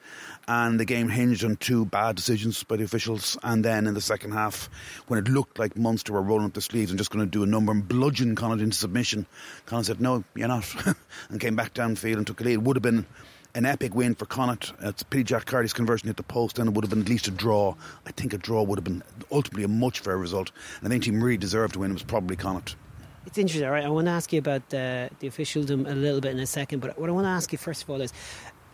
And 0.48 0.80
the 0.80 0.86
game 0.86 1.10
hinged 1.10 1.44
on 1.44 1.56
two 1.56 1.84
bad 1.84 2.16
decisions 2.16 2.64
by 2.64 2.76
the 2.76 2.84
officials. 2.84 3.36
And 3.42 3.62
then 3.62 3.86
in 3.86 3.92
the 3.92 4.00
second 4.00 4.32
half, 4.32 4.70
when 5.06 5.18
it 5.18 5.28
looked 5.28 5.58
like 5.58 5.76
Munster 5.76 6.14
were 6.14 6.22
rolling 6.22 6.46
up 6.46 6.54
their 6.54 6.62
sleeves 6.62 6.90
and 6.90 6.98
just 6.98 7.10
going 7.10 7.24
to 7.24 7.30
do 7.30 7.42
a 7.42 7.46
number 7.46 7.70
and 7.70 7.86
bludgeon 7.86 8.34
Connacht 8.34 8.62
into 8.62 8.76
submission, 8.76 9.26
Connacht 9.66 9.86
said, 9.86 10.00
No, 10.00 10.24
you're 10.34 10.48
not, 10.48 10.64
and 11.28 11.40
came 11.40 11.54
back 11.54 11.74
downfield 11.74 12.16
and 12.16 12.26
took 12.26 12.40
a 12.40 12.44
lead. 12.44 12.54
It 12.54 12.62
would 12.62 12.76
have 12.76 12.82
been 12.82 13.04
an 13.58 13.66
epic 13.66 13.92
win 13.92 14.14
for 14.14 14.24
Connacht. 14.24 14.72
It's 14.80 15.02
a 15.02 15.04
pity 15.04 15.24
Jack 15.24 15.46
Carty's 15.46 15.72
conversion 15.72 16.06
hit 16.06 16.16
the 16.16 16.22
post, 16.22 16.60
and 16.60 16.68
it 16.68 16.74
would 16.74 16.84
have 16.84 16.90
been 16.90 17.00
at 17.00 17.08
least 17.08 17.26
a 17.26 17.32
draw. 17.32 17.74
I 18.06 18.12
think 18.12 18.32
a 18.32 18.38
draw 18.38 18.62
would 18.62 18.78
have 18.78 18.84
been 18.84 19.02
ultimately 19.32 19.64
a 19.64 19.68
much 19.68 19.98
fairer 19.98 20.16
result. 20.16 20.52
And 20.78 20.86
I 20.86 20.90
think 20.90 21.02
the 21.02 21.10
team 21.10 21.22
really 21.22 21.36
deserved 21.36 21.72
to 21.72 21.80
win. 21.80 21.90
It 21.90 21.94
was 21.94 22.04
probably 22.04 22.36
Connacht. 22.36 22.76
It's 23.26 23.36
interesting, 23.36 23.66
all 23.66 23.72
right? 23.72 23.84
I 23.84 23.88
want 23.88 24.06
to 24.06 24.12
ask 24.12 24.32
you 24.32 24.38
about 24.38 24.62
uh, 24.72 25.08
the 25.18 25.26
officialdom 25.26 25.86
a 25.86 25.94
little 25.94 26.20
bit 26.20 26.30
in 26.30 26.38
a 26.38 26.46
second, 26.46 26.78
but 26.78 26.96
what 27.00 27.08
I 27.08 27.12
want 27.12 27.24
to 27.24 27.30
ask 27.30 27.50
you 27.50 27.58
first 27.58 27.82
of 27.82 27.90
all 27.90 28.00
is 28.00 28.12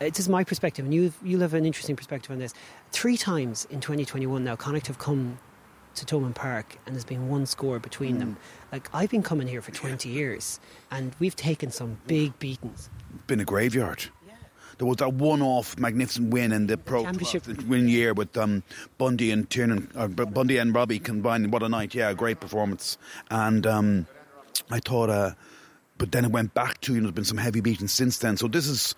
it's 0.01 0.18
just 0.18 0.29
my 0.29 0.44
perspective, 0.44 0.85
and 0.85 0.92
you 0.92 1.14
you'll 1.25 1.40
have 1.40 1.55
an 1.55 1.64
interesting 1.64 1.97
perspective 1.97 2.31
on 2.31 2.38
this. 2.38 2.53
Three 2.92 3.16
times 3.16 3.66
in 3.70 3.81
2021 3.81 4.44
now, 4.44 4.55
Connacht 4.55 4.88
have 4.88 4.99
come 4.99 5.38
to 5.94 6.05
Thomond 6.05 6.35
Park, 6.35 6.77
and 6.85 6.94
there's 6.94 7.07
been 7.07 7.29
one 7.29 7.47
score 7.47 7.79
between 7.79 8.18
them. 8.18 8.37
Like 8.70 8.90
I've 8.92 9.11
been 9.11 9.23
coming 9.23 9.49
here 9.49 9.62
for 9.62 9.70
20 9.70 10.11
years, 10.11 10.61
and 10.90 11.16
we've 11.18 11.37
taken 11.37 11.70
some 11.70 11.99
big 12.07 12.38
beatings. 12.38 12.90
Been 13.27 13.40
a 13.40 13.44
graveyard. 13.47 14.05
There 14.78 14.87
was 14.87 14.98
that 14.98 15.14
one-off 15.14 15.78
magnificent 15.78 16.30
win 16.30 16.52
in 16.52 16.66
the 16.66 16.76
pro 16.76 17.04
Championship. 17.04 17.46
win 17.64 17.88
year 17.88 18.12
with 18.12 18.37
um, 18.37 18.62
Bundee 18.98 19.30
and 19.30 19.48
Tiernan, 19.48 19.88
uh, 19.94 20.08
Bundee 20.08 20.58
and 20.58 20.74
Robbie 20.74 20.98
combined. 20.98 21.52
What 21.52 21.62
a 21.62 21.68
night! 21.68 21.94
Yeah, 21.94 22.12
great 22.12 22.40
performance. 22.40 22.98
And 23.30 23.66
um, 23.66 24.06
I 24.70 24.80
thought, 24.80 25.10
uh, 25.10 25.32
but 25.98 26.12
then 26.12 26.24
it 26.24 26.30
went 26.30 26.54
back 26.54 26.80
to 26.82 26.94
you 26.94 27.00
know 27.00 27.06
there's 27.06 27.14
been 27.14 27.24
some 27.24 27.38
heavy 27.38 27.60
beating 27.60 27.88
since 27.88 28.18
then. 28.18 28.37
So 28.37 28.48
this 28.48 28.66
is 28.66 28.94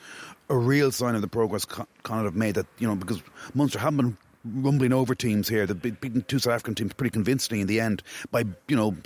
a 0.49 0.57
real 0.57 0.93
sign 0.93 1.15
of 1.15 1.23
the 1.23 1.29
progress 1.29 1.65
Con- 1.65 1.87
Connacht 2.03 2.25
have 2.25 2.37
made. 2.37 2.55
That 2.55 2.67
you 2.79 2.87
know 2.87 2.95
because 2.95 3.23
Munster 3.55 3.79
haven't 3.79 3.97
been 3.97 4.19
rumbling 4.55 4.93
over 4.93 5.15
teams 5.15 5.49
here. 5.49 5.67
They've 5.67 6.01
beaten 6.01 6.23
two 6.23 6.39
South 6.39 6.55
African 6.55 6.75
teams 6.75 6.93
pretty 6.93 7.11
convincingly 7.11 7.61
in 7.61 7.67
the 7.67 7.81
end 7.81 8.03
by 8.31 8.45
you 8.69 8.77
know 8.77 8.97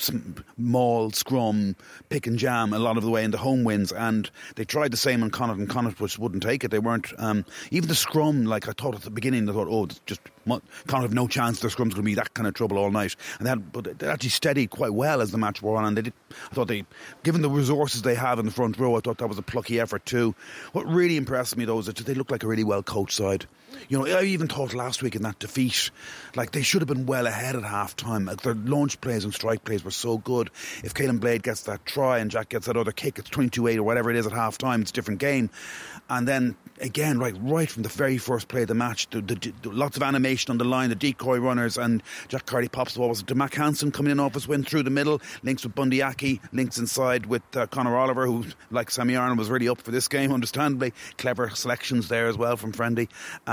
maul, 0.56 1.10
scrum, 1.10 1.76
pick 2.08 2.26
and 2.26 2.38
jam 2.38 2.72
a 2.72 2.78
lot 2.78 2.96
of 2.96 3.02
the 3.02 3.10
way 3.10 3.24
in 3.24 3.30
the 3.30 3.38
home 3.38 3.64
wins. 3.64 3.92
And 3.92 4.30
they 4.56 4.64
tried 4.64 4.92
the 4.92 4.96
same 4.96 5.22
on 5.22 5.30
Connacht, 5.30 5.58
and 5.58 5.68
Connacht 5.68 5.98
just 5.98 6.18
wouldn't 6.18 6.42
take 6.42 6.64
it. 6.64 6.70
They 6.70 6.78
weren't 6.78 7.12
um, 7.18 7.44
even 7.70 7.88
the 7.88 7.94
scrum. 7.94 8.44
Like 8.44 8.68
I 8.68 8.72
thought 8.72 8.94
at 8.94 9.02
the 9.02 9.10
beginning, 9.10 9.48
I 9.48 9.52
thought, 9.52 9.68
oh, 9.70 9.88
just 10.06 10.20
Connacht 10.46 11.02
have 11.02 11.14
no 11.14 11.28
chance. 11.28 11.60
Their 11.60 11.70
scrum's 11.70 11.94
going 11.94 12.04
to 12.04 12.10
be 12.10 12.14
that 12.14 12.34
kind 12.34 12.46
of 12.46 12.54
trouble 12.54 12.78
all 12.78 12.90
night. 12.90 13.16
And 13.38 13.46
that, 13.46 13.72
but 13.72 13.98
they 13.98 14.08
actually 14.08 14.30
steadied 14.30 14.70
quite 14.70 14.92
well 14.92 15.20
as 15.20 15.30
the 15.30 15.38
match 15.38 15.62
wore 15.62 15.76
on. 15.76 15.84
And 15.84 15.96
they 15.96 16.02
did. 16.02 16.12
I 16.50 16.54
thought 16.54 16.68
they, 16.68 16.84
given 17.22 17.42
the 17.42 17.50
resources 17.50 18.02
they 18.02 18.14
have 18.14 18.38
in 18.38 18.46
the 18.46 18.52
front 18.52 18.78
row, 18.78 18.96
I 18.96 19.00
thought 19.00 19.18
that 19.18 19.28
was 19.28 19.38
a 19.38 19.42
plucky 19.42 19.80
effort 19.80 20.06
too. 20.06 20.34
What 20.72 20.86
really 20.86 21.16
impressed 21.16 21.56
me 21.56 21.64
though 21.64 21.78
is 21.78 21.86
that 21.86 21.96
they 21.98 22.14
look 22.14 22.30
like 22.30 22.42
a 22.42 22.48
really 22.48 22.64
well 22.64 22.82
coached 22.82 23.16
side. 23.16 23.46
You 23.88 23.98
know, 23.98 24.06
I 24.06 24.24
even 24.24 24.48
thought 24.48 24.74
last 24.74 25.02
week 25.02 25.16
in 25.16 25.22
that 25.22 25.38
defeat. 25.38 25.90
Like 26.36 26.52
they 26.52 26.62
should 26.62 26.82
have 26.82 26.88
been 26.88 27.06
well 27.06 27.26
ahead 27.26 27.56
at 27.56 27.62
half 27.62 27.96
time. 27.96 28.24
Like 28.24 28.42
their 28.42 28.54
launch 28.54 29.00
plays 29.00 29.24
and 29.24 29.34
strike 29.34 29.64
plays 29.64 29.84
were 29.84 29.90
so 29.90 30.18
good. 30.18 30.50
If 30.84 30.94
Caolin 30.94 31.20
Blade 31.20 31.42
gets 31.42 31.62
that 31.62 31.84
try 31.84 32.18
and 32.18 32.30
Jack 32.30 32.50
gets 32.50 32.66
that 32.66 32.76
other 32.76 32.92
kick, 32.92 33.18
it's 33.18 33.30
22 33.30 33.66
8 33.66 33.78
or 33.78 33.82
whatever 33.82 34.10
it 34.10 34.16
is 34.16 34.26
at 34.26 34.32
half 34.32 34.58
time, 34.58 34.82
it's 34.82 34.90
a 34.90 34.94
different 34.94 35.20
game. 35.20 35.50
And 36.08 36.26
then 36.26 36.56
again, 36.80 37.18
right 37.18 37.34
right 37.40 37.70
from 37.70 37.82
the 37.82 37.88
very 37.88 38.18
first 38.18 38.48
play 38.48 38.62
of 38.62 38.68
the 38.68 38.74
match, 38.74 39.08
the, 39.10 39.20
the, 39.20 39.52
the, 39.62 39.70
lots 39.70 39.96
of 39.96 40.02
animation 40.02 40.50
on 40.50 40.58
the 40.58 40.64
line, 40.64 40.88
the 40.88 40.94
decoy 40.94 41.38
runners, 41.38 41.76
and 41.76 42.02
Jack 42.28 42.46
Carty 42.46 42.68
pops 42.68 42.94
the 42.94 43.00
ball. 43.00 43.08
Was 43.08 43.20
it 43.20 43.36
Mack 43.36 43.54
Hansen 43.54 43.92
coming 43.92 44.12
in 44.12 44.20
off 44.20 44.34
his 44.34 44.48
win 44.48 44.64
through 44.64 44.82
the 44.82 44.90
middle, 44.90 45.20
links 45.42 45.64
with 45.64 45.74
Bundee 45.74 46.02
Aki, 46.02 46.40
links 46.52 46.78
inside 46.78 47.26
with 47.26 47.42
uh, 47.56 47.66
Conor 47.66 47.96
Oliver, 47.96 48.26
who, 48.26 48.44
like 48.70 48.90
Sammy 48.90 49.16
Arnold, 49.16 49.38
was 49.38 49.50
really 49.50 49.68
up 49.68 49.80
for 49.80 49.90
this 49.90 50.08
game, 50.08 50.32
understandably. 50.40 50.92
Clever 51.18 51.50
selections 51.50 52.08
there 52.08 52.26
as 52.26 52.36
well 52.36 52.56
from 52.56 52.72
Friendly. 52.72 53.08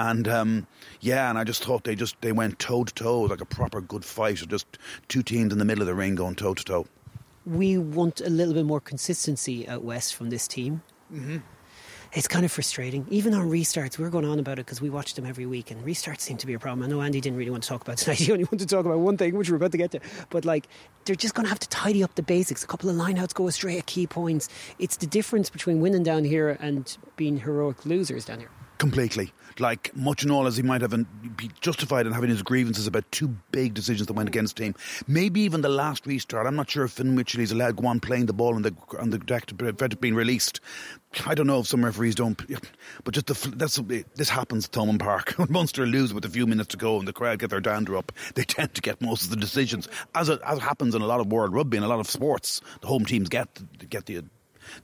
And 0.09 0.27
um, 0.27 0.67
yeah, 1.01 1.29
and 1.29 1.37
I 1.37 1.43
just 1.43 1.63
thought 1.63 1.83
they 1.83 1.95
just 1.95 2.19
they 2.21 2.31
went 2.31 2.59
toe 2.59 2.83
to 2.83 2.93
toe, 2.93 3.21
like 3.21 3.41
a 3.41 3.45
proper 3.45 3.81
good 3.81 4.05
fight, 4.05 4.37
just 4.47 4.77
two 5.07 5.23
teams 5.23 5.51
in 5.51 5.59
the 5.59 5.65
middle 5.65 5.81
of 5.81 5.87
the 5.87 5.95
ring 5.95 6.15
going 6.15 6.35
toe 6.35 6.53
to 6.53 6.63
toe. 6.63 6.87
We 7.45 7.77
want 7.77 8.21
a 8.21 8.29
little 8.29 8.53
bit 8.53 8.65
more 8.65 8.81
consistency 8.81 9.67
out 9.67 9.83
west 9.83 10.15
from 10.15 10.29
this 10.29 10.47
team. 10.47 10.81
Mm-hmm 11.13 11.37
it's 12.13 12.27
kind 12.27 12.45
of 12.45 12.51
frustrating. 12.51 13.05
Even 13.09 13.33
on 13.33 13.49
restarts, 13.49 13.97
we 13.97 14.05
are 14.05 14.09
going 14.09 14.25
on 14.25 14.39
about 14.39 14.59
it 14.59 14.65
because 14.65 14.81
we 14.81 14.89
watch 14.89 15.15
them 15.15 15.25
every 15.25 15.45
week, 15.45 15.71
and 15.71 15.83
restarts 15.85 16.21
seem 16.21 16.37
to 16.37 16.47
be 16.47 16.53
a 16.53 16.59
problem. 16.59 16.83
I 16.85 16.89
know 16.89 17.01
Andy 17.01 17.21
didn't 17.21 17.37
really 17.37 17.51
want 17.51 17.63
to 17.63 17.69
talk 17.69 17.81
about 17.81 17.97
tonight. 17.97 18.19
He 18.19 18.31
only 18.31 18.45
wanted 18.45 18.67
to 18.67 18.75
talk 18.75 18.85
about 18.85 18.99
one 18.99 19.17
thing, 19.17 19.35
which 19.35 19.49
we're 19.49 19.57
about 19.57 19.71
to 19.73 19.77
get 19.77 19.91
to. 19.91 19.99
But 20.29 20.45
like, 20.45 20.67
they're 21.05 21.15
just 21.15 21.33
going 21.33 21.45
to 21.45 21.49
have 21.49 21.59
to 21.59 21.69
tidy 21.69 22.03
up 22.03 22.15
the 22.15 22.23
basics. 22.23 22.63
A 22.63 22.67
couple 22.67 22.89
of 22.89 22.95
lineouts 22.95 23.33
go 23.33 23.47
astray 23.47 23.77
at 23.77 23.85
key 23.85 24.07
points. 24.07 24.49
It's 24.79 24.97
the 24.97 25.07
difference 25.07 25.49
between 25.49 25.81
winning 25.81 26.03
down 26.03 26.23
here 26.23 26.57
and 26.59 26.97
being 27.15 27.37
heroic 27.37 27.85
losers 27.85 28.25
down 28.25 28.39
here. 28.39 28.49
Completely. 28.77 29.31
Like, 29.59 29.95
much 29.95 30.21
and 30.21 30.31
all 30.31 30.45
as 30.45 30.55
he 30.55 30.61
might 30.61 30.81
have 30.81 30.91
be 31.35 31.49
justified 31.61 32.05
in 32.05 32.13
having 32.13 32.29
his 32.29 32.43
grievances 32.43 32.85
about 32.85 33.11
two 33.11 33.35
big 33.51 33.73
decisions 33.73 34.05
that 34.07 34.13
went 34.13 34.29
against 34.29 34.59
him. 34.59 34.75
Maybe 35.07 35.41
even 35.41 35.61
the 35.61 35.69
last 35.69 36.05
restart. 36.05 36.45
I'm 36.45 36.55
not 36.55 36.69
sure 36.69 36.85
if 36.85 36.91
Finn 36.91 37.15
Mitchell 37.15 37.41
is 37.41 37.51
allowed 37.51 37.77
to 37.77 37.81
go 37.81 37.87
on 37.87 37.99
playing 37.99 38.27
the 38.27 38.33
ball 38.33 38.53
on 38.53 38.61
the, 38.61 38.75
on 38.99 39.09
the 39.09 39.17
deck 39.17 39.47
to 39.47 39.55
being 39.55 40.13
released. 40.13 40.59
I 41.25 41.33
don't 41.33 41.47
know 41.47 41.59
if 41.59 41.67
some 41.67 41.83
referees 41.83 42.13
don't, 42.13 42.39
but 43.03 43.13
just 43.13 43.27
the, 43.27 43.55
that's 43.55 43.77
this 44.15 44.29
happens 44.29 44.65
at 44.65 44.71
Thomond 44.71 44.99
Park. 44.99 45.31
When 45.37 45.47
Munster 45.51 45.87
lose 45.87 46.13
with 46.13 46.25
a 46.25 46.29
few 46.29 46.45
minutes 46.45 46.67
to 46.69 46.77
go 46.77 46.99
and 46.99 47.07
the 47.07 47.13
crowd 47.13 47.39
get 47.39 47.49
their 47.49 47.61
dander 47.61 47.97
up, 47.97 48.11
they 48.35 48.43
tend 48.43 48.75
to 48.75 48.81
get 48.81 49.01
most 49.01 49.23
of 49.23 49.29
the 49.31 49.37
decisions, 49.37 49.87
as 50.13 50.29
it, 50.29 50.39
as 50.45 50.59
it 50.59 50.61
happens 50.61 50.93
in 50.93 51.01
a 51.01 51.07
lot 51.07 51.19
of 51.19 51.31
world 51.31 51.53
rugby 51.53 51.77
and 51.77 51.85
a 51.85 51.89
lot 51.89 51.99
of 51.99 52.09
sports. 52.09 52.61
The 52.81 52.87
home 52.87 53.05
teams 53.05 53.29
get 53.29 53.47
get 53.89 54.05
the 54.05 54.23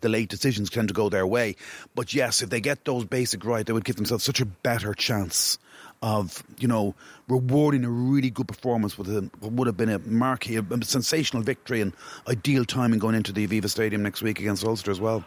the 0.01 0.09
late 0.09 0.29
decisions 0.29 0.69
tend 0.69 0.87
to 0.87 0.93
go 0.93 1.09
their 1.09 1.27
way. 1.27 1.55
But 1.95 2.13
yes, 2.13 2.41
if 2.41 2.49
they 2.49 2.61
get 2.61 2.85
those 2.85 3.05
basic 3.05 3.45
right, 3.45 3.65
they 3.65 3.73
would 3.73 3.85
give 3.85 3.95
themselves 3.95 4.23
such 4.23 4.41
a 4.41 4.45
better 4.45 4.93
chance 4.93 5.57
of 6.01 6.43
you 6.59 6.67
know 6.67 6.93
rewarding 7.29 7.85
a 7.85 7.89
really 7.89 8.29
good 8.29 8.47
performance 8.47 8.97
with 8.97 9.07
a, 9.07 9.29
what 9.39 9.53
would 9.53 9.67
have 9.67 9.77
been 9.77 9.89
a 9.89 9.99
marquee, 9.99 10.57
a, 10.57 10.61
a 10.61 10.83
sensational 10.83 11.41
victory, 11.41 11.81
and 11.81 11.93
ideal 12.27 12.65
timing 12.65 12.99
going 12.99 13.15
into 13.15 13.31
the 13.31 13.47
Aviva 13.47 13.69
Stadium 13.69 14.03
next 14.03 14.21
week 14.21 14.39
against 14.39 14.63
Ulster 14.65 14.91
as 14.91 14.99
well. 14.99 15.23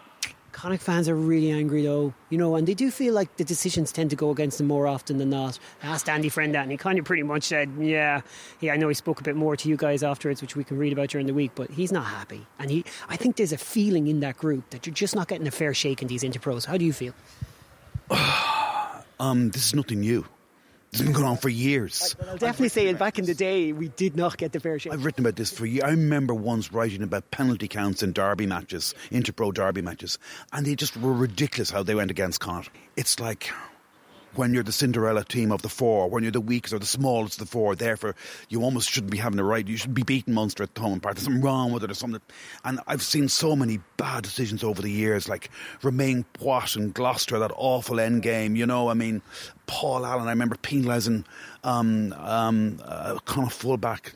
Connacht 0.56 0.82
fans 0.82 1.06
are 1.06 1.14
really 1.14 1.50
angry 1.50 1.82
though, 1.82 2.14
you 2.30 2.38
know, 2.38 2.56
and 2.56 2.66
they 2.66 2.72
do 2.72 2.90
feel 2.90 3.12
like 3.12 3.36
the 3.36 3.44
decisions 3.44 3.92
tend 3.92 4.08
to 4.08 4.16
go 4.16 4.30
against 4.30 4.56
them 4.56 4.66
more 4.66 4.86
often 4.86 5.18
than 5.18 5.28
not. 5.28 5.58
I 5.82 5.88
asked 5.88 6.08
Andy 6.08 6.30
Friend 6.30 6.54
that, 6.54 6.62
and 6.62 6.70
he 6.70 6.78
kind 6.78 6.98
of 6.98 7.04
pretty 7.04 7.24
much 7.24 7.42
said, 7.42 7.70
"Yeah, 7.78 8.22
yeah." 8.60 8.72
I 8.72 8.78
know 8.78 8.88
he 8.88 8.94
spoke 8.94 9.20
a 9.20 9.22
bit 9.22 9.36
more 9.36 9.54
to 9.54 9.68
you 9.68 9.76
guys 9.76 10.02
afterwards, 10.02 10.40
which 10.40 10.56
we 10.56 10.64
can 10.64 10.78
read 10.78 10.94
about 10.94 11.10
during 11.10 11.26
the 11.26 11.34
week, 11.34 11.50
but 11.54 11.70
he's 11.72 11.92
not 11.92 12.06
happy, 12.06 12.46
and 12.58 12.70
he. 12.70 12.86
I 13.06 13.16
think 13.16 13.36
there's 13.36 13.52
a 13.52 13.58
feeling 13.58 14.06
in 14.06 14.20
that 14.20 14.38
group 14.38 14.70
that 14.70 14.86
you're 14.86 14.94
just 14.94 15.14
not 15.14 15.28
getting 15.28 15.46
a 15.46 15.50
fair 15.50 15.74
shake 15.74 16.00
in 16.00 16.08
these 16.08 16.22
interpros. 16.22 16.64
How 16.64 16.78
do 16.78 16.86
you 16.86 16.94
feel? 16.94 17.12
um, 19.20 19.50
this 19.50 19.66
is 19.66 19.74
nothing 19.74 20.00
new. 20.00 20.24
It's 20.92 21.03
been 21.03 21.12
going 21.12 21.27
on 21.27 21.37
for 21.37 21.49
years. 21.49 22.16
I'll 22.27 22.38
definitely 22.38 22.70
say 22.70 22.87
it. 22.87 22.99
Back 22.99 23.18
in 23.18 23.27
the 23.27 23.35
day, 23.35 23.72
we 23.72 23.88
did 23.88 24.16
not 24.16 24.38
get 24.38 24.53
the 24.53 24.61
fair 24.61 24.79
share. 24.79 24.92
I've 24.92 25.05
written 25.05 25.25
about 25.25 25.37
this 25.37 25.51
for 25.51 25.66
years. 25.66 25.85
I 25.85 25.90
remember 25.90 26.33
once 26.33 26.72
writing 26.72 27.03
about 27.03 27.31
penalty 27.31 27.68
counts 27.68 28.03
in 28.03 28.12
derby 28.12 28.46
matches, 28.46 28.94
interpro 29.11 29.53
derby 29.53 29.83
matches, 29.83 30.18
and 30.53 30.64
they 30.66 30.75
just 30.75 30.96
were 30.96 31.12
ridiculous 31.12 31.70
how 31.70 31.83
they 31.83 31.94
went 31.94 32.11
against 32.11 32.40
Connacht. 32.40 32.70
It's 32.96 33.20
like 33.20 33.51
when 34.37 34.53
you're 34.53 34.62
the 34.62 34.72
Cinderella 34.72 35.25
team 35.25 35.51
of 35.53 35.62
the 35.62 35.68
four, 35.68 36.09
when 36.09 36.22
you're 36.22 36.33
the 36.33 36.40
weakest 36.40 36.75
or 36.75 36.79
the 36.79 36.87
smallest 36.87 37.35
of 37.35 37.46
the 37.46 37.51
four, 37.51 37.75
therefore 37.75 38.14
you 38.49 38.62
almost 38.62 38.90
shouldn't 38.90 39.11
be 39.11 39.18
having 39.18 39.38
a 39.38 39.44
right. 39.44 39.66
You 39.66 39.77
should 39.77 39.94
be 39.94 40.03
beating 40.03 40.35
Munster 40.35 40.62
at 40.62 40.75
Thomond 40.75 41.03
Park. 41.03 41.16
There's 41.16 41.25
something 41.25 41.42
wrong 41.42 41.72
with 41.72 41.85
it 41.85 41.90
or 41.90 41.94
something. 41.94 42.20
And 42.64 42.81
I've 42.87 43.03
seen 43.03 43.29
so 43.29 43.57
many 43.57 43.81
bad 43.96 44.22
decisions 44.22 44.62
over 44.62 44.83
the 44.83 44.90
years, 44.90 45.29
like 45.29 45.51
Romain 45.83 46.25
Poite 46.35 46.77
and 46.77 46.92
Gloucester, 46.92 47.38
that 47.38 47.53
awful 47.57 48.01
end 48.01 48.22
game. 48.22 48.57
You 48.57 48.66
know, 48.66 48.88
I 48.88 48.94
mean, 48.94 49.22
Paul 49.66 50.07
Allen. 50.07 50.27
I 50.27 50.31
remember 50.31 50.57
penalising 50.57 51.25
um, 51.64 52.12
um, 52.14 52.81
uh, 52.85 53.18
kind 53.25 53.46
of 53.46 53.53
fullback 53.53 54.14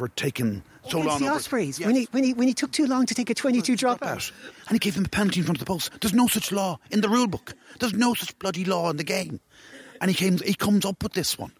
for 0.00 0.08
taking 0.08 0.62
so 0.88 0.98
long. 0.98 1.20
the 1.20 1.28
Ospreys 1.28 1.78
yes. 1.78 1.84
when 1.86 1.94
he 1.94 2.08
when 2.10 2.24
he 2.24 2.32
when 2.32 2.48
he 2.48 2.54
took 2.54 2.72
too 2.72 2.86
long 2.86 3.04
to 3.04 3.14
take 3.14 3.28
a 3.28 3.34
twenty-two 3.34 3.76
drop 3.76 4.02
out, 4.02 4.32
and 4.66 4.74
he 4.74 4.78
gave 4.78 4.94
them 4.94 5.04
a 5.04 5.08
penalty 5.10 5.40
in 5.40 5.44
front 5.44 5.60
of 5.60 5.66
the 5.66 5.70
post. 5.70 5.92
There's 6.00 6.14
no 6.14 6.26
such 6.26 6.52
law 6.52 6.78
in 6.90 7.02
the 7.02 7.08
rule 7.10 7.26
book. 7.26 7.52
There's 7.80 7.92
no 7.92 8.14
such 8.14 8.38
bloody 8.38 8.64
law 8.64 8.88
in 8.88 8.96
the 8.96 9.04
game, 9.04 9.40
and 10.00 10.10
he 10.10 10.16
came 10.16 10.38
he 10.38 10.54
comes 10.54 10.86
up 10.86 11.02
with 11.02 11.12
this 11.12 11.38
one. 11.38 11.52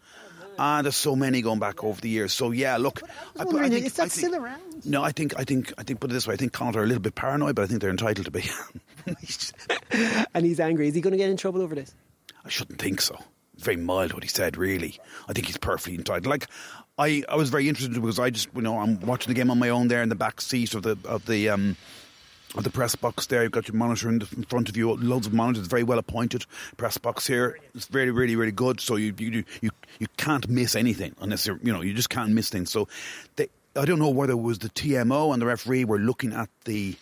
Ah, 0.57 0.81
there's 0.81 0.95
so 0.95 1.15
many 1.15 1.43
going 1.43 1.59
back 1.59 1.83
over 1.83 2.01
the 2.01 2.09
years. 2.09 2.33
So 2.33 2.49
yeah, 2.49 2.77
look, 2.77 3.03
I, 3.37 3.43
I 3.43 3.69
think, 3.69 3.85
is 3.85 3.93
that 3.93 4.09
think, 4.09 4.25
still 4.25 4.35
around? 4.35 4.85
No, 4.85 5.03
I 5.03 5.11
think 5.11 5.37
I 5.39 5.43
think 5.43 5.71
I 5.77 5.83
think 5.83 5.99
put 5.99 6.09
it 6.09 6.13
this 6.13 6.25
way. 6.25 6.33
I 6.33 6.37
think 6.37 6.51
Connacht 6.51 6.77
are 6.77 6.83
a 6.83 6.87
little 6.87 7.03
bit 7.03 7.13
paranoid, 7.13 7.53
but 7.53 7.61
I 7.61 7.67
think 7.67 7.79
they're 7.79 7.91
entitled 7.91 8.25
to 8.25 8.31
be. 8.31 8.49
and 10.33 10.45
he's 10.45 10.59
angry. 10.59 10.87
Is 10.87 10.95
he 10.95 11.01
going 11.01 11.11
to 11.11 11.17
get 11.17 11.29
in 11.29 11.37
trouble 11.37 11.61
over 11.61 11.75
this? 11.75 11.93
I 12.43 12.49
shouldn't 12.49 12.81
think 12.81 13.01
so. 13.01 13.19
Very 13.57 13.77
mild 13.77 14.13
what 14.13 14.23
he 14.23 14.29
said. 14.29 14.57
Really, 14.57 14.99
I 15.29 15.33
think 15.33 15.45
he's 15.45 15.57
perfectly 15.57 15.93
entitled. 15.93 16.25
Like 16.25 16.47
I, 16.97 17.23
I 17.29 17.35
was 17.35 17.49
very 17.49 17.67
interested 17.67 17.93
because 17.93 18.19
I 18.19 18.29
just 18.29 18.49
you 18.55 18.61
know 18.61 18.79
I'm 18.79 18.99
watching 19.01 19.29
the 19.29 19.33
game 19.33 19.49
on 19.49 19.59
my 19.59 19.69
own 19.69 19.87
there 19.87 20.03
in 20.03 20.09
the 20.09 20.15
back 20.15 20.41
seat 20.41 20.73
of 20.73 20.83
the 20.83 20.97
of 21.05 21.25
the 21.25 21.49
um, 21.49 21.77
of 22.55 22.63
the 22.63 22.69
press 22.69 22.95
box 22.95 23.27
there. 23.27 23.43
You've 23.43 23.51
got 23.51 23.67
your 23.67 23.77
monitor 23.77 24.09
in, 24.09 24.19
the, 24.19 24.27
in 24.35 24.43
front 24.43 24.67
of 24.69 24.75
you, 24.75 24.91
loads 24.93 25.25
of 25.25 25.33
monitors, 25.33 25.67
very 25.67 25.83
well 25.83 25.99
appointed 25.99 26.45
press 26.77 26.97
box 26.97 27.25
here. 27.25 27.57
It's 27.73 27.89
really 27.91 28.11
really, 28.11 28.35
really 28.35 28.51
good. 28.51 28.79
So 28.79 28.95
you 28.95 29.13
you 29.17 29.43
you 29.61 29.69
you 29.99 30.07
can't 30.17 30.47
miss 30.49 30.75
anything 30.75 31.15
unless 31.21 31.47
you're 31.47 31.59
you 31.63 31.73
know 31.73 31.81
you 31.81 31.93
just 31.93 32.09
can't 32.09 32.31
miss 32.31 32.49
things. 32.49 32.69
So 32.69 32.87
they, 33.35 33.47
I 33.75 33.85
don't 33.85 33.99
know 33.99 34.09
whether 34.09 34.33
it 34.33 34.41
was 34.41 34.59
the 34.59 34.69
TMO 34.69 35.33
and 35.33 35.41
the 35.41 35.45
referee 35.45 35.85
were 35.85 35.99
looking 35.99 36.33
at 36.33 36.49
the 36.65 36.95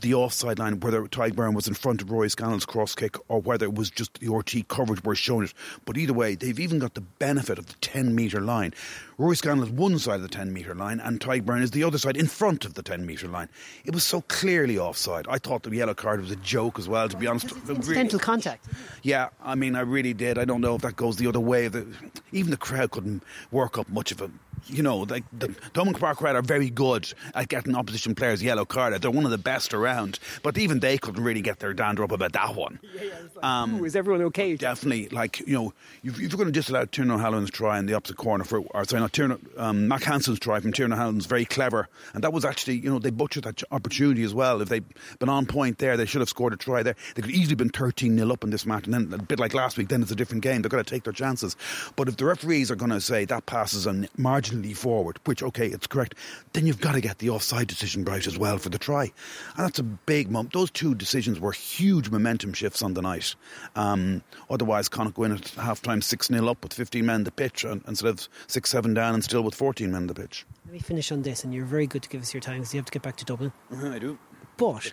the 0.00 0.14
offside 0.14 0.58
line, 0.58 0.80
whether 0.80 1.02
Tadhg 1.02 1.32
Beirne 1.32 1.54
was 1.54 1.68
in 1.68 1.74
front 1.74 2.02
of 2.02 2.10
Rory 2.10 2.30
Scannell's 2.30 2.66
cross 2.66 2.94
kick 2.94 3.16
or 3.28 3.40
whether 3.40 3.66
it 3.66 3.74
was 3.74 3.90
just 3.90 4.18
the 4.20 4.28
RT 4.28 4.68
coverage 4.68 5.04
were 5.04 5.14
showing 5.14 5.44
it. 5.44 5.54
But 5.84 5.96
either 5.96 6.12
way, 6.12 6.34
they've 6.34 6.58
even 6.58 6.78
got 6.78 6.94
the 6.94 7.00
benefit 7.00 7.58
of 7.58 7.66
the 7.66 7.74
10 7.74 8.14
metre 8.14 8.40
line. 8.40 8.74
Rory 9.18 9.36
Scannell 9.36 9.64
is 9.64 9.70
one 9.70 9.98
side 9.98 10.16
of 10.16 10.22
the 10.22 10.28
10 10.28 10.52
metre 10.52 10.74
line 10.74 11.00
and 11.00 11.20
Tadhg 11.20 11.42
Beirne 11.42 11.62
is 11.62 11.72
the 11.72 11.84
other 11.84 11.98
side 11.98 12.16
in 12.16 12.26
front 12.26 12.64
of 12.64 12.74
the 12.74 12.82
10 12.82 13.04
metre 13.04 13.28
line. 13.28 13.48
It 13.84 13.92
was 13.94 14.04
so 14.04 14.22
clearly 14.22 14.78
offside. 14.78 15.26
I 15.28 15.38
thought 15.38 15.62
the 15.62 15.74
yellow 15.74 15.94
card 15.94 16.20
was 16.20 16.30
a 16.30 16.36
joke 16.36 16.78
as 16.78 16.88
well, 16.88 17.08
to 17.08 17.16
be 17.16 17.26
honest. 17.26 17.52
Incidental 17.52 18.18
really, 18.18 18.18
contact. 18.18 18.66
Yeah, 19.02 19.28
I 19.42 19.54
mean, 19.54 19.76
I 19.76 19.80
really 19.80 20.14
did. 20.14 20.38
I 20.38 20.44
don't 20.44 20.60
know 20.60 20.74
if 20.74 20.82
that 20.82 20.96
goes 20.96 21.16
the 21.16 21.26
other 21.26 21.40
way. 21.40 21.68
The, 21.68 21.86
even 22.32 22.50
the 22.50 22.56
crowd 22.56 22.90
couldn't 22.90 23.22
work 23.50 23.78
up 23.78 23.88
much 23.88 24.12
of 24.12 24.20
a 24.20 24.30
you 24.66 24.82
know, 24.82 24.98
like 24.98 25.24
the 25.32 25.48
Thomond 25.48 25.98
Park 25.98 26.22
are 26.22 26.42
very 26.42 26.70
good 26.70 27.12
at 27.34 27.48
getting 27.48 27.74
opposition 27.74 28.14
players 28.14 28.42
yellow 28.42 28.64
carded. 28.64 29.02
They're 29.02 29.10
one 29.10 29.24
of 29.24 29.30
the 29.30 29.38
best 29.38 29.74
around, 29.74 30.18
but 30.42 30.58
even 30.58 30.80
they 30.80 30.98
couldn't 30.98 31.22
really 31.22 31.42
get 31.42 31.58
their 31.58 31.72
dander 31.72 32.04
up 32.04 32.12
about 32.12 32.32
that 32.32 32.54
one. 32.54 32.78
Yeah, 32.94 33.02
yeah, 33.02 33.14
like, 33.34 33.44
um, 33.44 33.84
is 33.84 33.96
everyone 33.96 34.22
okay? 34.22 34.56
Definitely, 34.56 35.08
like 35.08 35.40
you 35.40 35.54
know, 35.54 35.72
if, 36.02 36.18
you're 36.18 36.28
going 36.30 36.46
to 36.46 36.52
disallow 36.52 36.86
Tiernan 36.86 37.16
O'Halloran's 37.16 37.50
try 37.50 37.78
in 37.78 37.86
the 37.86 37.94
opposite 37.94 38.16
corner 38.16 38.44
for, 38.44 38.60
or 38.60 38.84
sorry, 38.84 39.00
not 39.00 39.12
Tiernan, 39.12 39.46
um, 39.56 39.88
Mack 39.88 40.02
Hansen's 40.02 40.38
try 40.38 40.60
from 40.60 40.72
Tiernan 40.72 40.98
O'Halloran's 40.98 41.26
very 41.26 41.44
clever, 41.44 41.88
and 42.14 42.24
that 42.24 42.32
was 42.32 42.44
actually, 42.44 42.76
you 42.76 42.90
know, 42.90 42.98
they 42.98 43.10
butchered 43.10 43.44
that 43.44 43.62
opportunity 43.70 44.22
as 44.22 44.34
well. 44.34 44.60
If 44.60 44.68
they'd 44.68 44.84
been 45.18 45.28
on 45.28 45.46
point 45.46 45.78
there, 45.78 45.96
they 45.96 46.06
should 46.06 46.20
have 46.20 46.28
scored 46.28 46.52
a 46.52 46.56
try 46.56 46.82
there. 46.82 46.96
They 47.14 47.22
could 47.22 47.30
easily 47.30 47.50
have 47.50 47.58
been 47.58 47.70
13 47.70 48.16
0 48.16 48.30
up 48.30 48.44
in 48.44 48.50
this 48.50 48.66
match, 48.66 48.84
and 48.84 48.94
then 48.94 49.12
a 49.12 49.22
bit 49.22 49.38
like 49.38 49.54
last 49.54 49.76
week, 49.76 49.88
then 49.88 50.02
it's 50.02 50.10
a 50.10 50.16
different 50.16 50.42
game. 50.42 50.62
They've 50.62 50.70
got 50.70 50.78
to 50.78 50.90
take 50.90 51.04
their 51.04 51.12
chances. 51.12 51.56
But 51.96 52.08
if 52.08 52.16
the 52.16 52.24
referees 52.24 52.70
are 52.70 52.76
going 52.76 52.90
to 52.90 53.00
say 53.00 53.24
that 53.24 53.46
passes 53.46 53.86
on 53.86 54.08
marginally 54.50 54.76
forward, 54.76 55.18
which, 55.24 55.42
okay, 55.42 55.66
it's 55.66 55.86
correct, 55.86 56.14
then 56.52 56.66
you've 56.66 56.80
got 56.80 56.92
to 56.92 57.00
get 57.00 57.18
the 57.18 57.30
offside 57.30 57.66
decision 57.66 58.04
right 58.04 58.26
as 58.26 58.38
well 58.38 58.58
for 58.58 58.68
the 58.68 58.78
try. 58.78 59.04
And 59.04 59.66
that's 59.66 59.78
a 59.78 59.82
big 59.82 60.30
moment. 60.30 60.52
Those 60.52 60.70
two 60.70 60.94
decisions 60.94 61.40
were 61.40 61.52
huge 61.52 62.10
momentum 62.10 62.52
shifts 62.52 62.82
on 62.82 62.94
the 62.94 63.02
night. 63.02 63.34
Um, 63.76 64.22
otherwise, 64.48 64.88
Connacht 64.88 65.16
go 65.16 65.24
in 65.24 65.32
at 65.32 65.48
half 65.50 65.82
time 65.82 66.02
6 66.02 66.26
0 66.26 66.48
up 66.48 66.62
with 66.62 66.74
15 66.74 67.04
men 67.04 67.16
in 67.16 67.24
the 67.24 67.30
pitch 67.30 67.64
and, 67.64 67.82
instead 67.86 68.08
of 68.08 68.28
6 68.46 68.70
7 68.70 68.94
down 68.94 69.14
and 69.14 69.24
still 69.24 69.42
with 69.42 69.54
14 69.54 69.90
men 69.90 70.02
in 70.02 70.06
the 70.06 70.14
pitch. 70.14 70.46
Let 70.66 70.72
me 70.72 70.78
finish 70.78 71.10
on 71.12 71.22
this, 71.22 71.44
and 71.44 71.54
you're 71.54 71.64
very 71.64 71.86
good 71.86 72.02
to 72.02 72.08
give 72.08 72.22
us 72.22 72.32
your 72.34 72.40
time 72.40 72.58
because 72.58 72.74
you 72.74 72.78
have 72.78 72.86
to 72.86 72.92
get 72.92 73.02
back 73.02 73.16
to 73.16 73.24
Dublin. 73.24 73.52
Uh-huh, 73.72 73.90
I 73.90 73.98
do. 73.98 74.18
But 74.56 74.92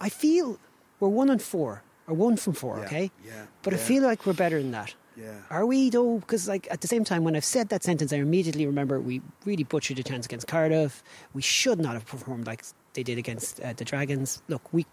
I 0.00 0.08
feel 0.08 0.58
we're 1.00 1.08
one 1.08 1.28
and 1.28 1.42
four, 1.42 1.82
or 2.06 2.14
one 2.14 2.36
from 2.36 2.52
four, 2.52 2.78
yeah, 2.78 2.84
okay? 2.84 3.10
Yeah. 3.26 3.46
But 3.62 3.72
yeah. 3.72 3.78
I 3.78 3.82
feel 3.82 4.02
like 4.04 4.26
we're 4.26 4.32
better 4.32 4.60
than 4.62 4.70
that. 4.70 4.94
Yeah. 5.16 5.34
Are 5.50 5.66
we 5.66 5.90
though? 5.90 6.18
Because 6.18 6.48
like 6.48 6.66
at 6.70 6.80
the 6.80 6.88
same 6.88 7.04
time, 7.04 7.24
when 7.24 7.36
I've 7.36 7.44
said 7.44 7.68
that 7.68 7.82
sentence, 7.82 8.12
I 8.12 8.16
immediately 8.16 8.66
remember 8.66 9.00
we 9.00 9.20
really 9.44 9.64
butchered 9.64 9.98
a 9.98 10.02
chance 10.02 10.26
against 10.26 10.46
Cardiff. 10.46 11.02
We 11.34 11.42
should 11.42 11.78
not 11.78 11.94
have 11.94 12.06
performed 12.06 12.46
like 12.46 12.64
they 12.94 13.02
did 13.02 13.18
against 13.18 13.60
uh, 13.60 13.72
the 13.74 13.84
Dragons. 13.84 14.42
Look, 14.48 14.72
we. 14.72 14.86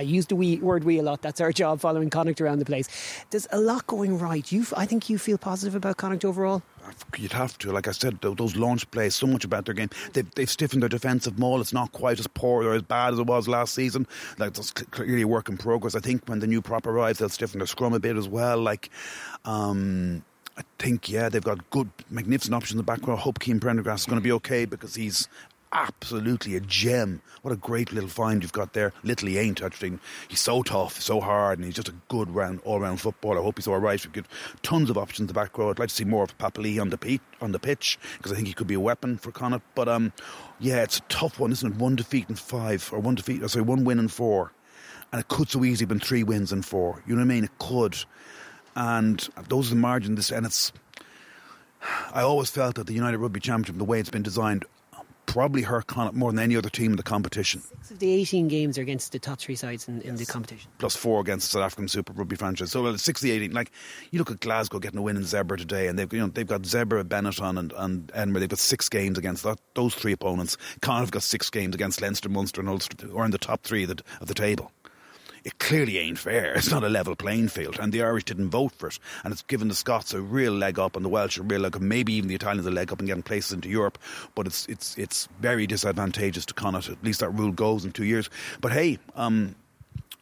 I 0.00 0.02
use 0.02 0.24
the 0.24 0.34
we, 0.34 0.56
word 0.60 0.84
we 0.84 0.98
a 0.98 1.02
lot. 1.02 1.20
That's 1.20 1.42
our 1.42 1.52
job, 1.52 1.78
following 1.78 2.08
Connacht 2.08 2.40
around 2.40 2.58
the 2.58 2.64
place. 2.64 2.88
There's 3.28 3.46
a 3.52 3.60
lot 3.60 3.86
going 3.86 4.18
right. 4.18 4.50
You, 4.50 4.64
I 4.74 4.86
think 4.86 5.10
you 5.10 5.18
feel 5.18 5.36
positive 5.36 5.74
about 5.74 5.98
Connacht 5.98 6.24
overall. 6.24 6.62
You'd 7.18 7.34
have 7.34 7.58
to, 7.58 7.70
like 7.70 7.86
I 7.86 7.92
said, 7.92 8.18
those 8.22 8.56
launch 8.56 8.90
plays 8.92 9.14
so 9.14 9.26
much 9.26 9.44
about 9.44 9.66
their 9.66 9.74
game. 9.74 9.90
They've, 10.14 10.34
they've 10.34 10.48
stiffened 10.48 10.82
their 10.82 10.88
defensive 10.88 11.38
maul. 11.38 11.60
It's 11.60 11.74
not 11.74 11.92
quite 11.92 12.18
as 12.18 12.26
poor 12.28 12.64
or 12.64 12.72
as 12.72 12.80
bad 12.80 13.12
as 13.12 13.18
it 13.18 13.26
was 13.26 13.46
last 13.46 13.74
season. 13.74 14.06
Like 14.38 14.54
that's 14.54 14.70
clearly 14.70 15.20
a 15.20 15.28
work 15.28 15.50
in 15.50 15.58
progress. 15.58 15.94
I 15.94 16.00
think 16.00 16.26
when 16.26 16.38
the 16.38 16.46
new 16.46 16.62
prop 16.62 16.86
arrives, 16.86 17.18
they'll 17.18 17.28
stiffen 17.28 17.58
their 17.58 17.66
scrum 17.66 17.92
a 17.92 18.00
bit 18.00 18.16
as 18.16 18.26
well. 18.26 18.56
Like, 18.56 18.88
um, 19.44 20.24
I 20.56 20.62
think 20.78 21.10
yeah, 21.10 21.28
they've 21.28 21.44
got 21.44 21.68
good, 21.68 21.90
magnificent 22.08 22.54
options 22.54 22.72
in 22.72 22.76
the 22.78 22.84
back 22.84 23.06
row. 23.06 23.16
I 23.16 23.20
hope 23.20 23.42
Cian 23.42 23.60
Prendergast 23.60 24.04
is 24.04 24.06
going 24.06 24.18
to 24.18 24.24
be 24.24 24.32
okay 24.32 24.64
because 24.64 24.94
he's 24.94 25.28
absolutely 25.72 26.56
a 26.56 26.60
gem. 26.60 27.22
What 27.42 27.52
a 27.52 27.56
great 27.56 27.92
little 27.92 28.08
find 28.08 28.42
you've 28.42 28.52
got 28.52 28.72
there. 28.72 28.92
Little 29.02 29.28
he 29.28 29.38
ain't 29.38 29.62
actually. 29.62 29.98
He's 30.28 30.40
so 30.40 30.62
tough, 30.62 31.00
so 31.00 31.20
hard, 31.20 31.58
and 31.58 31.64
he's 31.64 31.74
just 31.74 31.88
a 31.88 31.94
good 32.08 32.30
round, 32.30 32.60
all-round 32.64 33.00
footballer. 33.00 33.38
I 33.40 33.42
hope 33.42 33.58
he's 33.58 33.66
all 33.66 33.78
right. 33.78 34.04
We've 34.04 34.12
got 34.12 34.26
tons 34.62 34.90
of 34.90 34.98
options 34.98 35.20
in 35.20 35.26
the 35.28 35.34
back 35.34 35.56
row. 35.56 35.70
I'd 35.70 35.78
like 35.78 35.88
to 35.88 35.94
see 35.94 36.04
more 36.04 36.24
of 36.24 36.36
Papali'i 36.38 36.80
on 36.80 36.90
the 36.90 37.20
on 37.40 37.52
the 37.52 37.58
pitch 37.58 37.98
because 38.16 38.32
I 38.32 38.34
think 38.34 38.48
he 38.48 38.54
could 38.54 38.66
be 38.66 38.74
a 38.74 38.80
weapon 38.80 39.16
for 39.16 39.32
Connacht. 39.32 39.64
But 39.74 39.88
um, 39.88 40.12
yeah, 40.58 40.82
it's 40.82 40.98
a 40.98 41.02
tough 41.02 41.38
one, 41.38 41.52
isn't 41.52 41.72
it? 41.74 41.78
One 41.78 41.96
defeat 41.96 42.28
in 42.28 42.34
five, 42.34 42.88
or 42.92 42.98
one 42.98 43.14
defeat, 43.14 43.48
sorry, 43.48 43.64
one 43.64 43.84
win 43.84 43.98
in 43.98 44.08
four, 44.08 44.52
and 45.12 45.20
it 45.20 45.28
could 45.28 45.48
so 45.48 45.64
easily 45.64 45.86
been 45.86 46.00
three 46.00 46.22
wins 46.22 46.52
in 46.52 46.62
four. 46.62 47.02
You 47.06 47.14
know 47.14 47.20
what 47.20 47.30
I 47.30 47.34
mean? 47.34 47.44
It 47.44 47.58
could, 47.58 47.96
and 48.76 49.28
those 49.48 49.68
are 49.68 49.74
the 49.74 49.80
margins. 49.80 50.30
And 50.30 50.46
it's. 50.46 50.72
I 52.12 52.20
always 52.20 52.50
felt 52.50 52.74
that 52.74 52.86
the 52.86 52.92
United 52.92 53.16
Rugby 53.16 53.40
Championship, 53.40 53.78
the 53.78 53.86
way 53.86 54.00
it's 54.00 54.10
been 54.10 54.22
designed, 54.22 54.66
probably 55.30 55.62
hurt 55.62 55.86
Connacht 55.86 56.16
more 56.16 56.32
than 56.32 56.40
any 56.40 56.56
other 56.56 56.68
team 56.68 56.90
in 56.90 56.96
the 56.96 57.04
competition. 57.04 57.60
Six 57.60 57.92
of 57.92 57.98
the 58.00 58.12
18 58.12 58.48
games 58.48 58.76
are 58.76 58.82
against 58.82 59.12
the 59.12 59.20
top 59.20 59.38
three 59.38 59.54
sides 59.54 59.86
in, 59.86 60.02
in 60.02 60.16
yes. 60.16 60.26
the 60.26 60.32
competition. 60.32 60.68
Plus 60.78 60.96
four 60.96 61.20
against 61.20 61.46
the 61.46 61.58
South 61.58 61.66
African 61.66 61.86
Super 61.86 62.12
Rugby 62.12 62.34
franchise. 62.34 62.72
So 62.72 62.82
well, 62.82 62.98
six 62.98 63.20
of 63.20 63.28
the 63.28 63.30
18. 63.32 63.52
Like, 63.52 63.70
you 64.10 64.18
look 64.18 64.30
at 64.30 64.40
Glasgow 64.40 64.80
getting 64.80 64.98
a 64.98 65.02
win 65.02 65.16
in 65.16 65.22
Zebre 65.22 65.56
today, 65.56 65.86
and 65.86 65.96
they've, 65.96 66.12
you 66.12 66.18
know, 66.18 66.26
they've 66.26 66.46
got 66.46 66.62
Zebre, 66.62 67.04
Benetton, 67.04 67.58
and, 67.58 67.72
and 67.76 68.10
Edinburgh. 68.12 68.40
They've 68.40 68.48
got 68.48 68.58
six 68.58 68.88
games 68.88 69.18
against 69.18 69.44
that, 69.44 69.60
those 69.74 69.94
three 69.94 70.12
opponents. 70.12 70.56
Connacht 70.80 71.00
have 71.00 71.10
got 71.12 71.22
six 71.22 71.48
games 71.48 71.76
against 71.76 72.00
Leinster, 72.00 72.28
Munster, 72.28 72.60
and 72.60 72.68
Ulster, 72.68 73.06
who 73.06 73.16
are 73.16 73.24
in 73.24 73.30
the 73.30 73.38
top 73.38 73.62
three 73.62 73.84
of 73.84 73.90
the, 73.90 74.02
of 74.20 74.26
the 74.26 74.34
table 74.34 74.72
it 75.44 75.58
clearly 75.58 75.98
ain't 75.98 76.18
fair. 76.18 76.54
It's 76.54 76.70
not 76.70 76.84
a 76.84 76.88
level 76.88 77.16
playing 77.16 77.48
field, 77.48 77.78
and 77.80 77.92
the 77.92 78.02
Irish 78.02 78.24
didn't 78.24 78.50
vote 78.50 78.72
for 78.72 78.88
it. 78.88 78.98
And 79.24 79.32
it's 79.32 79.42
given 79.42 79.68
the 79.68 79.74
Scots 79.74 80.12
a 80.14 80.20
real 80.20 80.52
leg 80.52 80.78
up, 80.78 80.96
and 80.96 81.04
the 81.04 81.08
Welsh 81.08 81.38
a 81.38 81.42
real 81.42 81.60
leg 81.60 81.76
up, 81.76 81.82
maybe 81.82 82.12
even 82.14 82.28
the 82.28 82.34
Italians 82.34 82.66
a 82.66 82.70
leg 82.70 82.92
up 82.92 83.00
in 83.00 83.06
getting 83.06 83.22
places 83.22 83.52
into 83.52 83.68
Europe. 83.68 83.98
But 84.34 84.46
it's 84.46 84.66
it's 84.66 84.96
it's 84.98 85.28
very 85.40 85.66
disadvantageous 85.66 86.46
to 86.46 86.54
Connacht. 86.54 86.88
At 86.88 87.02
least 87.02 87.20
that 87.20 87.30
rule 87.30 87.52
goes 87.52 87.84
in 87.84 87.92
two 87.92 88.04
years. 88.04 88.28
But 88.60 88.72
hey, 88.72 88.98
um, 89.14 89.54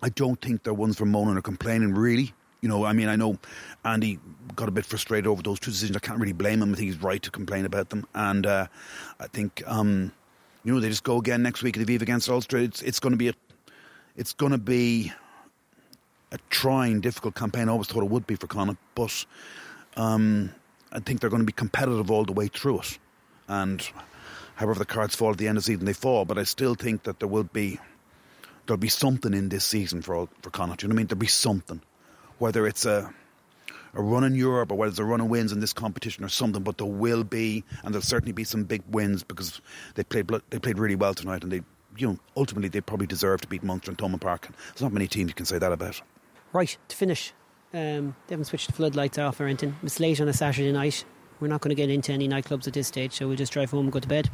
I 0.03 0.09
don't 0.11 0.41
think 0.41 0.62
they're 0.62 0.75
ones 0.75 0.97
for 0.97 1.07
moaning 1.07 1.37
or 1.37 1.43
complaining, 1.43 1.95
really. 1.95 2.33
You 2.61 2.69
know, 2.69 2.85
I 2.85 2.93
mean, 2.93 3.09
I 3.09 3.16
know 3.16 3.39
Andy 3.85 4.19
got 4.57 4.69
a 4.69 4.73
bit 4.73 4.85
frustrated 4.85 5.27
over 5.27 5.43
those 5.43 5.61
two 5.61 5.71
decisions. 5.71 5.97
I 5.97 6.01
can't 6.01 6.19
really 6.19 6.33
blame 6.33 6.61
him. 6.61 6.73
I 6.73 6.77
think 6.77 6.87
he's 6.87 7.03
right 7.03 7.23
to 7.23 7.31
complain 7.31 7.64
about 7.64 7.91
them. 7.91 8.07
And 8.14 8.47
uh, 8.47 8.66
I 9.21 9.27
think, 9.29 9.62
um, 9.66 10.12
you 10.64 10.75
know, 10.75 10.81
they 10.81 10.89
just 10.89 11.05
go 11.05 11.19
again 11.19 11.43
next 11.43 11.62
week 11.62 11.77
at 11.79 11.87
the 11.87 11.95
against 11.95 12.29
Ulster. 12.29 12.59
It's, 12.59 12.83
it's 12.83 12.99
going 12.99 13.12
to 13.12 13.16
be 13.16 13.29
a 13.29 13.35
it's 14.19 14.33
going 14.33 14.51
to 14.51 14.59
be 14.59 15.12
a 16.33 16.39
trying, 16.51 17.01
difficult 17.01 17.37
campaign. 17.37 17.69
I 17.69 17.73
always 17.73 17.87
thought 17.87 18.03
it 18.03 18.11
would 18.11 18.27
be 18.27 18.35
for 18.35 18.49
Connacht, 18.49 18.81
but 18.97 19.25
um, 19.97 20.53
I 20.93 20.99
think 20.99 21.21
they're 21.21 21.31
going 21.31 21.43
to 21.43 21.47
be 21.47 21.53
competitive 21.53 22.11
all 22.11 22.25
the 22.25 22.33
way 22.33 22.49
through 22.49 22.81
it. 22.81 22.99
And 23.47 23.89
however 24.57 24.79
the 24.79 24.85
cards 24.85 25.14
fall 25.14 25.31
at 25.31 25.39
the 25.39 25.47
end 25.47 25.57
of 25.57 25.62
the 25.64 25.73
season, 25.73 25.87
they 25.87 25.93
fall. 25.93 26.25
But 26.25 26.37
I 26.37 26.43
still 26.43 26.75
think 26.75 27.05
that 27.05 27.21
there 27.21 27.29
will 27.29 27.45
be 27.45 27.79
there'll 28.66 28.77
be 28.77 28.89
something 28.89 29.33
in 29.33 29.49
this 29.49 29.64
season 29.64 30.03
for 30.03 30.29
for 30.43 30.51
Connacht. 30.51 30.83
You 30.83 30.89
know 30.89 30.95
what 30.95 30.97
I 30.97 31.03
mean? 31.03 31.07
There'll 31.07 31.21
be 31.21 31.27
something, 31.29 31.81
whether 32.39 32.66
it's 32.66 32.85
a 32.85 33.14
a 33.95 34.03
run 34.03 34.25
in 34.25 34.35
Europe 34.35 34.73
or 34.73 34.75
whether 34.75 34.91
it's 34.91 34.99
a 34.99 35.05
run 35.05 35.21
of 35.21 35.29
wins 35.29 35.53
in 35.53 35.61
this 35.61 35.73
competition 35.73 36.25
or 36.25 36.29
something. 36.29 36.62
But 36.62 36.77
there 36.77 36.87
will 36.87 37.25
be, 37.25 37.64
and 37.85 37.95
there'll 37.95 38.03
certainly 38.03 38.33
be 38.33 38.45
some 38.45 38.64
big 38.64 38.83
wins 38.91 39.23
because 39.23 39.61
they 39.95 40.03
played 40.03 40.29
they 40.51 40.59
played 40.59 40.79
really 40.79 40.97
well 40.97 41.14
tonight 41.14 41.45
and 41.45 41.53
they 41.53 41.62
you 41.99 42.09
know, 42.09 42.19
ultimately 42.37 42.69
they 42.69 42.81
probably 42.81 43.07
deserve 43.07 43.41
to 43.43 43.49
beat 43.49 43.63
Munster 43.63 43.91
and 43.91 43.99
Thomond 43.99 44.21
Park. 44.21 44.49
There's 44.69 44.83
not 44.83 44.93
many 44.93 45.07
teams 45.07 45.29
you 45.29 45.35
can 45.35 45.47
say 45.47 45.59
that 45.59 45.73
about. 45.73 46.01
Right, 46.53 46.77
to 46.89 46.97
finish, 46.97 47.33
um, 47.75 48.15
they 48.27 48.35
haven't 48.35 48.47
switched 48.47 48.69
the 48.69 48.73
floodlights 48.73 49.19
off 49.19 49.41
or 49.41 49.45
anything. 49.45 49.77
It's 49.83 50.01
late 50.01 50.21
on 50.21 50.29
a 50.29 50.33
Saturday 50.33 50.73
night. 50.73 51.05
We're 51.41 51.49
not 51.49 51.61
going 51.61 51.71
to 51.71 51.75
get 51.75 51.91
into 51.91 52.13
any 52.13 52.29
nightclubs 52.29 52.67
at 52.67 52.73
this 52.73 52.89
stage, 52.89 53.13
so 53.13 53.29
we'll 53.29 53.37
just 53.37 53.53
drive 53.53 53.71
home 53.71 53.87
and 53.87 53.93
go 53.93 54.01
to 54.01 54.09
bed. 54.09 54.31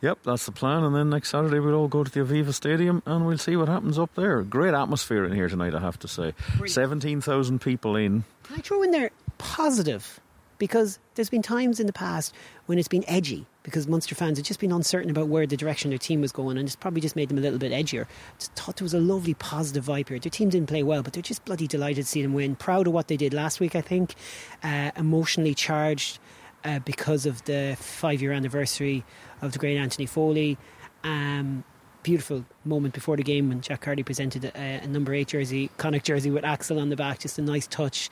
Yep, 0.00 0.20
that's 0.24 0.46
the 0.46 0.52
plan. 0.52 0.84
And 0.84 0.94
then 0.94 1.10
next 1.10 1.30
Saturday 1.30 1.58
we'll 1.58 1.74
all 1.74 1.88
go 1.88 2.04
to 2.04 2.10
the 2.10 2.20
Aviva 2.20 2.54
Stadium 2.54 3.02
and 3.04 3.26
we'll 3.26 3.36
see 3.36 3.56
what 3.56 3.68
happens 3.68 3.98
up 3.98 4.14
there. 4.14 4.42
Great 4.42 4.72
atmosphere 4.72 5.24
in 5.24 5.32
here 5.32 5.48
tonight, 5.48 5.74
I 5.74 5.80
have 5.80 5.98
to 5.98 6.08
say. 6.08 6.34
17,000 6.64 7.60
people 7.60 7.96
in. 7.96 8.24
Can 8.44 8.56
I 8.56 8.60
throw 8.60 8.82
in 8.82 8.92
there 8.92 9.10
positive? 9.38 10.20
because 10.58 10.98
there's 11.14 11.30
been 11.30 11.42
times 11.42 11.80
in 11.80 11.86
the 11.86 11.92
past 11.92 12.34
when 12.66 12.78
it's 12.78 12.88
been 12.88 13.04
edgy 13.08 13.46
because 13.68 13.86
Munster 13.86 14.14
fans 14.14 14.38
had 14.38 14.44
just 14.44 14.60
been 14.60 14.72
uncertain 14.72 15.10
about 15.10 15.28
where 15.28 15.46
the 15.46 15.56
direction 15.56 15.90
their 15.90 15.98
team 15.98 16.20
was 16.20 16.32
going 16.32 16.58
and 16.58 16.66
it's 16.66 16.76
probably 16.76 17.00
just 17.00 17.16
made 17.16 17.28
them 17.28 17.38
a 17.38 17.40
little 17.40 17.58
bit 17.58 17.72
edgier. 17.72 18.06
Just 18.38 18.52
thought 18.54 18.76
there 18.76 18.84
was 18.84 18.94
a 18.94 19.00
lovely 19.00 19.34
positive 19.34 19.84
vibe 19.84 20.08
here. 20.08 20.18
Their 20.18 20.30
team 20.30 20.48
didn't 20.48 20.68
play 20.68 20.82
well, 20.82 21.02
but 21.02 21.12
they're 21.12 21.22
just 21.22 21.44
bloody 21.44 21.66
delighted 21.66 22.04
to 22.04 22.10
see 22.10 22.22
them 22.22 22.34
win. 22.34 22.56
Proud 22.56 22.86
of 22.86 22.92
what 22.92 23.08
they 23.08 23.16
did 23.16 23.34
last 23.34 23.60
week, 23.60 23.76
I 23.76 23.80
think. 23.80 24.14
Uh, 24.62 24.90
emotionally 24.96 25.54
charged 25.54 26.18
uh, 26.64 26.78
because 26.80 27.26
of 27.26 27.44
the 27.44 27.76
five 27.78 28.20
year 28.20 28.32
anniversary 28.32 29.04
of 29.42 29.52
the 29.52 29.58
great 29.58 29.76
Anthony 29.76 30.06
Foley. 30.06 30.58
Um, 31.04 31.64
beautiful 32.02 32.44
moment 32.64 32.94
before 32.94 33.16
the 33.16 33.22
game 33.22 33.48
when 33.48 33.60
Jack 33.60 33.82
Carty 33.82 34.02
presented 34.02 34.44
a, 34.44 34.80
a 34.82 34.86
number 34.86 35.12
eight 35.14 35.28
jersey, 35.28 35.70
Connacht 35.76 36.06
jersey 36.06 36.30
with 36.30 36.44
Axel 36.44 36.78
on 36.78 36.88
the 36.88 36.96
back. 36.96 37.20
Just 37.20 37.38
a 37.38 37.42
nice 37.42 37.66
touch 37.66 38.10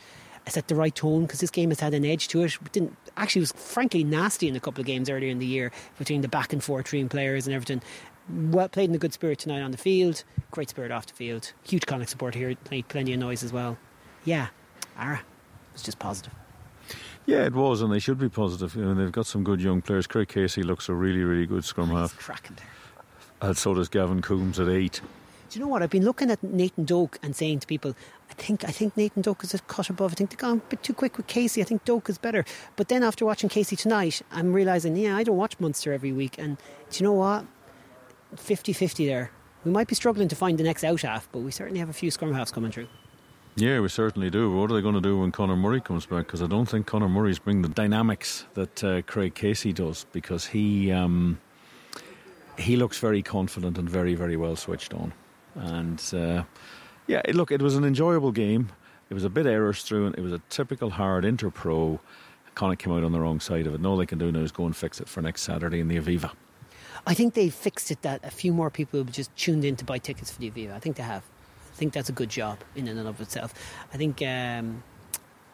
set 0.48 0.68
the 0.68 0.74
right 0.74 0.94
tone 0.94 1.22
because 1.22 1.40
this 1.40 1.50
game 1.50 1.70
has 1.70 1.80
had 1.80 1.94
an 1.94 2.04
edge 2.04 2.28
to 2.28 2.42
it. 2.42 2.54
it. 2.54 2.72
Didn't 2.72 2.96
actually 3.16 3.40
was 3.40 3.52
frankly 3.52 4.04
nasty 4.04 4.48
in 4.48 4.56
a 4.56 4.60
couple 4.60 4.80
of 4.80 4.86
games 4.86 5.10
earlier 5.10 5.30
in 5.30 5.38
the 5.38 5.46
year 5.46 5.72
between 5.98 6.20
the 6.20 6.28
back 6.28 6.52
and 6.52 6.62
forth 6.62 6.84
between 6.84 7.08
players 7.08 7.46
and 7.46 7.54
everything. 7.54 7.82
Well 8.28 8.68
played 8.68 8.88
in 8.88 8.94
a 8.94 8.98
good 8.98 9.12
spirit 9.12 9.38
tonight 9.38 9.60
on 9.60 9.70
the 9.70 9.78
field. 9.78 10.24
Great 10.50 10.70
spirit 10.70 10.90
off 10.90 11.06
the 11.06 11.14
field. 11.14 11.52
Huge 11.64 11.86
Connacht 11.86 12.10
support 12.10 12.34
here. 12.34 12.54
Made 12.70 12.88
plenty 12.88 13.12
of 13.12 13.20
noise 13.20 13.42
as 13.42 13.52
well. 13.52 13.78
Yeah, 14.24 14.48
Ara, 14.98 15.22
it's 15.74 15.82
just 15.82 15.98
positive. 15.98 16.32
Yeah, 17.26 17.44
it 17.44 17.54
was, 17.54 17.82
and 17.82 17.92
they 17.92 17.98
should 17.98 18.18
be 18.18 18.28
positive. 18.28 18.76
You 18.76 18.84
know, 18.84 18.94
they've 18.94 19.10
got 19.10 19.26
some 19.26 19.42
good 19.42 19.60
young 19.60 19.82
players. 19.82 20.06
Craig 20.06 20.28
Casey 20.28 20.62
looks 20.62 20.88
a 20.88 20.94
really, 20.94 21.24
really 21.24 21.46
good 21.46 21.64
scrum 21.64 21.90
half. 21.90 22.16
Cracking 22.16 22.56
there. 22.56 23.48
And 23.48 23.56
so 23.56 23.74
does 23.74 23.88
Gavin 23.88 24.22
Coombes 24.22 24.60
at 24.60 24.68
eight. 24.68 25.00
Do 25.50 25.58
you 25.58 25.64
know 25.64 25.68
what? 25.68 25.82
I've 25.82 25.90
been 25.90 26.04
looking 26.04 26.30
at 26.30 26.42
Nathan 26.42 26.84
Doak 26.84 27.18
and 27.22 27.34
saying 27.34 27.60
to 27.60 27.66
people, 27.66 27.90
I 27.90 27.96
think 28.36 28.64
I 28.64 28.70
think 28.70 28.96
Nathan 28.96 29.22
Doak 29.22 29.44
is 29.44 29.54
a 29.54 29.58
cut 29.60 29.90
above. 29.90 30.12
I 30.12 30.14
think 30.14 30.30
they've 30.30 30.38
gone 30.38 30.58
a 30.58 30.68
bit 30.68 30.82
too 30.82 30.94
quick 30.94 31.16
with 31.16 31.26
Casey. 31.26 31.60
I 31.60 31.64
think 31.64 31.84
Doak 31.84 32.08
is 32.08 32.18
better. 32.18 32.44
But 32.76 32.88
then 32.88 33.02
after 33.02 33.24
watching 33.24 33.48
Casey 33.48 33.76
tonight, 33.76 34.22
I'm 34.30 34.52
realising, 34.52 34.96
yeah, 34.96 35.16
I 35.16 35.22
don't 35.22 35.36
watch 35.36 35.58
Munster 35.58 35.92
every 35.92 36.12
week. 36.12 36.38
And 36.38 36.56
do 36.90 36.98
you 36.98 37.04
know 37.04 37.14
what? 37.14 37.46
50 38.36 38.72
50 38.72 39.06
there. 39.06 39.30
We 39.64 39.70
might 39.72 39.88
be 39.88 39.94
struggling 39.94 40.28
to 40.28 40.36
find 40.36 40.58
the 40.58 40.64
next 40.64 40.84
out 40.84 41.02
half, 41.02 41.28
but 41.32 41.40
we 41.40 41.50
certainly 41.50 41.80
have 41.80 41.88
a 41.88 41.94
few 41.94 42.10
scrum 42.10 42.32
halves 42.32 42.52
coming 42.52 42.70
through. 42.70 42.88
Yeah, 43.56 43.80
we 43.80 43.88
certainly 43.88 44.28
do. 44.28 44.52
What 44.52 44.70
are 44.70 44.74
they 44.74 44.82
going 44.82 44.94
to 44.94 45.00
do 45.00 45.18
when 45.18 45.32
Conor 45.32 45.56
Murray 45.56 45.80
comes 45.80 46.04
back? 46.04 46.26
Because 46.26 46.42
I 46.42 46.46
don't 46.46 46.66
think 46.66 46.86
Conor 46.86 47.08
Murray's 47.08 47.38
bring 47.38 47.62
the 47.62 47.70
dynamics 47.70 48.44
that 48.52 48.84
uh, 48.84 49.00
Craig 49.02 49.34
Casey 49.34 49.72
does. 49.72 50.04
Because 50.12 50.46
he 50.46 50.92
um, 50.92 51.40
he 52.58 52.76
looks 52.76 52.98
very 52.98 53.22
confident 53.22 53.78
and 53.78 53.88
very 53.88 54.14
very 54.14 54.36
well 54.36 54.56
switched 54.56 54.92
on. 54.92 55.14
And 55.54 56.02
uh, 56.14 56.42
yeah, 57.06 57.22
look, 57.32 57.50
it 57.50 57.62
was 57.62 57.76
an 57.76 57.84
enjoyable 57.84 58.32
game. 58.32 58.70
It 59.10 59.14
was 59.14 59.24
a 59.24 59.30
bit 59.30 59.46
errors 59.46 59.82
through, 59.82 60.06
and 60.06 60.14
it 60.16 60.20
was 60.20 60.32
a 60.32 60.40
typical 60.50 60.90
hard 60.90 61.24
interpro. 61.24 62.00
Connacht 62.54 62.80
came 62.80 62.92
out 62.92 63.04
on 63.04 63.12
the 63.12 63.20
wrong 63.20 63.38
side 63.38 63.66
of 63.66 63.74
it. 63.74 63.76
And 63.76 63.86
all 63.86 63.96
they 63.96 64.06
can 64.06 64.18
do 64.18 64.32
now 64.32 64.40
is 64.40 64.50
go 64.50 64.64
and 64.64 64.74
fix 64.74 65.00
it 65.00 65.08
for 65.08 65.22
next 65.22 65.42
Saturday 65.42 65.78
in 65.78 65.88
the 65.88 65.96
Aviva. 65.96 66.32
I 67.06 67.14
think 67.14 67.34
they 67.34 67.50
fixed 67.50 67.90
it 67.90 68.02
that 68.02 68.24
a 68.24 68.30
few 68.30 68.52
more 68.52 68.70
people 68.70 68.98
have 68.98 69.12
just 69.12 69.34
tuned 69.36 69.64
in 69.64 69.76
to 69.76 69.84
buy 69.84 69.98
tickets 69.98 70.30
for 70.30 70.40
the 70.40 70.50
Aviva. 70.50 70.72
I 70.72 70.80
think 70.80 70.96
they 70.96 71.02
have. 71.02 71.22
I 71.22 71.76
think 71.76 71.92
that's 71.92 72.08
a 72.08 72.12
good 72.12 72.30
job 72.30 72.58
in 72.74 72.88
and 72.88 72.98
of 73.06 73.20
itself. 73.20 73.52
I 73.92 73.96
think 73.98 74.22
um, 74.22 74.82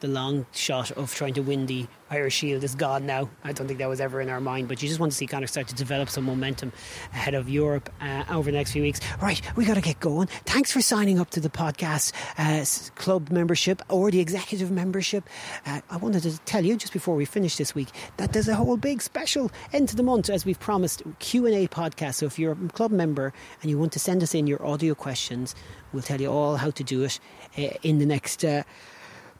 the 0.02 0.08
long 0.08 0.44
shot 0.52 0.90
of 0.92 1.14
trying 1.14 1.32
to 1.34 1.42
win 1.42 1.66
the 1.66 1.86
Irish 2.10 2.34
Shield 2.34 2.62
is 2.64 2.74
gone 2.74 3.06
now. 3.06 3.30
I 3.44 3.52
don't 3.52 3.66
think 3.68 3.78
that 3.78 3.88
was 3.88 4.00
ever 4.00 4.20
in 4.20 4.28
our 4.28 4.40
mind, 4.40 4.68
but 4.68 4.82
you 4.82 4.88
just 4.88 5.00
want 5.00 5.12
to 5.12 5.16
see 5.16 5.26
Connacht 5.26 5.52
start 5.52 5.68
to 5.68 5.74
develop 5.74 6.10
some 6.10 6.24
momentum 6.24 6.72
ahead 7.12 7.34
of 7.34 7.48
Europe 7.48 7.88
uh, 8.00 8.24
over 8.28 8.50
the 8.50 8.56
next 8.58 8.72
few 8.72 8.82
weeks. 8.82 9.00
Right, 9.22 9.40
we 9.56 9.64
got 9.64 9.74
to 9.74 9.80
get 9.80 10.00
going. 10.00 10.26
Thanks 10.44 10.72
for 10.72 10.82
signing 10.82 11.20
up 11.20 11.30
to 11.30 11.40
the 11.40 11.48
podcast 11.48 12.12
uh, 12.36 12.64
club 13.00 13.30
membership 13.30 13.80
or 13.88 14.10
the 14.10 14.20
executive 14.20 14.70
membership. 14.70 15.26
Uh, 15.64 15.80
I 15.88 15.96
wanted 15.96 16.24
to 16.24 16.36
tell 16.40 16.64
you 16.64 16.76
just 16.76 16.92
before 16.92 17.14
we 17.14 17.24
finish 17.24 17.56
this 17.56 17.74
week 17.74 17.88
that 18.16 18.32
there's 18.32 18.48
a 18.48 18.56
whole 18.56 18.76
big 18.76 19.00
special 19.00 19.50
end 19.72 19.88
the 19.90 20.02
month, 20.02 20.28
as 20.28 20.44
we've 20.44 20.60
promised, 20.60 21.02
Q 21.20 21.46
and 21.46 21.54
A 21.54 21.68
podcast. 21.68 22.14
So 22.14 22.26
if 22.26 22.38
you're 22.38 22.52
a 22.52 22.68
club 22.70 22.90
member 22.90 23.32
and 23.62 23.70
you 23.70 23.78
want 23.78 23.92
to 23.92 24.00
send 24.00 24.22
us 24.22 24.34
in 24.34 24.48
your 24.48 24.64
audio 24.66 24.94
questions, 24.94 25.54
we'll 25.92 26.02
tell 26.02 26.20
you 26.20 26.28
all 26.28 26.56
how 26.56 26.72
to 26.72 26.82
do 26.82 27.04
it 27.04 27.20
uh, 27.56 27.78
in 27.82 28.00
the 28.00 28.06
next 28.06 28.44
uh, 28.44 28.64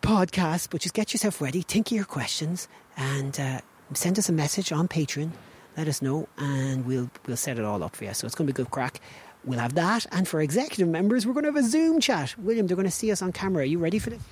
podcast, 0.02 0.68
but 0.70 0.80
just 0.82 0.94
get 0.94 1.12
yourself 1.14 1.40
ready, 1.40 1.62
think 1.62 1.86
of 1.88 1.92
your 1.96 2.04
questions, 2.04 2.68
and 2.96 3.38
uh, 3.40 3.60
send 3.94 4.18
us 4.18 4.28
a 4.28 4.32
message 4.32 4.72
on 4.72 4.88
Patreon. 4.88 5.30
Let 5.76 5.88
us 5.88 6.02
know, 6.02 6.28
and 6.36 6.84
we'll 6.84 7.10
we'll 7.26 7.36
set 7.38 7.58
it 7.58 7.64
all 7.64 7.82
up 7.82 7.96
for 7.96 8.04
you. 8.04 8.12
So 8.12 8.26
it's 8.26 8.34
going 8.34 8.46
to 8.46 8.52
be 8.52 8.56
good 8.56 8.70
crack. 8.70 9.00
we'll 9.44 9.58
have 9.58 9.74
that. 9.74 10.06
And 10.12 10.28
for 10.28 10.40
executive 10.42 10.88
members, 10.88 11.26
we're 11.26 11.32
going 11.32 11.44
to 11.44 11.52
have 11.52 11.64
a 11.64 11.66
Zoom 11.66 11.98
chat. 12.00 12.36
William, 12.38 12.66
they're 12.66 12.76
going 12.76 12.84
to 12.84 12.90
see 12.90 13.10
us 13.10 13.22
on 13.22 13.32
camera. 13.32 13.62
Are 13.62 13.66
you 13.66 13.78
ready 13.78 13.98
for 13.98 14.10
this? 14.10 14.22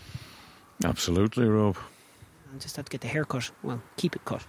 Absolutely, 0.85 1.47
Rob. 1.47 1.77
I'll 2.53 2.59
just 2.59 2.77
have 2.77 2.85
to 2.87 2.91
get 2.91 3.01
the 3.01 3.09
hair 3.09 3.25
cut. 3.25 3.51
Well, 3.63 3.81
keep 3.97 4.17
it 4.17 4.25
cut. 4.25 4.45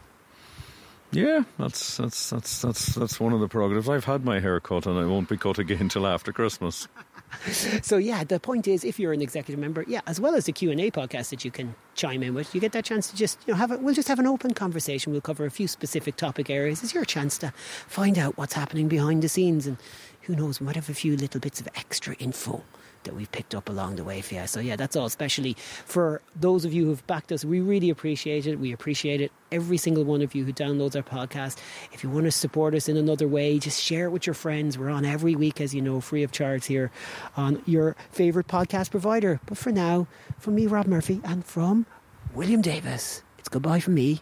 Yeah, 1.14 1.44
that's 1.60 1.98
that's 1.98 2.30
that's 2.30 2.62
that's 2.62 2.96
that's 2.96 3.20
one 3.20 3.34
of 3.34 3.40
the 3.42 3.48
prerogatives. 3.48 3.90
I've 3.90 4.06
had 4.06 4.24
my 4.24 4.40
hair 4.40 4.60
cut, 4.60 4.86
and 4.86 4.98
I 4.98 5.06
won't 5.06 5.28
be 5.30 5.38
cut 5.38 5.60
again 5.60 5.90
till 5.90 6.08
after 6.08 6.32
Christmas. 6.32 6.88
So 7.84 7.98
yeah, 7.98 8.24
the 8.24 8.40
point 8.40 8.68
is, 8.68 8.84
if 8.84 9.00
you're 9.00 9.14
an 9.14 9.22
executive 9.22 9.60
member, 9.60 9.84
yeah, 9.88 10.02
as 10.08 10.20
well 10.20 10.36
as 10.36 10.46
the 10.46 10.52
Q 10.52 10.72
and 10.72 10.80
A 10.80 10.92
podcast 10.92 11.30
that 11.30 11.44
you 11.44 11.52
can 11.52 11.76
chime 11.96 12.24
in 12.24 12.34
with, 12.34 12.54
you 12.54 12.62
get 12.62 12.72
that 12.74 12.86
chance 12.86 13.10
to 13.10 13.16
just 13.16 13.40
you 13.46 13.54
know 13.54 13.58
have 13.58 13.72
a, 13.72 13.78
we'll 13.78 13.94
just 13.94 14.08
have 14.08 14.20
an 14.20 14.28
open 14.28 14.54
conversation. 14.54 15.12
We'll 15.12 15.22
cover 15.22 15.46
a 15.46 15.52
few 15.52 15.68
specific 15.68 16.16
topic 16.16 16.50
areas. 16.50 16.84
It's 16.84 16.94
your 16.94 17.06
chance 17.06 17.38
to 17.40 17.52
find 17.88 18.18
out 18.18 18.38
what's 18.38 18.54
happening 18.54 18.88
behind 18.88 19.22
the 19.22 19.30
scenes, 19.30 19.68
and 19.68 19.78
who 20.22 20.36
knows, 20.36 20.60
we 20.60 20.66
might 20.66 20.76
have 20.76 20.90
a 20.90 20.94
few 20.94 21.18
little 21.18 21.40
bits 21.40 21.60
of 21.60 21.68
extra 21.76 22.16
info 22.16 22.64
that 23.04 23.16
we've 23.16 23.32
picked 23.32 23.56
up 23.56 23.70
along 23.70 23.96
the 23.96 24.04
way 24.04 24.22
for 24.22 24.36
you. 24.36 24.48
So 24.48 24.60
yeah, 24.60 24.76
that's 24.76 24.96
all. 24.96 25.06
Especially 25.06 25.56
for 25.86 26.22
those 26.36 26.66
of 26.66 26.74
you 26.74 26.86
who've 26.86 27.06
backed 27.08 27.32
us, 27.32 27.44
we 27.46 27.60
really 27.60 27.90
appreciate 27.90 28.48
it. 28.48 28.60
We 28.60 28.72
appreciate 28.72 29.22
it. 29.22 29.32
Every 29.52 29.78
single 29.78 30.04
one 30.04 30.22
of 30.22 30.34
you 30.34 30.46
who 30.46 30.54
downloads 30.54 30.96
our 30.96 31.04
podcast. 31.04 31.58
If 31.92 32.04
you 32.04 32.10
want 32.10 32.26
to 32.26 32.32
support 32.32 32.74
us 32.74 32.88
in 32.88 32.96
another 32.98 33.28
way, 33.28 33.60
just 33.60 33.82
share 33.82 34.06
it 34.06 34.12
with 34.12 34.26
your 34.26 34.34
friends. 34.34 34.78
We're 34.78 34.90
on 34.90 35.04
every 35.06 35.36
week, 35.36 35.60
as 35.60 35.74
you 35.76 35.82
know, 35.82 36.00
free 36.00 36.24
of 36.24 36.32
charge 36.32 36.66
here 36.68 36.92
on 37.36 37.62
your 37.66 37.96
favorite 38.12 38.48
podcast 38.48 38.92
provider. 38.92 39.40
But 39.46 39.58
for 39.58 39.72
now, 39.72 40.08
from 40.40 40.56
me, 40.56 40.68
Rob 40.68 40.88
Murphy, 40.88 41.22
and 41.24 41.44
from 41.46 41.86
William 42.34 42.62
Davis, 42.62 43.24
it's 43.40 43.50
goodbye 43.50 43.80
from 43.80 43.96
me. 43.96 44.22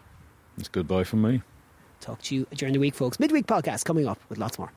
It's 0.58 0.68
goodbye 0.68 1.04
from 1.04 1.22
me. 1.22 1.42
Talk 2.00 2.22
to 2.22 2.34
you 2.34 2.46
during 2.54 2.72
the 2.72 2.80
week, 2.80 2.94
folks. 2.94 3.20
Midweek 3.20 3.46
podcast 3.46 3.84
coming 3.84 4.08
up 4.08 4.18
with 4.28 4.38
lots 4.38 4.58
more. 4.58 4.72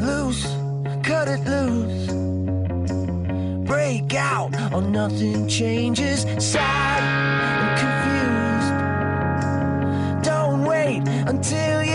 loose, 0.00 0.44
cut 1.02 1.28
it 1.28 1.40
loose 1.44 2.27
break 3.68 4.14
out 4.14 4.50
or 4.72 4.82
nothing 4.82 5.46
changes. 5.46 6.22
Sad 6.38 7.02
and 7.54 7.78
confused. 10.14 10.24
Don't 10.24 10.64
wait 10.64 11.06
until 11.28 11.87